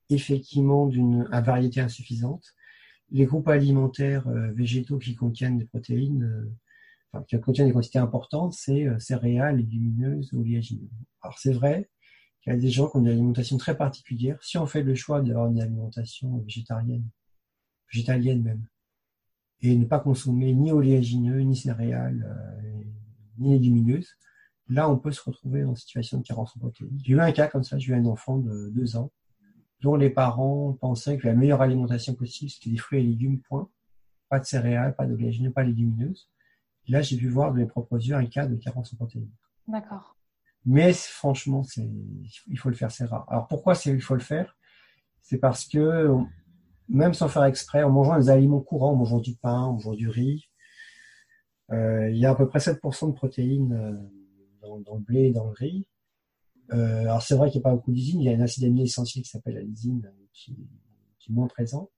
effectivement 0.10 0.88
d'une 0.88 1.24
variété 1.24 1.82
insuffisante. 1.82 2.54
Les 3.10 3.26
groupes 3.26 3.48
alimentaires 3.48 4.28
euh, 4.28 4.52
végétaux 4.52 5.00
qui 5.00 5.16
contiennent 5.16 5.58
des 5.58 5.66
protéines, 5.66 6.24
euh, 6.24 6.54
enfin, 7.12 7.26
qui 7.28 7.40
contiennent 7.40 7.68
des 7.68 7.74
quantités 7.74 8.00
importantes, 8.00 8.54
c'est 8.54 8.86
euh, 8.86 9.00
céréales, 9.00 9.58
légumineuses, 9.58 10.34
oléagineuses. 10.34 10.90
Alors 11.22 11.38
c'est 11.40 11.54
vrai 11.54 11.90
qu'il 12.42 12.54
y 12.54 12.56
a 12.56 12.60
des 12.60 12.70
gens 12.70 12.90
qui 12.90 12.98
ont 12.98 13.02
une 13.02 13.08
alimentation 13.08 13.58
très 13.58 13.76
particulière. 13.76 14.42
Si 14.44 14.58
on 14.58 14.66
fait 14.66 14.84
le 14.84 14.96
choix 14.96 15.22
d'avoir 15.22 15.48
une 15.48 15.62
alimentation 15.62 16.38
végétarienne, 16.40 17.08
végétalienne 17.92 18.44
même, 18.44 18.68
et 19.62 19.76
ne 19.76 19.86
pas 19.86 20.00
consommer 20.00 20.54
ni 20.54 20.72
oléagineux, 20.72 21.42
ni 21.42 21.56
céréales, 21.56 22.26
ni 23.38 23.52
légumineuses, 23.54 24.16
là, 24.70 24.90
on 24.90 24.98
peut 24.98 25.12
se 25.12 25.22
retrouver 25.22 25.64
en 25.64 25.76
situation 25.76 26.20
de 26.20 26.24
carence 26.24 26.56
en 26.56 26.60
protéines. 26.60 27.00
J'ai 27.04 27.14
eu 27.14 27.20
un 27.20 27.32
cas 27.32 27.48
comme 27.48 27.64
ça, 27.64 27.78
j'ai 27.78 27.94
eu 27.94 27.96
un 27.96 28.06
enfant 28.06 28.38
de 28.38 28.70
deux 28.70 28.98
ans, 28.98 29.12
dont 29.82 29.96
les 29.96 30.10
parents 30.10 30.74
pensaient 30.74 31.18
que 31.18 31.28
la 31.28 31.34
meilleure 31.34 31.62
alimentation 31.62 32.16
possible, 32.16 32.52
c'était 32.52 32.72
des 32.72 32.78
fruits 32.78 33.00
et 33.00 33.04
légumes, 33.04 33.40
point. 33.42 33.70
Pas 34.30 34.40
de 34.40 34.46
céréales, 34.46 34.96
pas 34.96 35.06
d'oléagineux, 35.06 35.52
pas 35.52 35.64
de 35.64 35.70
légumineuses. 35.70 36.30
là, 36.90 37.02
j'ai 37.02 37.18
pu 37.18 37.30
voir 37.30 37.54
de 37.54 37.60
mes 37.60 37.66
propres 37.66 37.98
yeux 37.98 38.16
un 38.16 38.26
cas 38.26 38.46
de 38.46 38.56
carence 38.56 38.94
en 38.94 38.98
protéines. 38.98 39.30
D'accord. 39.68 40.18
Mais 40.66 40.92
franchement, 40.94 41.64
c'est, 41.64 41.90
il 42.48 42.60
faut 42.60 42.70
le 42.70 42.76
faire, 42.76 42.92
c'est 42.92 43.06
rare. 43.06 43.26
Alors 43.30 43.48
pourquoi 43.48 43.74
c'est, 43.74 43.92
il 43.92 44.02
faut 44.02 44.16
le 44.16 44.20
faire? 44.20 44.58
C'est 45.22 45.38
parce 45.38 45.66
que 45.66 46.10
même 46.90 47.14
sans 47.14 47.28
faire 47.28 47.44
exprès, 47.44 47.84
en 47.84 47.90
mangeant 47.90 48.18
des 48.18 48.30
aliments 48.30 48.62
courants, 48.62 48.92
en 48.92 48.96
mangeant 48.96 49.20
du 49.20 49.36
pain, 49.36 49.60
en 49.60 49.74
mangeant 49.74 49.94
du 49.94 50.10
riz, 50.10 50.50
euh, 51.72 52.10
il 52.10 52.18
y 52.18 52.26
a 52.26 52.32
à 52.32 52.36
peu 52.36 52.48
près 52.48 52.60
7% 52.60 53.10
de 53.10 53.14
protéines 53.14 53.74
euh, 53.74 53.94
dans, 54.62 54.96
le 54.96 55.02
blé 55.02 55.26
et 55.26 55.32
dans 55.32 55.46
le 55.46 55.52
riz. 55.52 55.88
Euh, 56.74 57.02
alors 57.02 57.22
c'est 57.22 57.36
vrai 57.36 57.50
qu'il 57.50 57.60
n'y 57.60 57.64
a 57.64 57.70
pas 57.70 57.76
beaucoup 57.76 57.92
d'usines, 57.92 58.22
il 58.22 58.26
y 58.26 58.34
a 58.34 58.38
un 58.38 58.42
acide 58.42 58.66
aminé 58.66 58.84
essentiel 58.84 59.24
qui 59.24 59.30
s'appelle 59.30 59.56
la 59.56 59.62
lysine 59.62 60.12
qui, 60.34 60.52
est 60.52 61.34
moins 61.34 61.48
présent. 61.48 61.90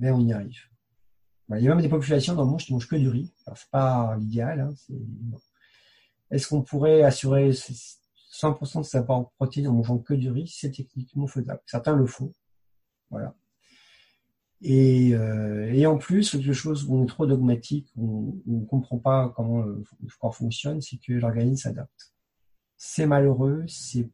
Mais 0.00 0.10
on 0.12 0.20
y 0.20 0.32
arrive. 0.32 0.60
il 1.50 1.60
y 1.60 1.66
a 1.66 1.70
même 1.70 1.82
des 1.82 1.88
populations 1.88 2.34
dans 2.34 2.44
le 2.44 2.50
monde 2.50 2.60
qui 2.60 2.72
ne 2.72 2.76
mangent 2.76 2.88
que 2.88 2.96
du 2.96 3.08
riz. 3.08 3.32
C'est 3.54 3.70
pas 3.70 4.16
l'idéal. 4.16 4.60
Hein, 4.60 4.74
Est-ce 6.30 6.46
qu'on 6.46 6.62
pourrait 6.62 7.02
assurer 7.02 7.50
100% 8.30 8.80
de 8.80 8.84
sa 8.84 9.02
part 9.02 9.16
en 9.16 9.24
protéines 9.24 9.68
en 9.68 9.72
mangeant 9.72 9.98
que 9.98 10.14
du 10.14 10.30
riz 10.30 10.48
C'est 10.48 10.70
techniquement 10.70 11.26
faisable. 11.26 11.60
Certains 11.66 11.96
le 11.96 12.06
font. 12.06 12.32
Voilà. 13.10 13.34
Et, 14.60 15.14
euh, 15.14 15.86
en 15.86 15.98
plus, 15.98 16.30
quelque 16.30 16.52
chose 16.52 16.84
où 16.84 16.96
on 16.96 17.04
est 17.04 17.08
trop 17.08 17.26
dogmatique, 17.26 17.92
où 17.96 18.42
on 18.46 18.60
ne 18.60 18.64
comprend 18.64 18.98
pas 18.98 19.32
comment 19.36 19.62
le, 19.62 19.84
corps 20.20 20.34
fonctionne, 20.34 20.80
c'est 20.80 20.98
que 20.98 21.12
l'organisme 21.12 21.62
s'adapte. 21.62 22.12
C'est 22.76 23.06
malheureux, 23.06 23.64
c'est, 23.68 24.08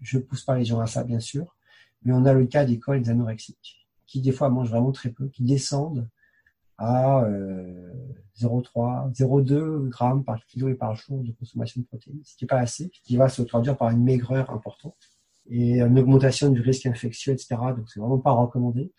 je 0.00 0.18
pousse 0.18 0.44
pas 0.44 0.58
les 0.58 0.64
gens 0.64 0.80
à 0.80 0.86
ça, 0.86 1.04
bien 1.04 1.20
sûr, 1.20 1.56
mais 2.02 2.12
on 2.12 2.24
a 2.24 2.32
le 2.32 2.46
cas 2.46 2.64
des 2.64 2.78
cols 2.78 3.08
anorexiques, 3.08 3.88
qui 4.06 4.20
des 4.20 4.32
fois 4.32 4.48
mangent 4.48 4.70
vraiment 4.70 4.92
très 4.92 5.10
peu, 5.10 5.28
qui 5.28 5.44
descendent 5.44 6.08
à 6.80 7.24
euh, 7.24 7.92
0,3, 8.40 9.12
0,2 9.12 9.88
grammes 9.88 10.24
par 10.24 10.44
kilo 10.46 10.68
et 10.68 10.74
par 10.74 10.94
jour 10.94 11.22
de 11.22 11.30
consommation 11.32 11.82
de 11.82 11.86
protéines, 11.86 12.20
ce 12.24 12.36
qui 12.36 12.44
n'est 12.44 12.48
pas 12.48 12.58
assez, 12.58 12.90
ce 12.92 13.02
qui 13.02 13.16
va 13.16 13.28
se 13.28 13.42
traduire 13.42 13.76
par 13.76 13.90
une 13.90 14.02
maigreur 14.02 14.50
importante 14.50 14.96
et 15.48 15.80
une 15.80 15.98
augmentation 15.98 16.50
du 16.50 16.60
risque 16.60 16.86
infectieux, 16.86 17.32
etc. 17.32 17.56
Donc 17.76 17.88
c'est 17.88 18.00
vraiment 18.00 18.18
pas 18.18 18.32
recommandé. 18.32 18.92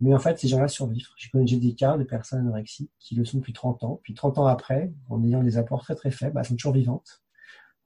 Mais 0.00 0.12
en 0.12 0.18
fait, 0.18 0.36
ces 0.38 0.48
gens-là 0.48 0.66
survivent. 0.66 1.06
J'ai 1.16 1.58
des 1.58 1.74
cas 1.74 1.96
de 1.96 2.02
personnes 2.02 2.40
anorexiques 2.40 2.90
qui 2.98 3.14
le 3.14 3.24
sont 3.24 3.38
depuis 3.38 3.52
30 3.52 3.84
ans. 3.84 4.00
Puis 4.02 4.14
30 4.14 4.38
ans 4.38 4.46
après, 4.46 4.92
en 5.08 5.22
ayant 5.22 5.44
des 5.44 5.58
apports 5.58 5.82
très 5.84 5.94
très 5.94 6.10
faibles, 6.10 6.36
elles 6.38 6.44
sont 6.44 6.56
toujours 6.56 6.72
vivantes. 6.72 7.22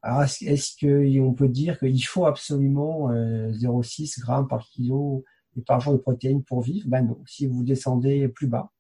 Alors, 0.01 0.23
est-ce 0.23 0.77
qu'on 0.81 1.35
peut 1.35 1.49
dire 1.49 1.79
qu'il 1.79 2.05
faut 2.05 2.25
absolument 2.25 3.11
0,6 3.11 4.19
euh, 4.19 4.23
grammes 4.23 4.49
par 4.49 4.65
kilo 4.67 5.25
et 5.57 5.63
par 5.63 5.81
jour 5.81 5.93
de 5.93 5.99
protéines 5.99 6.43
pour 6.43 6.63
vivre? 6.63 6.89
Ben 6.89 7.03
non. 7.03 7.21
Si 7.27 7.47
vous 7.47 7.65
descendez 7.65 8.29
plus 8.29 8.47
bas, 8.47 8.71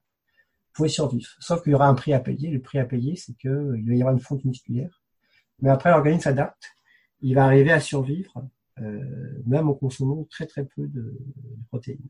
pouvez 0.76 0.88
survivre. 0.88 1.28
Sauf 1.40 1.62
qu'il 1.62 1.72
y 1.72 1.74
aura 1.74 1.88
un 1.88 1.94
prix 1.94 2.12
à 2.12 2.20
payer. 2.20 2.50
Le 2.50 2.60
prix 2.60 2.78
à 2.78 2.84
payer, 2.84 3.16
c'est 3.16 3.34
qu'il 3.34 3.84
va 3.86 3.94
y 3.94 4.00
avoir 4.00 4.14
une 4.14 4.20
fonte 4.20 4.44
musculaire. 4.44 5.02
Mais 5.60 5.70
après, 5.70 5.90
l'organisme 5.90 6.22
s'adapte. 6.22 6.62
Il 7.20 7.34
va 7.34 7.44
arriver 7.44 7.72
à 7.72 7.80
survivre, 7.80 8.44
euh, 8.80 9.00
même 9.46 9.68
en 9.68 9.74
consommant 9.74 10.26
très 10.30 10.46
très 10.46 10.64
peu 10.64 10.86
de 10.86 11.18
protéines. 11.68 12.08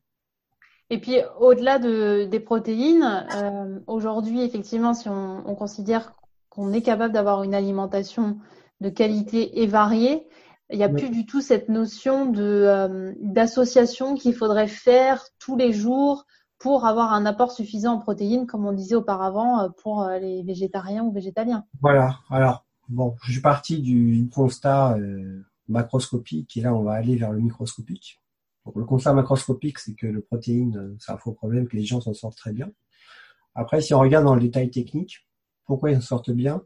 Et 0.90 1.00
puis, 1.00 1.18
au-delà 1.40 1.78
de, 1.78 2.24
des 2.24 2.40
protéines, 2.40 3.26
euh, 3.34 3.80
aujourd'hui, 3.86 4.42
effectivement, 4.42 4.94
si 4.94 5.08
on, 5.08 5.48
on 5.48 5.54
considère 5.54 6.12
qu'on 6.48 6.72
est 6.72 6.82
capable 6.82 7.14
d'avoir 7.14 7.42
une 7.42 7.54
alimentation 7.54 8.38
de 8.80 8.88
qualité 8.88 9.62
et 9.62 9.66
variée, 9.66 10.26
il 10.70 10.78
n'y 10.78 10.84
a 10.84 10.88
plus 10.88 11.10
du 11.10 11.26
tout 11.26 11.40
cette 11.40 11.68
notion 11.68 12.26
de 12.26 12.42
euh, 12.42 13.12
d'association 13.20 14.16
qu'il 14.16 14.34
faudrait 14.34 14.66
faire 14.66 15.24
tous 15.38 15.56
les 15.56 15.72
jours 15.72 16.26
pour 16.59 16.86
avoir 16.86 17.12
un 17.12 17.26
apport 17.26 17.52
suffisant 17.52 17.94
en 17.94 17.98
protéines, 17.98 18.46
comme 18.46 18.66
on 18.66 18.72
disait 18.72 18.94
auparavant 18.94 19.61
euh, 19.61 19.68
pour 19.82 20.02
euh, 20.02 20.18
les 20.18 20.42
végétariens 20.42 21.04
ou 21.04 21.12
végétaliens. 21.12 21.64
Voilà. 21.80 22.18
Alors, 22.30 22.64
bon, 22.88 23.14
je 23.22 23.32
suis 23.32 23.42
parti 23.42 23.80
du 23.82 24.28
constat 24.32 24.96
macroscopique 25.68 26.57
et 26.57 26.61
là, 26.61 26.74
on 26.74 26.82
va 26.82 26.92
aller 26.92 27.16
vers 27.16 27.32
le 27.32 27.40
microscopique 27.40 28.20
le 28.74 28.84
constat 28.84 29.12
macroscopique, 29.12 29.78
c'est 29.78 29.94
que 29.94 30.07
le 30.07 30.20
protéine, 30.20 30.76
euh, 30.76 30.96
c'est 30.98 31.12
un 31.12 31.18
faux 31.18 31.32
problème, 31.32 31.68
que 31.68 31.76
les 31.76 31.84
gens 31.84 32.00
s'en 32.00 32.14
sortent 32.14 32.38
très 32.38 32.52
bien. 32.52 32.70
Après, 33.54 33.80
si 33.80 33.94
on 33.94 34.00
regarde 34.00 34.24
dans 34.24 34.34
le 34.34 34.40
détail 34.40 34.70
technique, 34.70 35.26
pourquoi 35.64 35.90
ils 35.90 35.96
s'en 35.96 36.02
sortent 36.02 36.30
bien? 36.30 36.62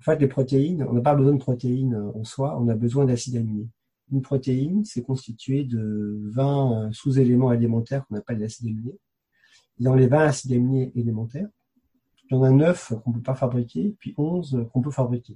En 0.00 0.02
fait, 0.02 0.18
les 0.18 0.28
protéines, 0.28 0.86
on 0.88 0.94
n'a 0.94 1.02
pas 1.02 1.14
besoin 1.14 1.34
de 1.34 1.38
protéines 1.38 1.94
euh, 1.94 2.18
en 2.18 2.24
soi, 2.24 2.58
on 2.60 2.68
a 2.68 2.74
besoin 2.74 3.04
d'acides 3.04 3.36
aminés. 3.36 3.68
Une 4.12 4.22
protéine, 4.22 4.84
c'est 4.84 5.02
constitué 5.02 5.64
de 5.64 6.20
20 6.32 6.72
euh, 6.72 6.92
sous-éléments 6.92 7.52
élémentaires 7.52 8.06
qu'on 8.06 8.16
appelle 8.16 8.38
des 8.38 8.44
acides 8.44 8.68
aminés. 8.68 8.98
Dans 9.80 9.94
les 9.94 10.06
20 10.06 10.18
acides 10.26 10.52
aminés 10.52 10.92
élémentaires, 10.94 11.48
il 12.30 12.34
y 12.34 12.38
en 12.38 12.42
a 12.42 12.50
9 12.50 12.92
qu'on 13.02 13.10
ne 13.10 13.16
peut 13.16 13.22
pas 13.22 13.34
fabriquer, 13.34 13.96
puis 13.98 14.14
11 14.16 14.68
qu'on 14.72 14.82
peut 14.82 14.90
fabriquer. 14.90 15.34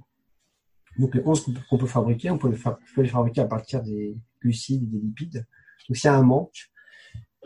Donc 0.97 1.13
les 1.15 1.21
11 1.25 1.53
qu'on 1.69 1.77
peut 1.77 1.87
fabriquer, 1.87 2.29
on 2.29 2.37
peut 2.37 2.49
les, 2.49 3.07
fabriquer 3.07 3.41
à 3.41 3.47
partir 3.47 3.81
des 3.83 4.15
glucides 4.41 4.83
et 4.83 4.85
des 4.85 4.99
lipides. 4.99 5.45
Donc 5.89 5.97
s'il 5.97 6.05
y 6.05 6.13
a 6.13 6.15
un 6.15 6.23
manque, 6.23 6.71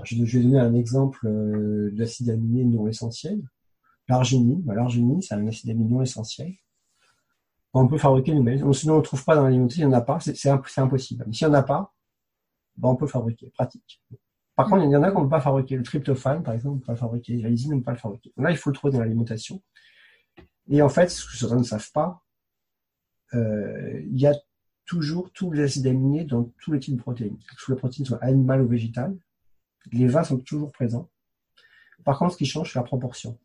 je, 0.04 0.16
vais 0.16 0.44
donner 0.44 0.60
un 0.60 0.74
exemple 0.74 1.26
euh, 1.26 1.90
d'acide 1.94 2.30
aminé 2.30 2.64
non 2.64 2.88
essentiel. 2.88 3.42
L'arginine, 4.08 4.62
bah, 4.62 4.76
l'arginine, 4.76 5.22
c'est 5.22 5.36
un 5.36 5.48
acide 5.48 5.70
aminé 5.72 5.90
non 5.90 6.02
essentiel. 6.02 6.54
On 7.74 7.88
peut 7.88 7.98
fabriquer 7.98 8.34
nous-mêmes. 8.34 8.74
Sinon, 8.74 8.96
on 8.96 8.98
ne 8.98 9.04
trouve 9.04 9.24
pas 9.24 9.36
dans 9.36 9.44
l'alimentation, 9.44 9.84
il 9.84 9.90
n'y 9.90 9.96
en 9.96 9.98
a 9.98 10.02
pas, 10.02 10.20
c'est 10.20 10.80
impossible. 10.80 11.24
Mais 11.28 11.34
s'il 11.34 11.48
n'y 11.48 11.54
en 11.54 11.58
a 11.58 11.64
pas, 11.64 11.94
bah, 12.78 12.90
on 12.90 12.96
peut 12.96 13.08
fabriquer, 13.08 13.52
pratique. 13.52 14.02
Par 14.60 14.68
contre, 14.68 14.84
il 14.84 14.92
y 14.92 14.96
en 14.98 15.04
a 15.04 15.12
qu'on 15.12 15.20
ne 15.20 15.24
peut 15.24 15.30
pas 15.30 15.40
fabriquer. 15.40 15.78
Le 15.78 15.84
tryptophane, 15.84 16.44
par 16.44 16.54
exemple, 16.54 16.74
on 16.74 16.76
ne 16.76 16.80
peut 16.82 16.88
pas 16.88 16.92
le 16.92 16.98
fabriquer. 16.98 17.38
La 17.38 17.48
lysine, 17.48 17.72
on 17.72 17.76
ne 17.78 17.80
peut 17.80 17.86
pas 17.86 17.92
le 17.94 17.98
fabriquer. 17.98 18.34
Là, 18.36 18.52
il 18.52 18.58
faut 18.58 18.70
le 18.70 18.76
trouver 18.76 18.92
dans 18.92 19.00
l'alimentation. 19.00 19.64
Et 20.68 20.82
en 20.82 20.90
fait, 20.90 21.08
ce 21.10 21.26
que 21.26 21.38
certains 21.38 21.60
ne 21.60 21.64
savent 21.64 21.90
pas, 21.94 22.22
euh, 23.36 24.02
il 24.02 24.20
y 24.20 24.28
a 24.28 24.34
toujours 24.86 25.32
tous 25.32 25.50
les 25.54 25.64
acides 25.64 25.88
aminés 25.88 26.26
dans 26.26 26.44
tous 26.60 26.74
les 26.74 26.80
types 26.82 26.98
de 26.98 27.02
protéines, 27.02 27.38
que 27.38 27.72
les 27.72 27.78
protéines 27.78 28.06
soient 28.06 28.22
animales 28.22 28.62
ou 28.62 28.68
végétales. 28.68 29.16
Les 29.94 30.08
20 30.08 30.26
sont 30.26 30.40
toujours 30.40 30.74
présents. 30.74 31.10
Par 32.04 32.20
contre, 32.20 32.34
ce 32.34 32.38
qui 32.38 32.46
change, 32.46 32.74
c'est 32.74 32.80
la 32.80 32.84
proportion. 32.84 33.40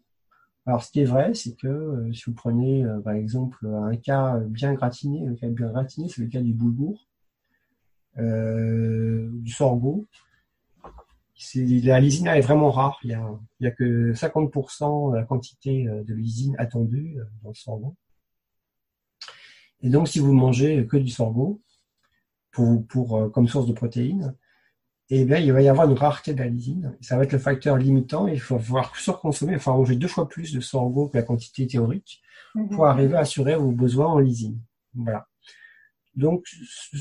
Alors, 0.66 0.82
ce 0.82 0.90
qui 0.90 0.98
est 0.98 1.04
vrai, 1.04 1.32
c'est 1.34 1.54
que 1.54 1.68
euh, 1.68 2.12
si 2.12 2.24
vous 2.26 2.34
prenez, 2.34 2.84
euh, 2.84 2.98
par 2.98 3.12
exemple, 3.12 3.64
un 3.68 3.94
cas 3.94 4.40
bien 4.40 4.74
gratiné, 4.74 5.24
le 5.24 5.36
cas 5.36 5.46
bien 5.46 5.68
gratiné, 5.68 6.08
c'est 6.08 6.22
le 6.22 6.28
cas 6.28 6.40
du 6.40 6.52
boulgour, 6.52 7.06
euh, 8.18 9.30
du 9.32 9.52
sorgho. 9.52 10.08
La 11.56 12.00
lysine 12.00 12.28
est 12.28 12.40
vraiment 12.40 12.70
rare. 12.70 12.98
Il 13.04 13.10
y 13.10 13.14
a, 13.14 13.28
il 13.60 13.64
y 13.64 13.66
a 13.66 13.70
que 13.70 14.12
50% 14.12 15.12
de 15.12 15.16
la 15.16 15.24
quantité 15.24 15.84
de 15.84 16.14
lysine 16.14 16.54
attendue 16.58 17.16
dans 17.42 17.50
le 17.50 17.54
sorgho. 17.54 17.96
Et 19.80 19.90
donc, 19.90 20.08
si 20.08 20.18
vous 20.18 20.32
mangez 20.32 20.86
que 20.86 20.96
du 20.96 21.08
sorgho, 21.08 21.60
pour, 22.50 22.86
pour, 22.86 23.32
comme 23.32 23.48
source 23.48 23.66
de 23.66 23.72
protéines, 23.72 24.34
eh 25.10 25.24
bien, 25.24 25.38
il 25.38 25.52
va 25.52 25.60
y 25.60 25.68
avoir 25.68 25.90
une 25.90 25.98
rareté 25.98 26.32
de 26.32 26.38
la 26.38 26.48
lysine. 26.48 26.96
Ça 27.00 27.16
va 27.16 27.24
être 27.24 27.32
le 27.32 27.38
facteur 27.38 27.76
limitant. 27.76 28.26
Il 28.26 28.40
faut 28.40 28.56
pouvoir 28.56 28.96
surconsommer, 28.96 29.56
enfin 29.56 29.72
manger 29.72 29.96
deux 29.96 30.08
fois 30.08 30.28
plus 30.28 30.52
de 30.52 30.60
sorgho 30.60 31.08
que 31.08 31.18
la 31.18 31.22
quantité 31.22 31.66
théorique 31.66 32.22
mhm. 32.54 32.70
pour 32.70 32.86
arriver 32.86 33.16
à 33.16 33.20
assurer 33.20 33.56
vos 33.56 33.72
besoins 33.72 34.06
en 34.06 34.18
lysine. 34.18 34.58
Voilà. 34.94 35.26
Donc, 36.14 36.46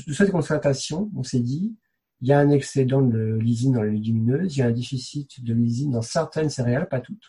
de 0.06 0.12
cette 0.12 0.32
constatation, 0.32 1.10
on 1.16 1.22
s'est 1.22 1.40
dit, 1.40 1.76
il 2.20 2.28
y 2.28 2.32
a 2.32 2.38
un 2.38 2.50
excédent 2.50 3.02
de 3.02 3.38
lysine 3.40 3.74
dans 3.74 3.82
les 3.82 3.92
légumineuses, 3.92 4.56
il 4.56 4.60
y 4.60 4.62
a 4.62 4.66
un 4.66 4.72
déficit 4.72 5.44
de 5.44 5.52
lysine 5.52 5.92
dans 5.92 6.02
certaines 6.02 6.50
céréales, 6.50 6.88
pas 6.88 7.00
toutes. 7.00 7.24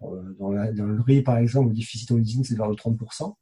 Dans, 0.00 0.50
le 0.50 1.02
riz, 1.02 1.22
par 1.22 1.38
exemple, 1.38 1.68
le 1.68 1.74
déficit 1.74 2.10
en 2.12 2.16
lysine, 2.16 2.44
c'est 2.44 2.56
vers 2.56 2.68
le 2.68 2.74
30%. 2.74 3.34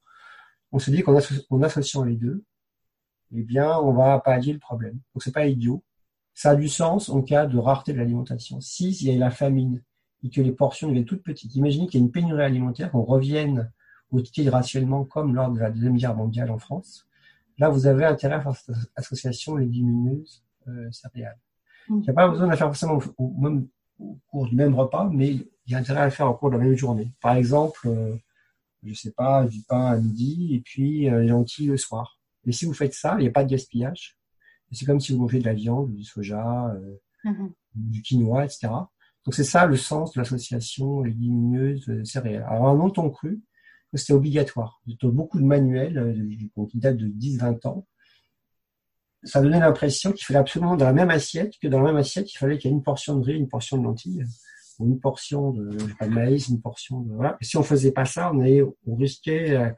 On 0.73 0.79
se 0.79 0.91
dit 0.91 1.03
qu'en 1.03 1.63
associant 1.63 2.05
les 2.05 2.17
deux, 2.17 2.45
eh 3.33 3.43
bien, 3.43 3.77
on 3.79 3.93
va 3.93 4.19
pallier 4.21 4.53
le 4.53 4.59
problème. 4.59 4.95
Donc, 5.15 5.23
c'est 5.23 5.33
pas 5.33 5.47
idiot 5.47 5.85
ça 6.39 6.51
a 6.51 6.55
du 6.55 6.69
sens 6.69 7.09
en 7.09 7.21
cas 7.21 7.47
de 7.47 7.59
rareté 7.59 7.93
de 7.93 7.99
l'alimentation. 7.99 8.61
Si 8.61 8.91
il 8.91 9.09
y 9.09 9.11
a 9.11 9.19
la 9.19 9.33
famine 9.33 9.83
et 10.23 10.31
que 10.31 10.41
les 10.41 10.53
portions 10.53 10.87
deviennent 10.87 11.05
toutes 11.05 11.25
petites, 11.25 11.57
imaginez 11.57 11.89
qu'il 11.89 11.99
y 11.99 12.03
a 12.05 12.07
une 12.07 12.13
pénurie 12.13 12.45
alimentaire, 12.45 12.93
qu'on 12.93 13.03
revienne 13.03 13.73
au 14.13 14.21
titre 14.21 14.53
rationnement 14.53 15.05
comme 15.05 15.35
lors 15.35 15.51
de 15.51 15.59
la 15.59 15.73
Deuxième 15.73 15.97
Guerre 15.97 16.15
mondiale 16.15 16.53
en 16.53 16.59
France. 16.59 17.08
Là, 17.59 17.69
vous 17.69 17.87
avez 17.87 18.05
intérêt 18.05 18.37
à 18.37 18.41
faire 18.41 18.55
cette 18.55 18.77
association 18.97 19.57
légumineuse 19.57 20.45
euh, 20.69 20.91
céréales. 20.93 21.39
Mmh. 21.89 21.97
Il 21.97 22.03
n'y 22.03 22.11
a 22.11 22.13
pas 22.13 22.29
besoin 22.29 22.47
de 22.47 22.51
la 22.51 22.57
faire 22.57 22.69
forcément 22.69 22.99
au, 23.17 23.31
même, 23.39 23.67
au, 23.99 24.19
cours 24.29 24.47
du 24.47 24.55
même 24.55 24.75
repas, 24.75 25.09
mais 25.13 25.29
il 25.33 25.49
y 25.67 25.75
a 25.75 25.79
intérêt 25.79 26.01
à 26.01 26.05
le 26.05 26.11
faire 26.11 26.29
au 26.29 26.35
cours 26.35 26.51
de 26.51 26.57
la 26.57 26.65
même 26.65 26.77
journée. 26.77 27.13
Par 27.21 27.35
exemple, 27.35 27.81
euh, 27.87 28.17
je 28.85 28.95
sais 28.95 29.13
pas, 29.13 29.45
du 29.45 29.63
pain 29.63 29.87
à 29.87 29.97
midi 29.97 30.55
et 30.55 30.61
puis 30.61 31.09
euh, 31.09 31.23
les 31.23 31.29
lentilles 31.29 31.67
le 31.67 31.77
soir. 31.77 32.19
Et 32.45 32.53
si 32.53 32.65
vous 32.65 32.75
faites 32.75 32.95
ça, 32.95 33.17
il 33.19 33.23
n'y 33.23 33.29
a 33.29 33.33
pas 33.33 33.45
de 33.45 33.51
gaspillage. 33.51 34.17
C'est 34.73 34.85
comme 34.85 35.01
si 35.01 35.13
vous 35.13 35.21
mangez 35.21 35.39
de 35.39 35.45
la 35.45 35.55
viande, 35.55 35.95
du 35.95 36.05
soja, 36.05 36.69
euh, 36.75 36.97
mhm. 37.25 37.53
du 37.75 38.03
quinoa, 38.03 38.45
etc. 38.45 38.69
Donc 39.25 39.35
c'est 39.35 39.45
ça 39.45 39.67
le 39.67 39.77
sens 39.77 40.13
de 40.13 40.21
l'association 40.21 41.03
légumineuse 41.03 41.89
euh, 41.89 42.05
céréales. 42.05 42.47
Alors 42.49 42.75
longtemps 42.75 43.11
cru 43.11 43.41
que 43.93 43.99
c'était 43.99 44.13
obligatoire. 44.13 44.81
Dans 45.01 45.09
beaucoup 45.09 45.39
de 45.39 45.45
manuels 45.45 45.99
euh, 45.99 46.67
qui 46.67 46.79
datent 46.79 46.97
de 46.97 47.09
10-20 47.09 47.67
ans, 47.67 47.87
ça 49.25 49.41
donnait 49.41 49.61
l'impression 49.61 50.13
qu'il 50.13 50.25
fallait 50.25 50.39
absolument 50.39 50.77
dans 50.77 50.85
la 50.85 50.93
même 50.93 51.11
assiette, 51.11 51.55
que 51.61 51.69
dans 51.69 51.81
la 51.81 51.87
même 51.87 51.97
assiette, 51.97 52.33
il 52.33 52.37
fallait 52.37 52.59
qu'il 52.59 52.71
y 52.71 52.73
ait 52.73 52.77
une 52.77 52.85
portion 52.85 53.17
de 53.17 53.25
riz, 53.25 53.35
une 53.35 53.49
portion 53.49 53.77
de 53.77 53.83
lentilles, 53.83 54.25
ou 54.79 54.87
une 54.87 55.01
portion 55.01 55.51
de, 55.51 55.77
maïs, 56.09 56.49
une 56.49 56.61
portion 56.61 57.01
de, 57.01 57.15
voilà. 57.15 57.37
Si 57.41 57.57
on 57.57 57.65
faisait 57.65 57.91
pas 57.91 58.05
ça, 58.05 58.33
on, 58.33 58.75
on 58.87 58.95
risquait 58.95 59.75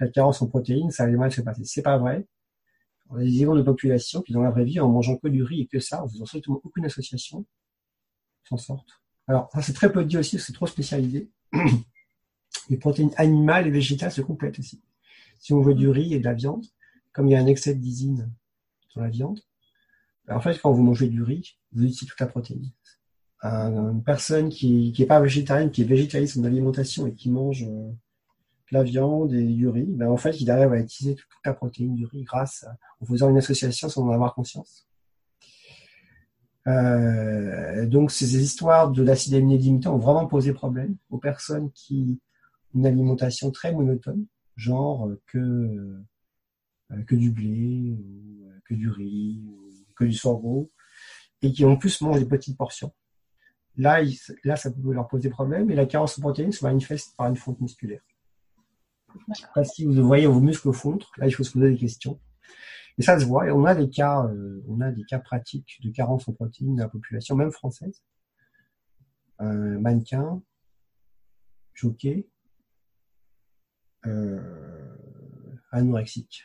la, 0.00 0.08
carence 0.08 0.42
en 0.42 0.48
protéines, 0.48 0.90
ça 0.90 1.04
allait 1.04 1.16
mal 1.16 1.30
se 1.30 1.42
passer. 1.42 1.62
C'est 1.64 1.82
pas 1.82 1.96
vrai 1.96 2.26
on 3.12 3.16
a 3.16 3.20
des 3.20 3.26
millions 3.26 3.54
de 3.54 3.62
population 3.62 4.22
qui, 4.22 4.32
dans 4.32 4.42
la 4.42 4.50
vraie 4.50 4.64
vie, 4.64 4.80
en 4.80 4.88
mangeant 4.88 5.16
que 5.16 5.28
du 5.28 5.42
riz 5.42 5.62
et 5.62 5.66
que 5.66 5.80
ça, 5.80 6.02
en 6.02 6.08
faisant 6.08 6.24
strictement 6.24 6.60
aucune 6.64 6.86
association, 6.86 7.44
s'en 8.48 8.56
sortent. 8.56 9.02
Alors, 9.28 9.50
ça, 9.52 9.60
c'est 9.62 9.74
très 9.74 9.92
peu 9.92 10.04
dit 10.04 10.16
aussi, 10.16 10.38
c'est 10.38 10.52
trop 10.52 10.66
spécialisé. 10.66 11.30
Les 12.68 12.76
protéines 12.76 13.12
animales 13.16 13.66
et 13.66 13.70
végétales 13.70 14.12
se 14.12 14.20
complètent 14.20 14.58
aussi. 14.58 14.82
Si 15.40 15.52
on 15.52 15.60
veut 15.60 15.74
du 15.74 15.88
riz 15.88 16.14
et 16.14 16.18
de 16.18 16.24
la 16.24 16.34
viande, 16.34 16.64
comme 17.12 17.28
il 17.28 17.32
y 17.32 17.34
a 17.34 17.40
un 17.40 17.46
excès 17.46 17.74
de 17.74 17.82
dans 18.94 19.02
la 19.02 19.08
viande, 19.08 19.40
ben, 20.26 20.36
en 20.36 20.40
fait, 20.40 20.58
quand 20.60 20.72
vous 20.72 20.82
mangez 20.82 21.08
du 21.08 21.22
riz, 21.22 21.56
vous 21.72 21.82
utilisez 21.82 22.06
toute 22.06 22.20
la 22.20 22.26
protéine. 22.26 22.70
une 23.42 24.02
personne 24.04 24.48
qui 24.48 24.94
n'est 24.96 25.06
pas 25.06 25.20
végétarienne, 25.20 25.70
qui 25.70 25.82
est 25.82 25.86
végétaliste 25.86 26.38
en 26.38 26.44
alimentation 26.44 27.06
et 27.06 27.14
qui 27.14 27.30
mange 27.30 27.64
euh, 27.64 27.90
la 28.70 28.82
viande 28.82 29.32
et 29.34 29.44
du 29.44 29.68
riz, 29.68 29.86
ben 29.86 30.08
en 30.08 30.16
fait, 30.16 30.40
il 30.40 30.50
arrive 30.50 30.72
à 30.72 30.78
utiliser 30.78 31.16
toute 31.16 31.28
la 31.44 31.52
protéine 31.52 31.94
du 31.94 32.06
riz 32.06 32.22
grâce 32.22 32.64
en 33.00 33.06
faisant 33.06 33.28
une 33.28 33.38
association 33.38 33.88
sans 33.88 34.02
en 34.02 34.10
avoir 34.10 34.34
conscience. 34.34 34.88
Euh, 36.68 37.86
donc, 37.86 38.10
ces 38.10 38.40
histoires 38.40 38.90
de 38.90 39.02
l'acide 39.02 39.34
aminé 39.34 39.58
limitant 39.58 39.94
ont 39.94 39.98
vraiment 39.98 40.26
posé 40.26 40.52
problème 40.52 40.96
aux 41.10 41.18
personnes 41.18 41.70
qui 41.72 42.20
une 42.74 42.86
alimentation 42.86 43.50
très 43.50 43.72
monotone, 43.72 44.26
genre 44.56 45.10
que, 45.26 45.38
euh, 45.38 47.02
que 47.06 47.14
du 47.14 47.30
blé, 47.30 47.96
ou 47.98 48.46
euh, 48.46 48.60
que 48.64 48.74
du 48.74 48.88
riz, 48.88 49.42
ou 49.46 49.70
que 49.96 50.04
du 50.04 50.12
sorgho, 50.12 50.70
et 51.42 51.52
qui 51.52 51.64
en 51.64 51.76
plus 51.76 52.00
mangent 52.00 52.20
des 52.20 52.28
petites 52.28 52.56
portions. 52.56 52.92
Là, 53.76 54.02
là, 54.44 54.56
ça 54.56 54.70
peut 54.70 54.92
leur 54.92 55.08
poser 55.08 55.30
problème, 55.30 55.70
et 55.70 55.74
la 55.74 55.86
carence 55.86 56.18
en 56.18 56.22
protéines 56.22 56.52
se 56.52 56.64
manifeste 56.64 57.16
par 57.16 57.28
une 57.28 57.36
fonte 57.36 57.60
musculaire. 57.60 58.02
Que 59.54 59.84
vous 59.84 60.06
voyez 60.06 60.26
vos 60.26 60.40
muscles 60.40 60.72
fondre, 60.72 61.10
là 61.18 61.26
il 61.26 61.32
faut 61.32 61.44
se 61.44 61.52
poser 61.52 61.70
des 61.70 61.76
questions. 61.76 62.18
Et 62.98 63.02
ça 63.02 63.18
se 63.18 63.24
voit, 63.24 63.46
et 63.46 63.50
on 63.50 63.64
a 63.64 63.74
des 63.74 63.88
cas, 63.88 64.26
euh, 64.26 64.62
on 64.68 64.80
a 64.80 64.90
des 64.90 65.04
cas 65.04 65.18
pratiques 65.18 65.80
de 65.82 65.90
carence 65.90 66.28
en 66.28 66.32
protéines 66.32 66.76
dans 66.76 66.84
la 66.84 66.88
population, 66.88 67.36
même 67.36 67.50
française. 67.50 68.02
Euh, 69.40 69.78
mannequin, 69.78 70.42
jockey, 71.74 72.28
euh, 72.28 72.31
anorexique. 75.70 76.44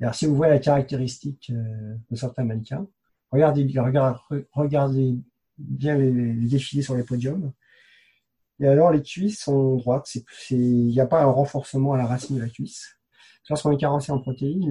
alors 0.00 0.14
si 0.14 0.26
vous 0.26 0.36
voyez 0.36 0.52
la 0.52 0.58
caractéristique 0.58 1.50
euh, 1.50 1.96
de 2.10 2.16
certains 2.16 2.44
mannequins, 2.44 2.86
regardez, 3.30 3.66
regardez, 4.52 5.18
bien 5.58 5.96
les, 5.96 6.10
les 6.10 6.48
défilés 6.48 6.82
sur 6.82 6.96
les 6.96 7.04
podiums. 7.04 7.52
Et 8.62 8.66
alors, 8.68 8.92
les 8.92 9.02
cuisses 9.02 9.40
sont 9.40 9.76
droites. 9.76 10.08
Il 10.50 10.86
n'y 10.86 11.00
a 11.00 11.06
pas 11.06 11.22
un 11.22 11.26
renforcement 11.26 11.94
à 11.94 11.98
la 11.98 12.06
racine 12.06 12.36
de 12.36 12.42
la 12.42 12.48
cuisse. 12.48 12.96
Lorsqu'on 13.50 13.72
est 13.72 13.76
carencé 13.76 14.12
en 14.12 14.20
protéines, 14.20 14.70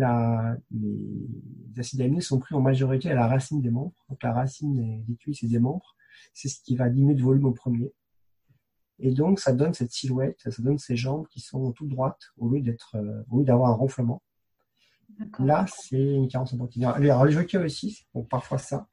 les 0.72 1.80
acides 1.80 2.02
aminés 2.02 2.22
sont 2.22 2.40
pris 2.40 2.56
en 2.56 2.62
majorité 2.62 3.12
à 3.12 3.16
la 3.16 3.28
racine 3.28 3.62
des 3.62 3.70
membres. 3.70 3.94
Donc, 4.10 4.24
la 4.24 4.32
racine 4.32 5.04
des, 5.06 5.16
cuisses 5.18 5.44
et 5.44 5.48
des 5.48 5.60
membres, 5.60 5.96
c'est 6.34 6.48
ce 6.48 6.62
qui 6.64 6.78
va 6.78 6.90
diminuer 6.90 7.16
de 7.16 7.22
volume 7.22 7.46
au 7.46 7.52
premier. 7.52 7.92
Et 9.02 9.12
donc, 9.12 9.40
ça 9.40 9.52
donne 9.52 9.74
cette 9.74 9.92
silhouette, 9.92 10.40
ça 10.46 10.62
donne 10.62 10.78
ces 10.78 10.96
jambes 10.96 11.28
qui 11.28 11.40
sont 11.40 11.72
toutes 11.72 11.90
droites 11.90 12.32
au 12.38 12.50
lieu 12.50 12.62
d'être, 12.62 12.96
euh, 12.96 13.24
au 13.30 13.40
lieu 13.40 13.46
d'avoir 13.46 13.72
un 13.72 13.76
ronflement. 13.76 14.22
Là, 15.40 15.66
c'est 15.68 16.16
une 16.16 16.28
carence 16.28 16.54
en 16.54 16.58
protéines. 16.58 16.86
Alors, 16.86 17.26
les 17.26 17.32
jockeys 17.32 17.58
aussi, 17.58 18.08
parfois 18.30 18.58
ça. 18.58 18.88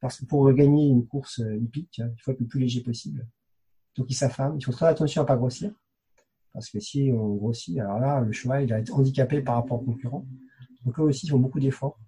Parce 0.00 0.18
que 0.18 0.24
pour 0.24 0.50
gagner 0.52 0.88
une 0.88 1.06
course 1.06 1.42
hippique, 1.60 1.98
il 1.98 2.22
faut 2.22 2.30
être 2.30 2.40
le 2.40 2.46
plus 2.46 2.60
léger 2.60 2.82
possible 2.82 3.26
donc 3.96 4.10
ils 4.10 4.14
s'affament. 4.14 4.56
Il 4.58 4.64
faut 4.64 4.72
très 4.72 4.86
attention 4.86 5.22
à 5.22 5.24
pas 5.24 5.36
grossir. 5.36 5.72
Parce 6.52 6.68
que 6.68 6.80
si 6.80 7.10
on 7.12 7.34
grossit, 7.34 7.78
alors 7.78 8.00
là, 8.00 8.20
le 8.20 8.32
cheval, 8.32 8.64
il 8.64 8.70
va 8.70 8.78
être 8.78 8.94
handicapé 8.94 9.40
par 9.40 9.56
rapport 9.56 9.80
aux 9.80 9.84
concurrents. 9.84 10.26
Donc 10.84 10.98
eux 10.98 11.02
aussi, 11.02 11.26
ils 11.26 11.30
font 11.30 11.38
beaucoup 11.38 11.60
d'efforts. 11.60 11.98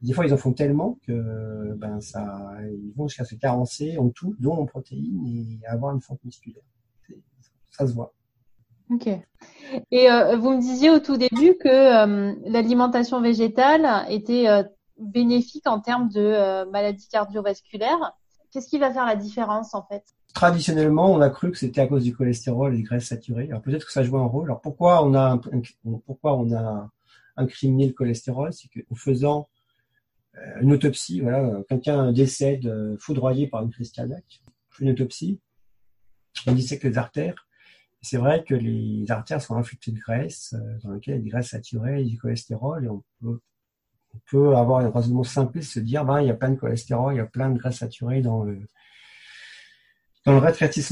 Des 0.00 0.12
fois, 0.12 0.26
ils 0.26 0.32
en 0.32 0.36
font 0.36 0.52
tellement 0.52 0.98
que 1.06 1.74
ben 1.74 2.00
ça, 2.00 2.56
ils 2.70 2.92
vont 2.96 3.08
jusqu'à 3.08 3.24
se 3.24 3.34
carencer 3.34 3.98
en 3.98 4.10
tout, 4.10 4.36
dont 4.38 4.54
en 4.54 4.66
protéines, 4.66 5.26
et 5.26 5.66
avoir 5.66 5.94
une 5.94 6.00
fonte 6.00 6.22
musculaire. 6.24 6.62
Ça 7.70 7.86
se 7.86 7.92
voit. 7.92 8.12
Ok. 8.90 9.08
Et 9.90 10.10
euh, 10.10 10.36
vous 10.36 10.52
me 10.52 10.60
disiez 10.60 10.90
au 10.90 10.98
tout 10.98 11.16
début 11.16 11.56
que 11.58 11.68
euh, 11.68 12.34
l'alimentation 12.46 13.20
végétale 13.20 14.06
était 14.08 14.48
euh, 14.48 14.62
bénéfique 14.98 15.66
en 15.66 15.80
termes 15.80 16.08
de 16.08 16.68
maladies 16.70 17.08
cardiovasculaires. 17.08 18.12
Qu'est-ce 18.50 18.68
qui 18.68 18.78
va 18.78 18.90
faire 18.90 19.04
la 19.04 19.16
différence 19.16 19.74
en 19.74 19.82
fait? 19.82 20.04
Traditionnellement, 20.32 21.12
on 21.12 21.20
a 21.20 21.28
cru 21.28 21.50
que 21.50 21.58
c'était 21.58 21.82
à 21.82 21.86
cause 21.86 22.04
du 22.04 22.14
cholestérol 22.14 22.74
et 22.74 22.78
des 22.78 22.82
graisses 22.82 23.08
saturées. 23.08 23.48
Alors 23.50 23.60
peut-être 23.60 23.84
que 23.84 23.92
ça 23.92 24.02
joue 24.02 24.16
un 24.16 24.26
rôle. 24.26 24.46
Alors 24.46 24.60
pourquoi 24.60 25.04
on 25.04 25.14
a 25.14 25.38
pourquoi 26.06 26.36
on 26.36 26.50
a 26.54 26.88
incriminé 27.36 27.86
le 27.86 27.92
cholestérol, 27.92 28.52
c'est 28.52 28.68
qu'en 28.68 28.94
faisant 28.94 29.48
une 30.60 30.72
autopsie, 30.72 31.20
voilà, 31.20 31.62
quelqu'un 31.68 32.12
décède 32.12 32.66
euh, 32.66 32.96
foudroyé 32.98 33.46
par 33.46 33.62
une 33.62 33.70
crise 33.70 33.92
cardiaque, 33.92 34.40
une 34.80 34.90
autopsie, 34.90 35.40
on 36.46 36.52
dissèque 36.52 36.84
les 36.84 36.98
artères. 36.98 37.46
C'est 38.00 38.16
vrai 38.16 38.44
que 38.44 38.54
les 38.54 39.10
artères 39.10 39.42
sont 39.42 39.56
infectées 39.56 39.90
de 39.90 39.98
graisse, 39.98 40.54
euh, 40.54 40.78
dans 40.84 40.92
lesquelles 40.92 41.14
il 41.14 41.18
y 41.18 41.20
a 41.20 41.24
des 41.24 41.30
graisses 41.30 41.50
saturées 41.50 42.04
du 42.04 42.18
cholestérol, 42.18 42.84
et 42.84 42.88
on 42.88 43.02
peut, 44.30 44.56
avoir 44.56 44.80
un 44.80 44.90
raisonnement 44.90 45.24
simple, 45.24 45.62
se 45.62 45.80
dire, 45.80 46.04
ben, 46.04 46.20
il 46.20 46.28
y 46.28 46.30
a 46.30 46.34
plein 46.34 46.50
de 46.50 46.56
cholestérol, 46.56 47.14
il 47.14 47.18
y 47.18 47.20
a 47.20 47.26
plein 47.26 47.50
de 47.50 47.58
graisses 47.58 47.78
saturées 47.78 48.22
dans 48.22 48.44
le, 48.44 48.60
dans 50.24 50.40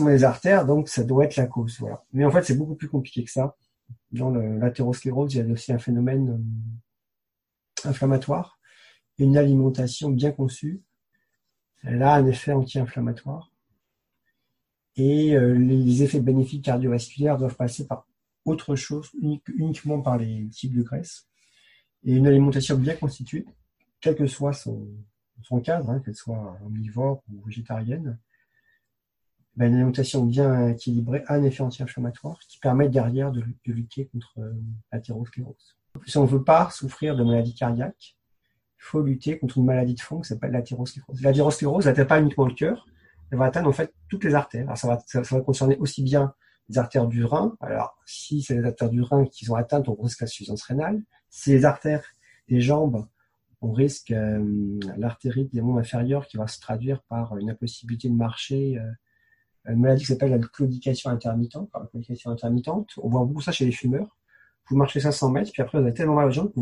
des 0.09 0.25
artères, 0.25 0.67
donc 0.67 0.89
ça 0.89 1.05
doit 1.05 1.25
être 1.25 1.37
la 1.37 1.47
cause. 1.47 1.79
Voilà. 1.79 2.03
Mais 2.13 2.25
en 2.25 2.31
fait, 2.31 2.43
c'est 2.43 2.57
beaucoup 2.57 2.75
plus 2.75 2.89
compliqué 2.89 3.25
que 3.25 3.31
ça. 3.31 3.57
Dans 4.11 4.31
l'athérosclérose, 4.31 5.35
il 5.35 5.47
y 5.47 5.49
a 5.49 5.53
aussi 5.53 5.73
un 5.73 5.79
phénomène 5.79 6.31
euh, 6.31 7.89
inflammatoire. 7.89 8.56
Une 9.19 9.37
alimentation 9.37 10.11
bien 10.11 10.33
conçue, 10.33 10.83
elle 11.83 12.03
a 12.03 12.15
un 12.15 12.27
effet 12.27 12.53
anti-inflammatoire. 12.53 13.51
Et 14.97 15.37
euh, 15.37 15.55
les 15.55 16.03
effets 16.03 16.21
bénéfiques 16.21 16.65
cardiovasculaires 16.65 17.39
doivent 17.39 17.57
passer 17.57 17.87
par 17.87 18.07
autre 18.45 18.77
chose, 18.77 19.11
uniquement 19.21 20.01
par 20.01 20.19
les 20.19 20.49
types 20.49 20.75
de 20.75 20.83
graisse. 20.83 21.29
Et 22.05 22.15
une 22.15 22.27
alimentation 22.27 22.79
bien 22.79 22.95
constituée, 22.95 23.45
quel 24.01 24.15
que 24.15 24.27
soit 24.27 24.53
son, 24.53 24.87
cadre, 25.65 25.91
hein, 25.91 26.01
qu'elle 26.01 26.15
soit 26.15 26.59
omnivore 26.65 27.23
ou 27.31 27.43
végétarienne, 27.43 28.19
ben, 29.57 29.69
une 29.69 29.77
alimentation 29.77 30.25
bien 30.25 30.69
équilibrée 30.69 31.25
a 31.27 31.35
un 31.35 31.43
effet 31.43 31.63
anti-inflammatoire 31.63 32.39
qui 32.49 32.59
permet 32.59 32.89
derrière 32.89 33.33
de, 33.33 33.43
lutter 33.65 34.07
contre 34.07 34.39
euh, 34.39 34.53
l'athérosclérose. 34.93 35.77
Si 36.07 36.19
on 36.19 36.25
ne 36.25 36.29
veut 36.29 36.45
pas 36.45 36.71
souffrir 36.71 37.17
de 37.17 37.25
maladies 37.25 37.55
cardiaques, 37.55 38.16
faut 38.87 39.03
lutter 39.03 39.39
contre 39.39 39.59
une 39.59 39.65
maladie 39.65 39.95
de 39.95 40.01
fond 40.01 40.21
qui 40.21 40.29
s'appelle 40.29 40.53
l'athérosclérose. 40.53 41.21
L'athérosclérose 41.23 41.87
n'atteint 41.87 42.05
pas 42.05 42.21
uniquement 42.21 42.47
le 42.47 42.55
cœur, 42.55 42.87
elle 43.31 43.39
va 43.39 43.47
atteindre 43.47 43.69
en 43.69 43.73
fait 43.73 43.93
toutes 44.09 44.25
les 44.25 44.35
artères. 44.35 44.65
Alors, 44.65 44.79
ça, 44.79 45.21
va, 45.21 45.41
concerner 45.41 45.77
aussi 45.79 46.03
bien 46.03 46.35
les 46.69 46.79
artères 46.79 47.07
du 47.07 47.25
rein. 47.25 47.57
Alors, 47.61 47.97
si 48.07 48.43
c'est 48.43 48.55
les 48.55 48.65
artères 48.65 48.91
du 48.91 49.03
rein 49.03 49.27
qui 49.27 49.45
sont 49.45 49.55
atteintes, 49.55 49.89
on 49.89 49.95
risque 49.95 50.21
l'insuffisance 50.21 50.63
rénale. 50.63 51.03
Si 51.29 51.51
les 51.51 51.65
artères 51.65 52.05
des 52.49 52.61
jambes, 52.61 53.07
on 53.61 53.73
risque 53.73 54.13
euh, 54.13 54.79
l'artérite 54.97 55.53
des 55.53 55.61
membres 55.61 55.81
inférieurs 55.81 56.27
qui 56.27 56.37
va 56.37 56.47
se 56.47 56.61
traduire 56.61 57.03
par 57.05 57.37
une 57.37 57.51
impossibilité 57.51 58.09
de 58.09 58.15
marcher, 58.15 58.79
euh, 58.79 59.73
une 59.73 59.81
maladie 59.81 60.03
qui 60.03 60.13
s'appelle 60.13 60.31
la 60.31 60.39
claudication 60.39 61.11
intermittente. 61.11 61.69
la 61.75 61.87
claudication 61.87 62.31
intermittente, 62.31 62.91
on 62.99 63.09
voit 63.09 63.25
beaucoup 63.25 63.41
ça 63.41 63.51
chez 63.51 63.65
les 63.65 63.73
fumeurs. 63.73 64.17
Vous 64.69 64.77
marchez 64.77 65.01
500 65.01 65.31
mètres, 65.31 65.51
puis 65.53 65.63
après 65.63 65.79
vous 65.79 65.85
avez 65.85 65.95
tellement 65.95 66.15
mal 66.15 66.29
aux 66.29 66.33
jambes 66.33 66.53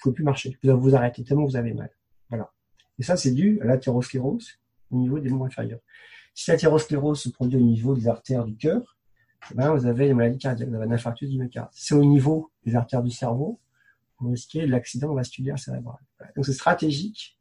pouvez 0.00 0.14
plus 0.14 0.24
marcher. 0.24 0.58
Vous 0.62 0.80
vous 0.80 0.94
arrêter 0.94 1.24
tellement 1.24 1.44
vous 1.44 1.56
avez 1.56 1.72
mal. 1.72 1.90
Voilà. 2.28 2.52
Et 2.98 3.02
ça, 3.02 3.16
c'est 3.16 3.32
dû 3.32 3.60
à 3.62 3.64
l'athérosclérose 3.64 4.58
au 4.90 4.96
niveau 4.96 5.18
des 5.18 5.28
membres 5.28 5.46
inférieurs. 5.46 5.80
Si 6.34 6.50
l'athérosclérose 6.50 7.20
se 7.20 7.28
produit 7.28 7.58
au 7.58 7.62
niveau 7.62 7.94
des 7.94 8.08
artères 8.08 8.44
du 8.44 8.56
cœur, 8.56 8.96
eh 9.50 9.54
ben, 9.54 9.74
vous 9.74 9.86
avez 9.86 10.08
une 10.08 10.16
maladie 10.16 10.38
cardiaque, 10.38 10.68
vous 10.68 10.74
avez 10.74 10.86
un 10.86 10.92
infarctus 10.92 11.28
du 11.28 11.38
myocarde. 11.38 11.68
Si 11.72 11.86
c'est 11.86 11.94
au 11.94 12.04
niveau 12.04 12.50
des 12.64 12.74
artères 12.76 13.02
du 13.02 13.10
cerveau, 13.10 13.60
vous 14.18 14.30
risquez 14.30 14.66
l'accident 14.66 15.14
vasculaire 15.14 15.58
cérébral. 15.58 15.98
Donc 16.34 16.44
c'est 16.44 16.52
stratégique 16.52 17.38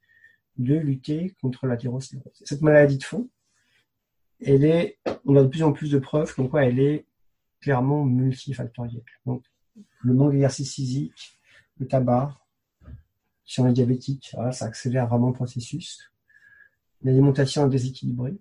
de 0.57 0.75
lutter 0.75 1.35
contre 1.41 1.65
l'athérosclérose. 1.67 2.41
Cette 2.45 2.61
maladie 2.61 2.97
de 2.97 3.03
fond, 3.03 3.29
elle 4.39 4.63
est, 4.63 4.99
on 5.25 5.35
a 5.35 5.43
de 5.43 5.47
plus 5.47 5.63
en 5.63 5.71
plus 5.71 5.91
de 5.91 5.99
preuves 5.99 6.33
comme 6.35 6.49
quoi 6.49 6.65
elle 6.65 6.79
est 6.79 7.05
clairement 7.61 8.03
multifactorielle. 8.05 9.03
Donc, 9.25 9.43
le 10.01 10.13
manque 10.13 10.31
d'exercice 10.31 10.73
physique, 10.73 11.39
le 11.77 11.87
tabac, 11.87 12.37
si 13.47 13.59
on 13.61 13.67
est 13.67 13.73
diabétique, 13.73 14.35
ça 14.51 14.65
accélère 14.65 15.07
vraiment 15.07 15.29
le 15.29 15.33
processus. 15.33 16.11
L'alimentation 17.01 17.67
déséquilibrée, 17.67 18.37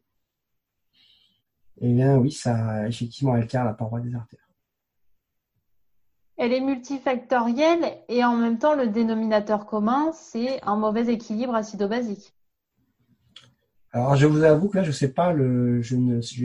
et 1.81 1.91
eh 1.91 1.93
bien 1.93 2.17
oui, 2.17 2.33
ça 2.33 2.89
effectivement 2.89 3.35
altère 3.35 3.65
la 3.65 3.75
paroi 3.75 4.01
des 4.01 4.15
artères. 4.15 4.49
Elle 6.39 6.53
est 6.53 6.61
multifactorielle 6.61 7.99
et 8.09 8.25
en 8.25 8.37
même 8.37 8.59
temps, 8.59 8.75
le 8.75 8.89
dénominateur 8.89 9.67
commun, 9.67 10.11
c'est 10.13 10.63
un 10.65 10.77
mauvais 10.77 11.13
équilibre 11.13 11.55
acido-basique. 11.55 12.35
Alors, 13.93 14.17
je 14.17 14.27
vous 14.27 14.43
avoue 14.43 14.69
que 14.69 14.77
là, 14.79 14.85
je 14.85 14.93
sais 14.93 15.13
pas, 15.13 15.33
le, 15.33 15.81
je 15.81 15.97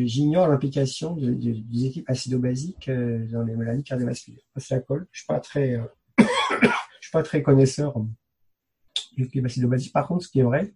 j'ignore 0.06 0.48
l'implication 0.48 1.16
de, 1.16 1.32
des 1.32 1.86
équipes 1.86 2.10
acido-basiques 2.10 2.88
euh, 2.88 3.28
dans 3.30 3.44
les 3.44 3.56
maladies 3.56 3.84
cardiovasculaires. 3.84 4.40
C'est 4.56 4.76
la 4.76 4.82
colle. 4.82 5.08
Je 5.12 5.20
suis 5.20 5.28
pas 5.28 5.42
très, 5.42 5.74
euh, 5.74 5.84
je 6.20 6.68
suis 7.02 7.12
pas 7.12 7.24
très 7.24 7.42
connaisseur 7.42 7.94
du. 9.18 9.30
Par 9.94 10.08
contre, 10.08 10.26
ce 10.26 10.30
qui 10.30 10.40
est 10.40 10.44
vrai, 10.44 10.74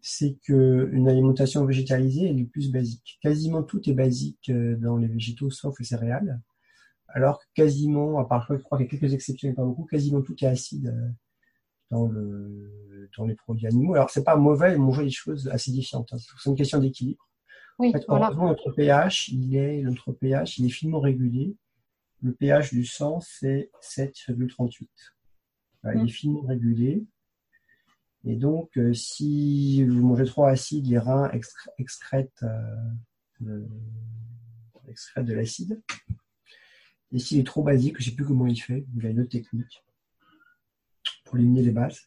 c'est 0.00 0.36
que 0.46 0.90
une 0.92 1.08
alimentation 1.08 1.64
végétalisée 1.64 2.28
elle 2.28 2.38
est 2.38 2.44
plus 2.44 2.70
basique. 2.70 3.18
Quasiment 3.22 3.62
tout 3.62 3.88
est 3.88 3.94
basique 3.94 4.50
euh, 4.50 4.76
dans 4.76 4.98
les 4.98 5.08
végétaux, 5.08 5.50
sauf 5.50 5.78
les 5.78 5.86
céréales. 5.86 6.40
Alors 7.08 7.40
que 7.40 7.46
quasiment, 7.54 8.18
à 8.18 8.24
part 8.26 8.46
je 8.50 8.56
crois 8.56 8.76
qu'il 8.76 8.86
y 8.86 8.88
a 8.88 8.90
quelques 8.90 9.14
exceptions, 9.14 9.48
mais 9.48 9.54
pas 9.54 9.64
beaucoup, 9.64 9.86
quasiment 9.86 10.20
tout 10.20 10.36
est 10.44 10.46
acide 10.46 10.88
euh, 10.88 11.08
dans 11.90 12.06
le 12.06 13.08
dans 13.16 13.24
les 13.24 13.34
produits 13.34 13.66
animaux. 13.66 13.94
Alors 13.94 14.10
c'est 14.10 14.24
pas 14.24 14.36
mauvais 14.36 14.76
manger 14.76 15.04
des 15.04 15.10
choses 15.10 15.48
acidifiantes. 15.48 16.12
Hein. 16.12 16.18
C'est 16.18 16.50
une 16.50 16.56
question 16.56 16.80
d'équilibre. 16.80 17.26
Oui, 17.78 17.88
en 17.88 17.92
fait, 17.92 18.04
heureusement, 18.06 18.48
notre 18.48 18.72
pH, 18.72 19.28
il 19.28 19.56
est 19.56 19.80
notre 19.82 20.12
pH, 20.12 20.58
il 20.58 20.66
est 20.66 20.70
finement 20.70 21.00
régulé. 21.00 21.56
Le 22.22 22.32
pH 22.32 22.74
du 22.74 22.84
sang, 22.84 23.20
c'est 23.20 23.70
7,38. 23.82 24.86
Il 25.92 26.00
est 26.00 26.04
mm. 26.04 26.08
finement 26.08 26.42
régulé. 26.42 27.04
Et 28.26 28.36
donc, 28.36 28.76
euh, 28.78 28.94
si 28.94 29.84
vous 29.84 30.06
mangez 30.06 30.24
trop 30.24 30.44
acide, 30.44 30.86
les 30.86 30.98
reins 30.98 31.30
excrètent, 31.78 32.42
euh, 32.42 33.66
de 35.16 35.32
l'acide. 35.34 35.82
Et 37.12 37.18
s'il 37.18 37.38
est 37.38 37.46
trop 37.46 37.62
basique, 37.62 37.96
je 37.98 38.06
ne 38.06 38.10
sais 38.10 38.16
plus 38.16 38.24
comment 38.24 38.46
il 38.46 38.56
fait, 38.56 38.86
il 38.96 39.06
a 39.06 39.10
une 39.10 39.20
autre 39.20 39.30
technique 39.30 39.84
pour 41.24 41.36
éliminer 41.36 41.62
les 41.62 41.70
bases. 41.70 42.00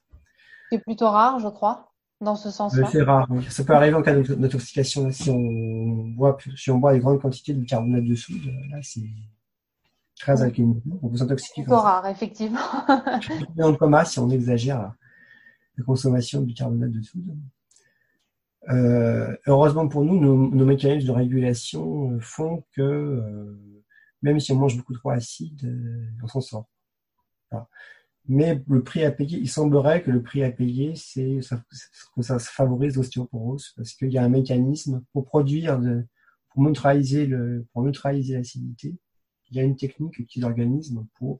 C'est 0.71 0.80
plutôt 0.80 1.09
rare, 1.09 1.39
je 1.39 1.47
crois, 1.47 1.93
dans 2.19 2.36
ce 2.36 2.49
sens-là. 2.49 2.89
C'est 2.91 3.03
rare, 3.03 3.30
Ça 3.49 3.63
peut 3.63 3.73
arriver 3.73 3.95
en 3.95 4.01
cas 4.01 4.19
d'intoxication. 4.19 5.11
Si 5.11 5.30
on 5.30 6.07
boit, 6.09 6.38
si 6.55 6.71
on 6.71 6.80
boit 6.80 6.93
des 6.93 6.99
grandes 6.99 7.21
quantités 7.21 7.53
de 7.53 7.63
carbonate 7.63 8.03
de 8.03 8.15
soude, 8.15 8.43
là, 8.69 8.80
c'est 8.82 9.07
très 10.20 10.41
alcoolisé. 10.41 10.82
On 11.01 11.09
peut 11.09 11.18
s'intoxiquer. 11.18 11.63
C'est 11.65 11.74
rare, 11.74 12.07
effectivement. 12.07 12.59
dans 13.55 13.72
le 13.72 13.78
coma 13.78 14.05
si 14.05 14.20
on 14.20 14.30
exagère 14.30 14.93
la 15.78 15.84
consommation 15.84 16.41
du 16.41 16.53
carbonate 16.53 16.91
de 16.91 17.01
soude. 17.01 17.38
Euh, 18.70 19.36
heureusement 19.45 19.88
pour 19.88 20.03
nous, 20.03 20.20
nos, 20.20 20.65
mécanismes 20.65 21.07
de 21.07 21.11
régulation 21.11 22.11
euh, 22.11 22.20
font 22.20 22.65
que 22.74 22.82
euh, 22.82 23.84
même 24.22 24.39
si 24.39 24.51
on 24.51 24.55
mange 24.55 24.76
beaucoup 24.76 24.93
trop 24.93 25.11
acide, 25.11 25.74
on 26.22 26.28
s'en 26.28 26.41
sort. 26.41 26.68
Mais 28.28 28.61
le 28.68 28.84
prix 28.84 29.05
à 29.05 29.11
payer, 29.11 29.38
il 29.38 29.47
semblerait 29.47 30.03
que 30.03 30.11
le 30.11 30.22
prix 30.22 30.43
à 30.43 30.51
payer, 30.51 30.95
c'est 30.95 31.41
ça, 31.41 31.63
que 32.13 32.22
ça 32.22 32.39
favorise 32.39 32.97
l'ostéoporose 32.97 33.72
parce 33.78 33.93
qu'il 33.93 34.11
y 34.11 34.18
a 34.18 34.24
un 34.24 34.30
mécanisme 34.30 35.01
pour 35.13 35.24
produire, 35.24 35.80
de, 35.80 36.05
pour 36.49 36.63
neutraliser 36.63 37.26
le, 37.26 37.65
pour 37.72 37.84
neutraliser 37.84 38.34
l'acidité. 38.34 38.97
Il 39.51 39.57
y 39.57 39.59
a 39.59 39.63
une 39.63 39.75
technique 39.75 40.13
qu'utilisent 40.13 40.43
l'organisme 40.43 41.05
pour 41.15 41.39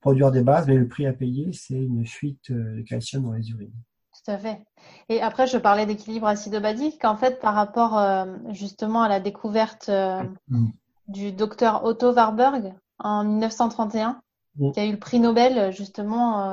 produire 0.00 0.30
des 0.30 0.42
bases, 0.42 0.66
mais 0.66 0.74
le 0.74 0.88
prix 0.88 1.06
à 1.06 1.12
payer, 1.12 1.52
c'est 1.52 1.74
une 1.74 2.06
fuite 2.06 2.50
euh, 2.50 2.78
de 2.78 2.82
calcium 2.82 3.24
dans 3.24 3.32
les 3.32 3.50
urines. 3.50 3.72
Tout 4.12 4.30
à 4.30 4.38
fait. 4.38 4.62
Et 5.08 5.22
après, 5.22 5.46
je 5.46 5.56
parlais 5.56 5.86
d'équilibre 5.86 6.26
acido-basique. 6.26 7.04
En 7.04 7.16
fait, 7.16 7.40
par 7.40 7.54
rapport 7.54 7.98
euh, 7.98 8.26
justement 8.50 9.02
à 9.02 9.08
la 9.08 9.20
découverte 9.20 9.88
euh, 9.88 10.22
mm. 10.48 10.68
du 11.08 11.32
docteur 11.32 11.84
Otto 11.84 12.12
Warburg 12.12 12.74
en 12.98 13.24
1931, 13.24 14.20
mm. 14.56 14.72
qui 14.72 14.80
a 14.80 14.86
eu 14.86 14.92
le 14.92 14.98
prix 14.98 15.20
Nobel 15.20 15.72
justement 15.72 16.46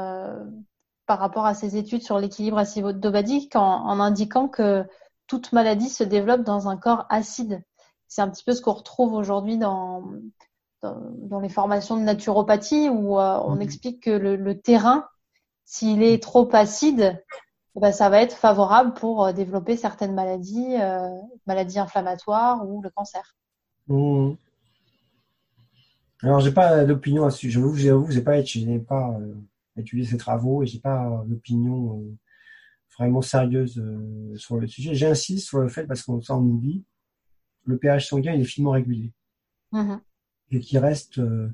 par 1.07 1.19
rapport 1.19 1.45
à 1.45 1.53
ses 1.53 1.77
études 1.77 2.03
sur 2.03 2.19
l'équilibre 2.19 2.57
acido-basique, 2.57 3.55
en, 3.55 3.85
en 3.85 3.99
indiquant 3.99 4.49
que 4.49 4.85
toute 5.25 5.51
maladie 5.51 5.89
se 5.89 6.03
développe 6.03 6.43
dans 6.43 6.67
un 6.67 6.77
corps 6.77 7.05
acide. 7.09 7.63
C'est 8.07 8.21
un 8.21 8.29
petit 8.29 8.43
peu 8.43 8.53
ce 8.53 8.61
qu'on 8.61 8.73
retrouve 8.73 9.13
aujourd'hui 9.13 9.57
dans, 9.57 10.03
dans, 10.81 11.39
les 11.39 11.49
formations 11.49 11.97
de 11.97 12.01
naturopathie 12.01 12.89
où 12.89 13.19
euh, 13.19 13.39
on 13.43 13.55
mhm. 13.55 13.61
explique 13.61 14.03
que 14.03 14.11
le, 14.11 14.59
terrain, 14.59 15.07
s'il 15.65 16.03
est 16.03 16.21
trop 16.21 16.47
acide, 16.53 17.21
eh 17.75 17.79
ben, 17.79 17.91
ça 17.91 18.09
va 18.09 18.21
être 18.21 18.35
favorable 18.35 18.93
pour 18.93 19.25
euh, 19.25 19.33
développer 19.33 19.77
certaines 19.77 20.13
maladies, 20.13 20.75
euh, 20.79 21.09
maladies 21.45 21.79
inflammatoires 21.79 22.67
ou 22.67 22.81
le 22.81 22.89
cancer. 22.89 23.35
Mmh. 23.87 24.33
Alors, 26.23 26.39
j'ai 26.39 26.51
pas 26.51 26.83
d'opinion 26.83 27.25
à 27.25 27.31
ce 27.31 27.39
sujet. 27.39 27.59
J'avoue, 27.59 27.75
j'avoue, 27.75 28.11
j'ai 28.11 28.21
pas, 28.21 28.41
je 28.41 28.59
n'ai 28.59 28.79
pas 28.79 29.19
étudié 29.77 30.03
ces 30.03 30.17
travaux 30.17 30.63
et 30.63 30.65
j'ai 30.65 30.79
pas 30.79 31.23
d'opinion 31.27 32.03
vraiment 32.97 33.21
sérieuse 33.21 33.79
sur 34.35 34.57
le 34.57 34.65
sujet. 34.65 34.95
J'insiste 34.95 35.47
sur 35.47 35.59
le 35.59 35.69
fait 35.69 35.85
parce 35.85 36.01
qu'on 36.01 36.19
s'en 36.19 36.41
oublie. 36.41 36.83
Le 37.67 37.77
pH 37.77 38.07
sanguin 38.07 38.33
il 38.33 38.41
est 38.41 38.45
finement 38.45 38.71
régulé. 38.71 39.13
Mmh 39.71 39.97
et 40.51 40.59
qui 40.59 40.77
reste, 40.77 41.19
euh, 41.19 41.53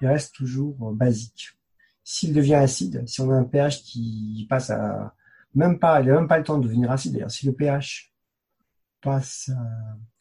il 0.00 0.08
reste 0.08 0.34
toujours 0.34 0.92
basique. 0.92 1.58
S'il 2.04 2.32
devient 2.32 2.54
acide, 2.54 3.06
si 3.06 3.20
on 3.20 3.30
a 3.30 3.34
un 3.34 3.44
pH 3.44 3.82
qui 3.82 4.46
passe 4.48 4.70
à 4.70 5.14
même 5.54 5.78
pas, 5.78 6.00
il 6.00 6.06
n'a 6.06 6.14
même 6.14 6.28
pas 6.28 6.38
le 6.38 6.44
temps 6.44 6.58
de 6.58 6.64
devenir 6.64 6.90
acide. 6.90 7.12
D'ailleurs, 7.12 7.30
si 7.30 7.46
le 7.46 7.52
pH 7.52 8.12
passe 9.00 9.50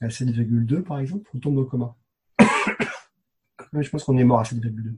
à, 0.01 0.07
7,2 0.07 0.81
par 0.81 0.99
exemple, 0.99 1.29
on 1.33 1.39
tombe 1.39 1.55
dans 1.55 1.61
le 1.61 1.67
coma. 1.67 1.95
Je 3.73 3.89
pense 3.89 4.03
qu'on 4.03 4.17
est 4.17 4.23
mort 4.23 4.39
à 4.39 4.43
7,2. 4.43 4.95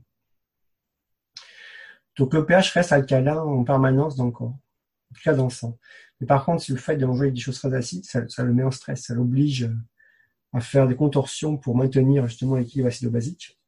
Donc 2.18 2.34
le 2.34 2.44
pH 2.44 2.72
reste 2.72 2.92
alcalin 2.92 3.40
en 3.40 3.64
permanence 3.64 4.16
dans 4.16 4.26
le 4.26 4.32
corps, 4.32 4.50
en 4.50 5.14
tout 5.14 5.22
cas 5.22 5.34
dans 5.34 5.44
le 5.44 5.50
sang. 5.50 5.78
Mais 6.20 6.26
par 6.26 6.44
contre, 6.44 6.62
si 6.62 6.72
le 6.72 6.78
fait 6.78 6.96
de 6.96 7.06
manger 7.06 7.30
des 7.30 7.40
choses 7.40 7.58
très 7.58 7.74
acides, 7.74 8.04
ça, 8.04 8.26
ça 8.28 8.44
le 8.44 8.52
met 8.52 8.62
en 8.62 8.70
stress, 8.70 9.04
ça 9.04 9.14
l'oblige 9.14 9.70
à 10.52 10.60
faire 10.60 10.86
des 10.86 10.96
contorsions 10.96 11.56
pour 11.56 11.76
maintenir 11.76 12.26
justement 12.26 12.56
l'équilibre 12.56 12.88
acido-basique. 12.88 13.58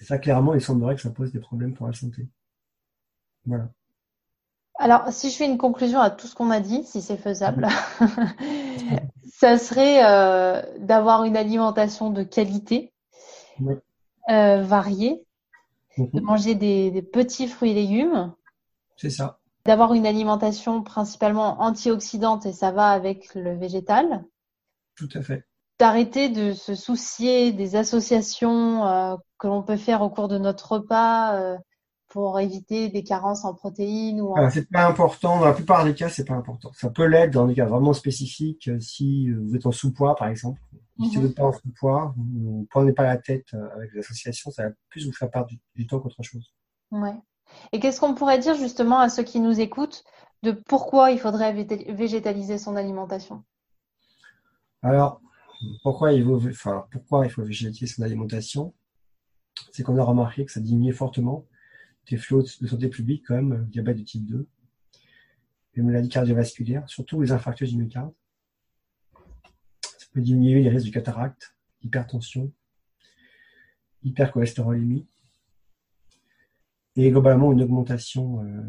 Et 0.00 0.04
ça, 0.04 0.18
clairement, 0.18 0.54
il 0.54 0.60
semblerait 0.60 0.94
que 0.94 1.02
ça 1.02 1.10
pose 1.10 1.32
des 1.32 1.40
problèmes 1.40 1.74
pour 1.74 1.86
la 1.86 1.92
santé. 1.92 2.28
Voilà. 3.46 3.68
Alors, 4.78 5.10
si 5.10 5.30
je 5.30 5.36
fais 5.36 5.46
une 5.46 5.58
conclusion 5.58 6.00
à 6.00 6.10
tout 6.10 6.28
ce 6.28 6.36
qu'on 6.36 6.50
a 6.50 6.60
dit, 6.60 6.84
si 6.84 7.02
c'est 7.02 7.16
faisable, 7.16 7.66
ça 9.34 9.58
serait 9.58 10.04
euh, 10.04 10.62
d'avoir 10.78 11.24
une 11.24 11.36
alimentation 11.36 12.10
de 12.10 12.22
qualité, 12.22 12.92
euh, 14.30 14.62
variée, 14.62 15.24
mhm. 15.96 16.10
de 16.12 16.20
manger 16.20 16.54
des, 16.54 17.02
petits 17.02 17.48
fruits 17.48 17.72
et 17.72 17.74
légumes. 17.74 18.32
C'est 18.96 19.10
ça. 19.10 19.40
d'avoir 19.64 19.94
une 19.94 20.06
alimentation 20.06 20.82
principalement 20.82 21.60
antioxydante 21.60 22.46
et 22.46 22.52
ça 22.52 22.70
va 22.70 22.90
avec 22.90 23.34
le 23.34 23.56
végétal. 23.56 24.24
Tout 24.98 25.08
à 25.14 25.22
fait. 25.22 25.44
D'arrêter 25.78 26.28
de 26.28 26.52
se 26.52 26.74
soucier 26.74 27.52
des 27.52 27.76
associations 27.76 28.84
euh, 28.84 29.16
que 29.38 29.46
l'on 29.46 29.62
peut 29.62 29.76
faire 29.76 30.02
au 30.02 30.10
cours 30.10 30.26
de 30.26 30.36
notre 30.36 30.72
repas 30.72 31.36
euh, 31.36 31.56
pour 32.08 32.40
éviter 32.40 32.88
des 32.88 33.04
carences 33.04 33.44
en 33.44 33.54
protéines 33.54 34.20
ou 34.20 34.32
en... 34.32 34.50
c'est 34.50 34.68
pas 34.68 34.88
important. 34.88 35.38
Dans 35.38 35.44
la 35.44 35.52
plupart 35.52 35.84
des 35.84 35.94
cas, 35.94 36.08
c'est 36.08 36.24
pas 36.24 36.34
important. 36.34 36.72
Ça 36.74 36.90
peut 36.90 37.04
l'être 37.04 37.30
dans 37.30 37.46
des 37.46 37.54
cas 37.54 37.66
vraiment 37.66 37.92
spécifiques. 37.92 38.66
Euh, 38.66 38.80
si 38.80 39.30
vous 39.30 39.54
êtes 39.54 39.66
en 39.66 39.72
sous-poids, 39.72 40.16
par 40.16 40.28
exemple. 40.28 40.60
Si 41.00 41.14
vous 41.14 41.22
n'êtes 41.22 41.36
pas 41.36 41.44
en 41.44 41.52
sous-poids, 41.52 42.12
vous 42.16 42.62
ne 42.62 42.64
prenez 42.66 42.92
pas 42.92 43.04
la 43.04 43.18
tête 43.18 43.54
avec 43.76 43.92
les 43.92 44.00
associations, 44.00 44.50
ça 44.50 44.64
va 44.64 44.70
plus 44.88 45.06
vous 45.06 45.12
faire 45.12 45.30
perdre 45.30 45.48
du, 45.76 45.86
temps 45.86 46.00
qu'autre 46.00 46.24
chose. 46.24 46.52
Ouais. 46.90 47.14
Et 47.70 47.78
qu'est-ce 47.78 48.00
qu'on 48.00 48.16
pourrait 48.16 48.40
dire 48.40 48.56
justement 48.56 48.98
à 48.98 49.08
ceux 49.08 49.22
qui 49.22 49.38
nous 49.38 49.60
écoutent 49.60 50.02
de 50.42 50.50
pourquoi 50.50 51.12
il 51.12 51.20
faudrait 51.20 51.52
végétaliser 51.52 52.58
son 52.58 52.74
alimentation? 52.74 53.44
Alors, 54.82 55.20
pourquoi 55.82 56.12
il 56.12 56.24
faut, 56.24 56.46
enfin, 56.46 56.86
pourquoi 56.90 57.26
il 57.26 57.30
faut 57.30 57.42
végétaliser 57.42 57.86
son 57.86 58.02
alimentation? 58.02 58.74
C'est 59.72 59.82
qu'on 59.82 59.98
a 59.98 60.04
remarqué 60.04 60.44
que 60.44 60.52
ça 60.52 60.60
diminuait 60.60 60.92
fortement 60.92 61.46
des 62.08 62.16
flots 62.16 62.42
de 62.42 62.66
santé 62.66 62.88
publique 62.88 63.26
comme 63.26 63.54
le 63.54 63.64
diabète 63.64 63.98
de 63.98 64.02
type 64.02 64.24
2, 64.24 64.46
les 65.74 65.82
maladies 65.82 66.08
cardiovasculaires, 66.08 66.88
surtout 66.88 67.20
les 67.20 67.32
infarctus 67.32 67.70
du 67.70 67.76
myocarde. 67.76 68.12
Ça 69.82 70.06
peut 70.12 70.20
diminuer 70.20 70.62
les 70.62 70.70
risques 70.70 70.86
de 70.86 70.92
cataracte, 70.92 71.56
hypertension, 71.82 72.52
hypercholestérolémie 74.04 75.06
et 76.96 77.10
globalement 77.10 77.52
une 77.52 77.62
augmentation 77.62 78.42
euh, 78.42 78.62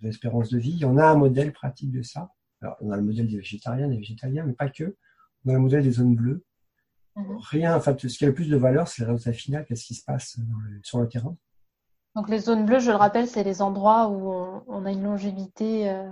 de 0.00 0.06
l'espérance 0.06 0.50
de 0.50 0.58
vie. 0.58 0.84
On 0.84 0.96
a 0.96 1.06
un 1.06 1.16
modèle 1.16 1.52
pratique 1.52 1.90
de 1.90 2.02
ça. 2.02 2.32
Alors, 2.60 2.76
on 2.80 2.90
a 2.90 2.96
le 2.96 3.02
modèle 3.02 3.28
des 3.28 3.36
végétariens, 3.36 3.88
des 3.88 3.96
végétaliens, 3.96 4.44
mais 4.44 4.52
pas 4.52 4.68
que. 4.68 4.96
A 5.46 5.52
le 5.52 5.58
modèle 5.58 5.82
des 5.82 5.92
zones 5.92 6.14
bleues. 6.14 6.44
Mhm. 7.16 7.38
Rien, 7.50 7.76
en 7.76 7.80
fait, 7.80 8.08
ce 8.08 8.18
qui 8.18 8.24
a 8.24 8.28
le 8.28 8.34
plus 8.34 8.48
de 8.48 8.56
valeur, 8.56 8.88
c'est 8.88 9.04
le 9.04 9.12
résultat 9.12 9.32
final, 9.32 9.64
qu'est-ce 9.66 9.84
qui 9.84 9.94
se 9.94 10.04
passe 10.04 10.38
sur 10.82 11.00
le 11.00 11.08
terrain? 11.08 11.36
Donc 12.14 12.28
les 12.28 12.40
zones 12.40 12.66
bleues, 12.66 12.80
je 12.80 12.90
le 12.90 12.96
rappelle, 12.96 13.28
c'est 13.28 13.44
les 13.44 13.62
endroits 13.62 14.08
où 14.08 14.32
on, 14.66 14.84
a 14.84 14.90
une 14.90 15.04
longévité 15.04 15.88
euh, 15.88 16.10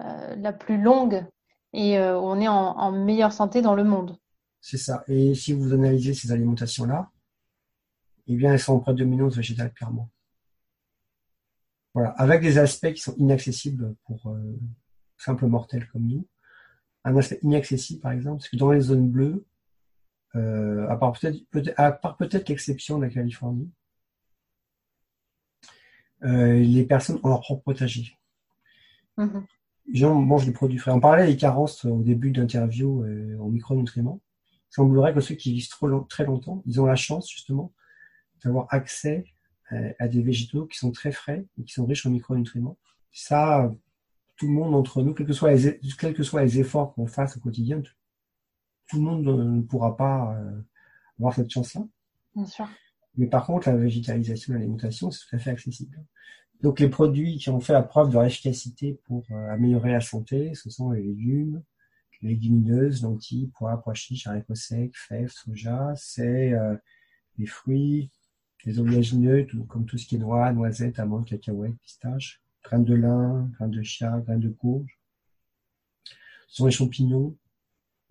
euh, 0.00 0.36
la 0.36 0.52
plus 0.52 0.80
longue 0.80 1.26
et 1.72 1.98
où 1.98 2.02
on 2.02 2.40
est 2.40 2.48
en, 2.48 2.92
meilleure 2.92 3.32
santé 3.32 3.60
dans 3.60 3.74
le 3.74 3.84
monde. 3.84 4.16
C'est 4.60 4.78
ça. 4.78 5.04
Et 5.08 5.34
si 5.34 5.52
vous 5.52 5.74
analysez 5.74 6.14
ces 6.14 6.32
alimentations-là, 6.32 7.10
eh 8.26 8.36
bien, 8.36 8.52
elles 8.52 8.60
sont 8.60 8.74
en 8.74 8.80
prédominance 8.80 9.36
végétale, 9.36 9.72
clairement. 9.74 10.10
Voilà, 11.94 12.10
avec 12.10 12.42
des 12.42 12.58
aspects 12.58 12.92
qui 12.92 13.00
sont 13.00 13.14
inaccessibles 13.16 13.94
pour 14.04 14.28
euh, 14.28 14.58
simples 15.16 15.46
mortels 15.46 15.86
comme 15.88 16.06
nous. 16.06 16.26
Un 17.04 17.16
aspect 17.16 17.38
inaccessible, 17.42 18.00
par 18.00 18.12
exemple, 18.12 18.42
c'est 18.42 18.50
que 18.50 18.56
dans 18.56 18.72
les 18.72 18.80
zones 18.80 19.10
bleues, 19.10 19.44
euh, 20.36 20.88
à 20.88 20.96
part 20.96 21.12
peut-être 21.12 21.38
peut 21.50 21.62
peut 22.18 22.42
l'exception 22.48 22.98
de 22.98 23.04
la 23.04 23.10
Californie, 23.10 23.70
euh, 26.24 26.54
les 26.54 26.84
personnes 26.84 27.20
ont 27.22 27.28
leur 27.28 27.40
propre 27.40 27.62
potager. 27.62 28.16
Mm-hmm. 29.18 29.44
Les 29.86 29.98
gens 29.98 30.14
mangent 30.14 30.46
des 30.46 30.52
produits 30.52 30.78
frais. 30.78 30.92
On 30.92 31.00
parlait 31.00 31.26
des 31.26 31.36
carences 31.36 31.84
au 31.84 32.02
début 32.02 32.30
de 32.30 32.40
l'interview 32.40 33.04
euh, 33.04 33.38
en 33.38 33.48
micronutriments. 33.48 34.20
Il 34.70 34.74
semblerait 34.74 35.14
que 35.14 35.20
ceux 35.20 35.34
qui 35.34 35.52
vivent 35.52 35.68
trop 35.68 36.00
très 36.00 36.24
longtemps, 36.24 36.62
ils 36.66 36.80
ont 36.80 36.86
la 36.86 36.96
chance 36.96 37.30
justement 37.30 37.72
d'avoir 38.42 38.66
accès 38.70 39.26
euh, 39.72 39.92
à 39.98 40.08
des 40.08 40.22
végétaux 40.22 40.66
qui 40.66 40.78
sont 40.78 40.90
très 40.90 41.12
frais 41.12 41.46
et 41.58 41.64
qui 41.64 41.72
sont 41.72 41.84
riches 41.84 42.06
en 42.06 42.10
micronutriments. 42.10 42.78
Ça, 43.12 43.72
tout 44.44 44.50
le 44.50 44.56
monde 44.56 44.74
entre 44.74 45.02
nous, 45.02 45.14
quels 45.14 45.26
que 45.26 45.32
soient 45.32 45.54
les, 45.54 45.80
quels 45.98 46.12
que 46.12 46.22
soient 46.22 46.42
les 46.42 46.60
efforts 46.60 46.92
qu'on 46.92 47.06
fasse 47.06 47.38
au 47.38 47.40
quotidien, 47.40 47.80
tout, 47.80 48.96
le 48.96 49.00
monde 49.00 49.24
ne 49.24 49.62
pourra 49.62 49.96
pas 49.96 50.36
euh, 50.36 50.60
avoir 51.18 51.34
cette 51.34 51.48
chance-là. 51.48 51.82
Bien 52.36 52.44
sûr. 52.44 52.68
Mais 53.16 53.26
par 53.26 53.46
contre, 53.46 53.70
la 53.70 53.76
végétalisation 53.76 54.52
de 54.52 54.58
l'alimentation, 54.58 55.10
c'est 55.10 55.20
tout 55.26 55.36
à 55.36 55.38
fait 55.38 55.50
accessible. 55.50 55.98
Donc 56.60 56.78
les 56.78 56.90
produits 56.90 57.38
qui 57.38 57.48
ont 57.48 57.60
fait 57.60 57.72
la 57.72 57.82
preuve 57.82 58.08
de 58.08 58.14
leur 58.14 58.24
efficacité 58.24 59.00
pour 59.06 59.24
euh, 59.30 59.48
améliorer 59.48 59.92
la 59.92 60.02
santé, 60.02 60.52
ce 60.54 60.68
sont 60.68 60.90
les 60.90 61.02
légumes, 61.02 61.62
les 62.20 62.30
légumineuses, 62.30 63.02
lentilles, 63.02 63.50
pois, 63.56 63.80
pois 63.82 63.94
chiches, 63.94 64.26
haricots 64.26 64.54
secs, 64.54 64.92
fèves, 64.94 65.32
soja. 65.32 65.94
C'est 65.96 66.52
les 67.38 67.46
fruits, 67.46 68.10
les 68.66 68.78
oléagineux, 68.78 69.46
comme 69.68 69.86
tout 69.86 69.96
ce 69.96 70.06
qui 70.06 70.16
est 70.16 70.18
noix, 70.18 70.52
noisettes, 70.52 70.98
amandes, 70.98 71.24
cacahuètes, 71.24 71.78
pistaches, 71.80 72.43
graines 72.64 72.84
de 72.84 72.94
lin, 72.94 73.50
graines 73.54 73.70
de 73.70 73.82
chia, 73.82 74.20
graines 74.20 74.40
de 74.40 74.48
courge. 74.48 74.98
Ce 76.48 76.56
sont 76.56 76.66
les 76.66 76.72
champignons, 76.72 77.36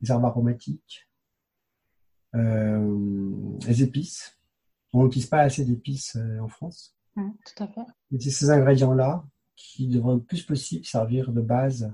les 0.02 0.12
arbres 0.12 0.28
aromatiques, 0.28 1.10
euh, 2.36 3.58
les 3.68 3.84
épices. 3.84 4.40
On 4.94 5.04
n'utilise 5.04 5.28
pas 5.28 5.42
assez 5.42 5.66
d'épices 5.66 6.16
euh, 6.16 6.40
en 6.40 6.48
France. 6.48 6.96
Mmh, 7.16 7.32
tout 7.46 7.64
à 7.64 7.68
fait. 7.68 8.20
c'est 8.20 8.32
ces 8.32 8.50
ingrédients-là 8.50 9.26
qui 9.56 9.88
devraient 9.88 10.16
le 10.16 10.24
plus 10.24 10.44
possible 10.44 10.86
servir 10.86 11.32
de 11.32 11.42
base 11.42 11.94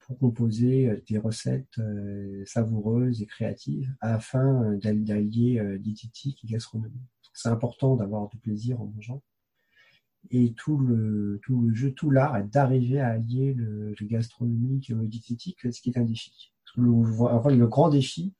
pour 0.00 0.18
composer 0.18 0.88
euh, 0.88 1.04
des 1.08 1.18
recettes 1.18 1.80
savoureuses 2.46 3.22
et 3.22 3.26
créatives 3.26 3.94
afin 4.00 4.74
d'allier 4.74 5.78
diététique 5.78 6.44
et 6.44 6.48
gastronomie 6.48 7.06
c'est 7.36 7.50
important 7.50 7.96
d'avoir 7.96 8.28
du 8.28 8.38
plaisir 8.38 8.80
en 8.80 8.86
mangeant. 8.86 9.22
Et 10.30 10.52
tout 10.54 10.78
le, 10.78 11.40
tout 11.44 11.60
le 11.62 11.74
jeu, 11.74 11.92
tout 11.92 12.10
l'art 12.10 12.36
est 12.36 12.44
d'arriver 12.44 13.00
à 13.00 13.08
allier 13.08 13.54
le, 13.54 13.94
gastronomique 14.02 14.90
et 14.90 14.94
le 14.94 15.06
diététique, 15.06 15.58
ce 15.70 15.80
qui 15.80 15.90
est 15.90 15.98
un 15.98 16.04
défi. 16.04 16.52
Le, 16.76 16.90
le 17.56 17.66
grand 17.66 17.88
défi, 17.88 18.34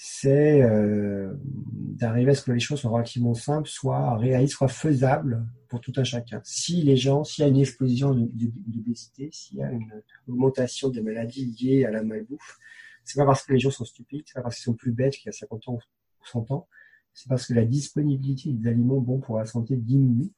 c'est 0.00 0.62
euh, 0.62 1.34
d'arriver 1.42 2.30
à 2.30 2.34
ce 2.36 2.42
que 2.42 2.52
les 2.52 2.60
choses 2.60 2.80
soient 2.80 2.92
relativement 2.92 3.34
simples, 3.34 3.68
soient 3.68 4.16
réalistes, 4.16 4.54
soient 4.54 4.68
faisables 4.68 5.44
pour 5.68 5.80
tout 5.80 5.92
un 5.96 6.04
chacun. 6.04 6.40
Si 6.44 6.82
les 6.82 6.96
gens, 6.96 7.24
s'il 7.24 7.42
y 7.42 7.44
a 7.46 7.50
une 7.50 7.58
explosion 7.58 8.14
d'obésité, 8.14 9.28
s'il 9.32 9.58
y 9.58 9.62
a 9.62 9.72
une 9.72 9.90
augmentation 10.28 10.88
des 10.88 11.02
maladies 11.02 11.46
liées 11.46 11.84
à 11.84 11.90
la 11.90 12.04
malbouffe, 12.04 12.58
c'est 13.02 13.18
pas 13.18 13.26
parce 13.26 13.42
que 13.42 13.52
les 13.52 13.58
gens 13.58 13.72
sont 13.72 13.84
stupides, 13.84 14.22
c'est 14.26 14.34
pas 14.34 14.42
parce 14.42 14.54
qu'ils 14.54 14.64
sont 14.64 14.74
plus 14.74 14.92
bêtes 14.92 15.14
qu'il 15.14 15.26
y 15.26 15.30
a 15.30 15.32
50 15.32 15.68
ans 15.68 15.74
ou 15.74 16.26
100 16.26 16.52
ans, 16.52 16.68
c'est 17.12 17.28
parce 17.28 17.46
que 17.46 17.54
la 17.54 17.64
disponibilité 17.64 18.52
des 18.52 18.68
aliments 18.68 19.00
bons 19.00 19.18
pour 19.18 19.38
la 19.38 19.46
santé 19.46 19.76
diminue 19.76 20.30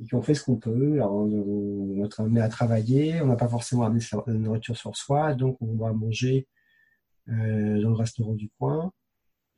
et 0.00 0.08
qu'on 0.08 0.22
fait 0.22 0.34
ce 0.34 0.44
qu'on 0.44 0.56
peut. 0.56 1.00
on, 1.02 2.04
est 2.04 2.20
amené 2.20 2.40
à 2.40 2.48
travailler, 2.48 3.20
on 3.20 3.26
n'a 3.26 3.36
pas 3.36 3.48
forcément 3.48 3.84
amené 3.84 4.00
sa 4.00 4.22
nourriture 4.26 4.76
sur 4.76 4.96
soi, 4.96 5.34
donc 5.34 5.56
on 5.60 5.76
va 5.76 5.92
manger 5.92 6.48
euh, 7.28 7.80
dans 7.80 7.90
le 7.90 7.94
restaurant 7.94 8.34
du 8.34 8.50
coin. 8.58 8.92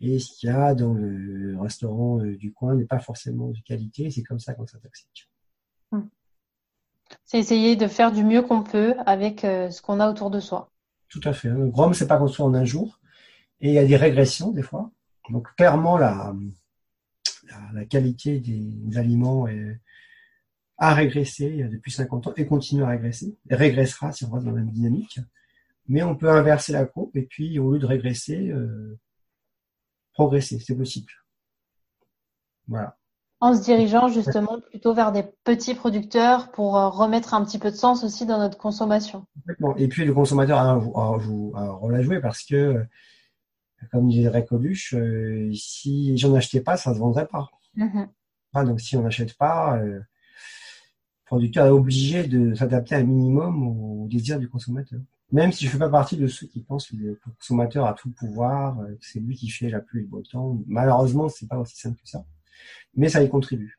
Et 0.00 0.18
ce 0.18 0.32
qu'il 0.36 0.48
y 0.48 0.52
a 0.52 0.74
dans 0.74 0.92
le 0.92 1.56
restaurant 1.58 2.20
euh, 2.20 2.36
du 2.36 2.52
coin 2.52 2.74
n'est 2.74 2.84
pas 2.84 2.98
forcément 2.98 3.48
de 3.48 3.60
qualité, 3.64 4.10
c'est 4.10 4.22
comme 4.22 4.40
ça 4.40 4.54
qu'on 4.54 4.66
s'intoxique. 4.66 5.30
Hum. 5.92 6.08
C'est 7.24 7.38
essayer 7.38 7.76
de 7.76 7.86
faire 7.86 8.12
du 8.12 8.24
mieux 8.24 8.42
qu'on 8.42 8.62
peut 8.62 8.94
avec 9.06 9.44
euh, 9.44 9.70
ce 9.70 9.80
qu'on 9.80 10.00
a 10.00 10.10
autour 10.10 10.30
de 10.30 10.40
soi. 10.40 10.70
Tout 11.08 11.20
à 11.24 11.32
fait. 11.32 11.48
Le 11.48 11.68
Grom, 11.68 11.94
c'est 11.94 12.08
pas 12.08 12.18
construit 12.18 12.44
en 12.44 12.54
un 12.54 12.64
jour. 12.64 13.00
Et 13.60 13.68
il 13.68 13.74
y 13.74 13.78
a 13.78 13.86
des 13.86 13.96
régressions 13.96 14.50
des 14.50 14.62
fois. 14.62 14.90
Donc 15.30 15.54
clairement, 15.56 15.96
la, 15.96 16.34
la, 17.72 17.84
qualité 17.86 18.40
des, 18.40 18.98
aliments 18.98 19.46
a 20.78 20.94
régressé 20.94 21.64
depuis 21.70 21.92
50 21.92 22.26
ans 22.28 22.32
et 22.36 22.46
continue 22.46 22.82
à 22.82 22.88
régresser. 22.88 23.36
Et 23.48 23.54
régressera 23.54 24.12
si 24.12 24.24
on 24.24 24.30
reste 24.30 24.46
dans 24.46 24.52
la 24.52 24.58
même 24.58 24.70
dynamique. 24.70 25.20
Mais 25.86 26.02
on 26.02 26.16
peut 26.16 26.30
inverser 26.30 26.72
la 26.72 26.84
courbe 26.86 27.16
et 27.16 27.22
puis 27.22 27.58
au 27.58 27.72
lieu 27.72 27.78
de 27.78 27.86
régresser, 27.86 28.48
euh, 28.48 28.98
progresser, 30.12 30.58
c'est 30.58 30.76
possible. 30.76 31.12
Voilà. 32.66 32.96
En 33.40 33.54
se 33.54 33.62
dirigeant 33.62 34.08
justement 34.08 34.58
plutôt 34.70 34.94
vers 34.94 35.12
des 35.12 35.24
petits 35.44 35.74
producteurs 35.74 36.50
pour 36.50 36.78
euh, 36.78 36.88
remettre 36.88 37.34
un 37.34 37.44
petit 37.44 37.58
peu 37.58 37.70
de 37.70 37.76
sens 37.76 38.02
aussi 38.02 38.24
dans 38.24 38.38
notre 38.38 38.56
consommation. 38.56 39.26
Et 39.76 39.88
puis 39.88 40.04
le 40.06 40.14
consommateur 40.14 40.58
a 40.58 40.70
un, 40.70 40.78
rôle 40.78 41.94
à 41.94 42.02
jouer 42.02 42.20
parce 42.20 42.42
que 42.42 42.86
comme 43.90 44.08
dirait 44.08 44.44
Coluche, 44.44 44.94
euh, 44.94 45.50
si 45.54 46.10
les 46.10 46.16
gens 46.16 46.30
n'achetaient 46.30 46.60
pas, 46.60 46.76
ça 46.76 46.90
ne 46.90 46.94
se 46.94 47.00
vendrait 47.00 47.26
pas. 47.26 47.50
Ah, 48.52 48.64
donc 48.64 48.80
si 48.80 48.96
on 48.96 49.02
n'achète 49.02 49.36
pas, 49.36 49.78
euh, 49.78 50.00
producteur 51.26 51.66
est 51.66 51.70
obligé 51.70 52.24
de 52.24 52.54
s'adapter 52.54 52.94
un 52.94 53.02
minimum 53.02 53.66
au 53.66 54.06
désir 54.08 54.38
du 54.38 54.48
consommateur. 54.48 55.00
Même 55.32 55.52
si 55.52 55.64
je 55.64 55.70
ne 55.70 55.72
fais 55.72 55.78
pas 55.78 55.88
partie 55.88 56.16
de 56.16 56.26
ceux 56.26 56.46
qui 56.46 56.60
pensent 56.60 56.88
que 56.88 56.96
le 56.96 57.18
consommateur 57.38 57.86
a 57.86 57.94
tout 57.94 58.08
le 58.08 58.14
pouvoir, 58.14 58.78
euh, 58.80 58.92
que 58.92 59.04
c'est 59.04 59.20
lui 59.20 59.34
qui 59.34 59.48
fait 59.48 59.70
la 59.70 59.80
pluie 59.80 60.00
et 60.00 60.02
le 60.02 60.08
beau 60.08 60.22
temps. 60.22 60.58
Malheureusement, 60.66 61.28
c'est 61.28 61.48
pas 61.48 61.58
aussi 61.58 61.76
simple 61.76 61.96
que 62.00 62.08
ça. 62.08 62.24
Mais 62.94 63.08
ça 63.08 63.22
y 63.22 63.28
contribue. 63.28 63.78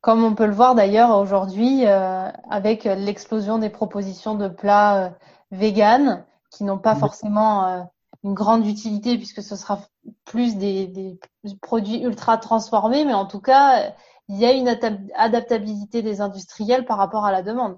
Comme 0.00 0.24
on 0.24 0.34
peut 0.34 0.46
le 0.46 0.52
voir 0.52 0.74
d'ailleurs 0.74 1.16
aujourd'hui 1.18 1.84
avec 1.84 2.84
l'explosion 2.84 3.58
des 3.58 3.68
propositions 3.68 4.34
de 4.34 4.48
plats 4.48 5.14
véganes 5.50 6.24
qui 6.50 6.64
n'ont 6.64 6.78
pas 6.78 6.96
forcément 6.96 7.86
une 8.24 8.34
grande 8.34 8.66
utilité 8.66 9.16
puisque 9.16 9.42
ce 9.42 9.56
sera 9.56 9.80
plus 10.24 10.56
des, 10.56 11.18
produits 11.60 12.02
ultra 12.02 12.38
transformés, 12.38 13.04
mais 13.04 13.14
en 13.14 13.26
tout 13.26 13.40
cas, 13.40 13.94
il 14.30 14.38
y 14.38 14.44
a 14.44 14.52
une 14.52 14.68
adaptabilité 15.16 16.02
des 16.02 16.20
industriels 16.20 16.84
par 16.84 16.98
rapport 16.98 17.24
à 17.24 17.32
la 17.32 17.42
demande. 17.42 17.76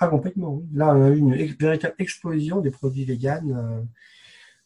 Ah, 0.00 0.08
complètement, 0.08 0.54
oui. 0.54 0.64
Là, 0.72 0.94
on 0.94 1.02
a 1.02 1.10
eu 1.10 1.18
une 1.18 1.34
véritable 1.34 1.94
explosion 1.98 2.60
des 2.60 2.70
produits 2.70 3.04
véganes 3.04 3.52
euh, 3.52 3.82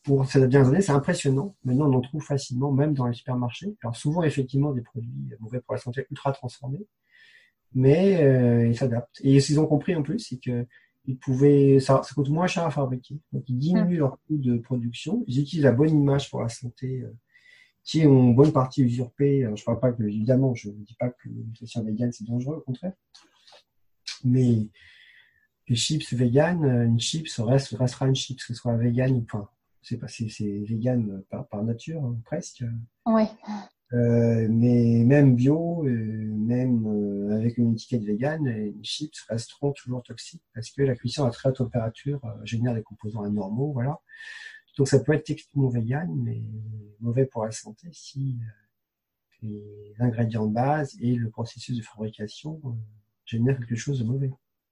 pour 0.04 0.24
ces 0.26 0.38
dernières 0.46 0.68
années. 0.68 0.80
C'est 0.80 0.92
impressionnant. 0.92 1.56
Maintenant, 1.64 1.90
on 1.90 1.94
en 1.94 2.00
trouve 2.00 2.22
facilement, 2.22 2.70
même 2.70 2.94
dans 2.94 3.06
les 3.06 3.14
supermarchés. 3.14 3.76
Alors, 3.82 3.96
souvent, 3.96 4.22
effectivement, 4.22 4.72
des 4.72 4.80
produits 4.80 5.10
mauvais 5.40 5.60
pour 5.60 5.74
la 5.74 5.80
santé, 5.80 6.06
ultra 6.08 6.32
transformés. 6.32 6.86
Mais 7.74 8.22
euh, 8.22 8.68
ils 8.68 8.76
s'adaptent. 8.76 9.20
Et 9.22 9.40
ce 9.40 9.48
qu'ils 9.48 9.60
ont 9.60 9.66
compris 9.66 9.96
en 9.96 10.02
plus, 10.02 10.20
c'est 10.20 10.38
que 10.38 10.66
ils 11.06 11.18
pouvaient, 11.18 11.80
ça, 11.80 12.00
ça 12.04 12.14
coûte 12.14 12.28
moins 12.28 12.46
cher 12.46 12.64
à 12.64 12.70
fabriquer. 12.70 13.18
Donc, 13.32 13.42
ils 13.48 13.58
diminuent 13.58 13.96
mmh. 13.96 13.98
leur 13.98 14.18
coût 14.26 14.36
de 14.36 14.56
production. 14.58 15.24
Ils 15.26 15.40
utilisent 15.40 15.64
la 15.64 15.72
bonne 15.72 15.90
image 15.90 16.30
pour 16.30 16.42
la 16.42 16.48
santé 16.48 17.02
euh, 17.02 17.12
qui 17.88 18.00
est 18.02 18.06
en 18.06 18.28
bonne 18.28 18.52
partie 18.52 18.82
usurpée. 18.82 19.44
Je 19.44 19.48
ne 19.48 19.64
parle 19.64 19.80
pas 19.80 19.92
que, 19.92 20.02
évidemment, 20.02 20.54
je 20.54 20.68
ne 20.68 20.74
dis 20.74 20.94
pas 20.94 21.08
que 21.08 21.26
l'alimentation 21.28 21.82
végane 21.82 22.12
c'est 22.12 22.26
dangereux, 22.26 22.56
au 22.56 22.60
contraire. 22.60 22.92
Mais 24.24 24.68
les 25.68 25.76
chips 25.76 26.12
vegan, 26.12 26.64
une 26.64 27.00
chips 27.00 27.38
reste, 27.38 27.70
restera 27.70 28.06
une 28.06 28.14
chips, 28.14 28.40
que 28.40 28.52
ce 28.52 28.54
soit 28.54 28.76
vegan 28.76 29.12
ou 29.12 29.22
pas. 29.22 29.54
C'est 29.80 29.96
pas, 29.96 30.06
c'est, 30.06 30.26
vegan 30.28 31.22
par, 31.30 31.64
nature, 31.64 32.04
hein, 32.04 32.18
presque. 32.26 32.62
Oui. 33.06 33.22
Euh, 33.94 34.48
mais 34.50 35.02
même 35.06 35.34
bio, 35.34 35.82
euh, 35.86 35.88
même 35.88 36.86
euh, 36.86 37.34
avec 37.36 37.56
une 37.56 37.72
étiquette 37.72 38.04
vegan, 38.04 38.46
les 38.46 38.76
chips 38.82 39.18
resteront 39.30 39.72
toujours 39.72 40.02
toxiques 40.02 40.42
parce 40.54 40.70
que 40.70 40.82
la 40.82 40.94
cuisson 40.94 41.24
à 41.24 41.30
très 41.30 41.48
haute 41.48 41.56
température 41.56 42.20
génère 42.44 42.74
des 42.74 42.82
composants 42.82 43.22
anormaux, 43.22 43.72
voilà. 43.72 43.98
Donc 44.78 44.86
ça 44.86 45.00
peut 45.00 45.12
être 45.12 45.24
techniquement 45.24 45.68
vegan, 45.68 46.08
mais 46.22 46.40
mauvais 47.00 47.26
pour 47.26 47.44
la 47.44 47.50
santé 47.50 47.88
si 47.92 48.38
euh, 49.42 49.46
les 49.48 49.94
ingrédients 49.98 50.46
de 50.46 50.54
base 50.54 50.96
et 51.00 51.16
le 51.16 51.30
processus 51.30 51.76
de 51.76 51.82
fabrication 51.82 52.60
euh, 52.64 52.70
génèrent 53.24 53.58
quelque 53.58 53.74
chose 53.74 53.98
de 53.98 54.04
mauvais. 54.04 54.30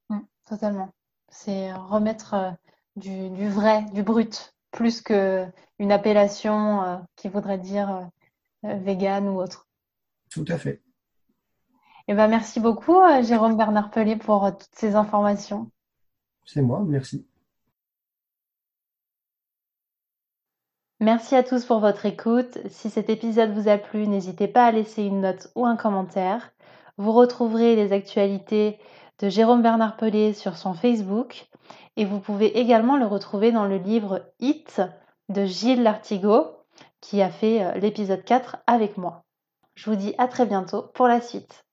Mmh, 0.09 0.21
totalement. 0.45 0.95
C'est 1.29 1.73
remettre 1.73 2.35
euh, 2.35 2.51
du, 2.95 3.49
vrai, 3.49 3.85
du 3.93 4.05
brut, 4.05 4.55
plus 4.71 5.03
qu'une 5.03 5.91
appellation 5.91 7.05
qui 7.17 7.29
voudrait 7.29 7.59
dire 7.59 8.09
vegan 8.63 9.29
ou 9.29 9.41
autre. 9.41 9.69
Tout 10.31 10.45
à 10.49 10.57
fait. 10.57 10.83
Eh 12.09 12.15
ben, 12.15 12.29
merci 12.29 12.61
beaucoup, 12.61 12.99
Jérôme 13.23 13.57
Bernard 13.57 13.91
Pelé, 13.91 14.17
pour 14.17 14.57
toutes 14.57 14.75
ces 14.75 14.95
informations. 14.95 15.71
C'est 16.45 16.63
moi, 16.63 16.85
merci. 16.87 17.27
Merci 21.01 21.37
à 21.37 21.43
tous 21.43 21.67
pour 21.67 21.81
votre 21.81 22.07
écoute. 22.07 22.57
Si 22.71 22.89
cet 22.89 23.11
épisode 23.11 23.53
vous 23.53 23.69
a 23.69 23.77
plu, 23.77 24.07
n'hésitez 24.07 24.49
pas 24.49 24.65
à 24.65 24.73
laisser 24.73 25.03
une 25.03 25.21
note 25.21 25.49
ou 25.55 25.67
un 25.67 25.77
commentaire. 25.77 26.53
Vous 26.97 27.13
retrouverez 27.13 27.77
les 27.77 27.93
actualités 27.93 28.79
de 29.19 29.29
Jérôme 29.29 29.61
Bernard 29.61 29.99
Pelé 29.99 30.33
sur 30.33 30.57
son 30.57 30.73
Facebook 30.73 31.49
et 31.99 32.07
vous 32.07 32.19
pouvez 32.19 32.59
également 32.59 32.97
le 32.97 33.05
retrouver 33.05 33.53
dans 33.53 33.67
le 33.67 33.77
livre 33.77 34.23
Hit 34.41 34.81
de 35.29 35.45
Gilles 35.45 35.83
Lartigot 35.83 36.47
qui 37.03 37.21
a 37.21 37.29
fait 37.29 37.63
euh, 37.63 37.75
l'épisode 37.75 38.25
4 38.25 38.57
avec 38.67 38.97
moi. 38.97 39.27
Je 39.75 39.91
vous 39.91 39.97
dis 39.97 40.15
à 40.17 40.29
très 40.29 40.47
bientôt 40.47 40.91
pour 40.95 41.09
la 41.09 41.21
suite. 41.21 41.66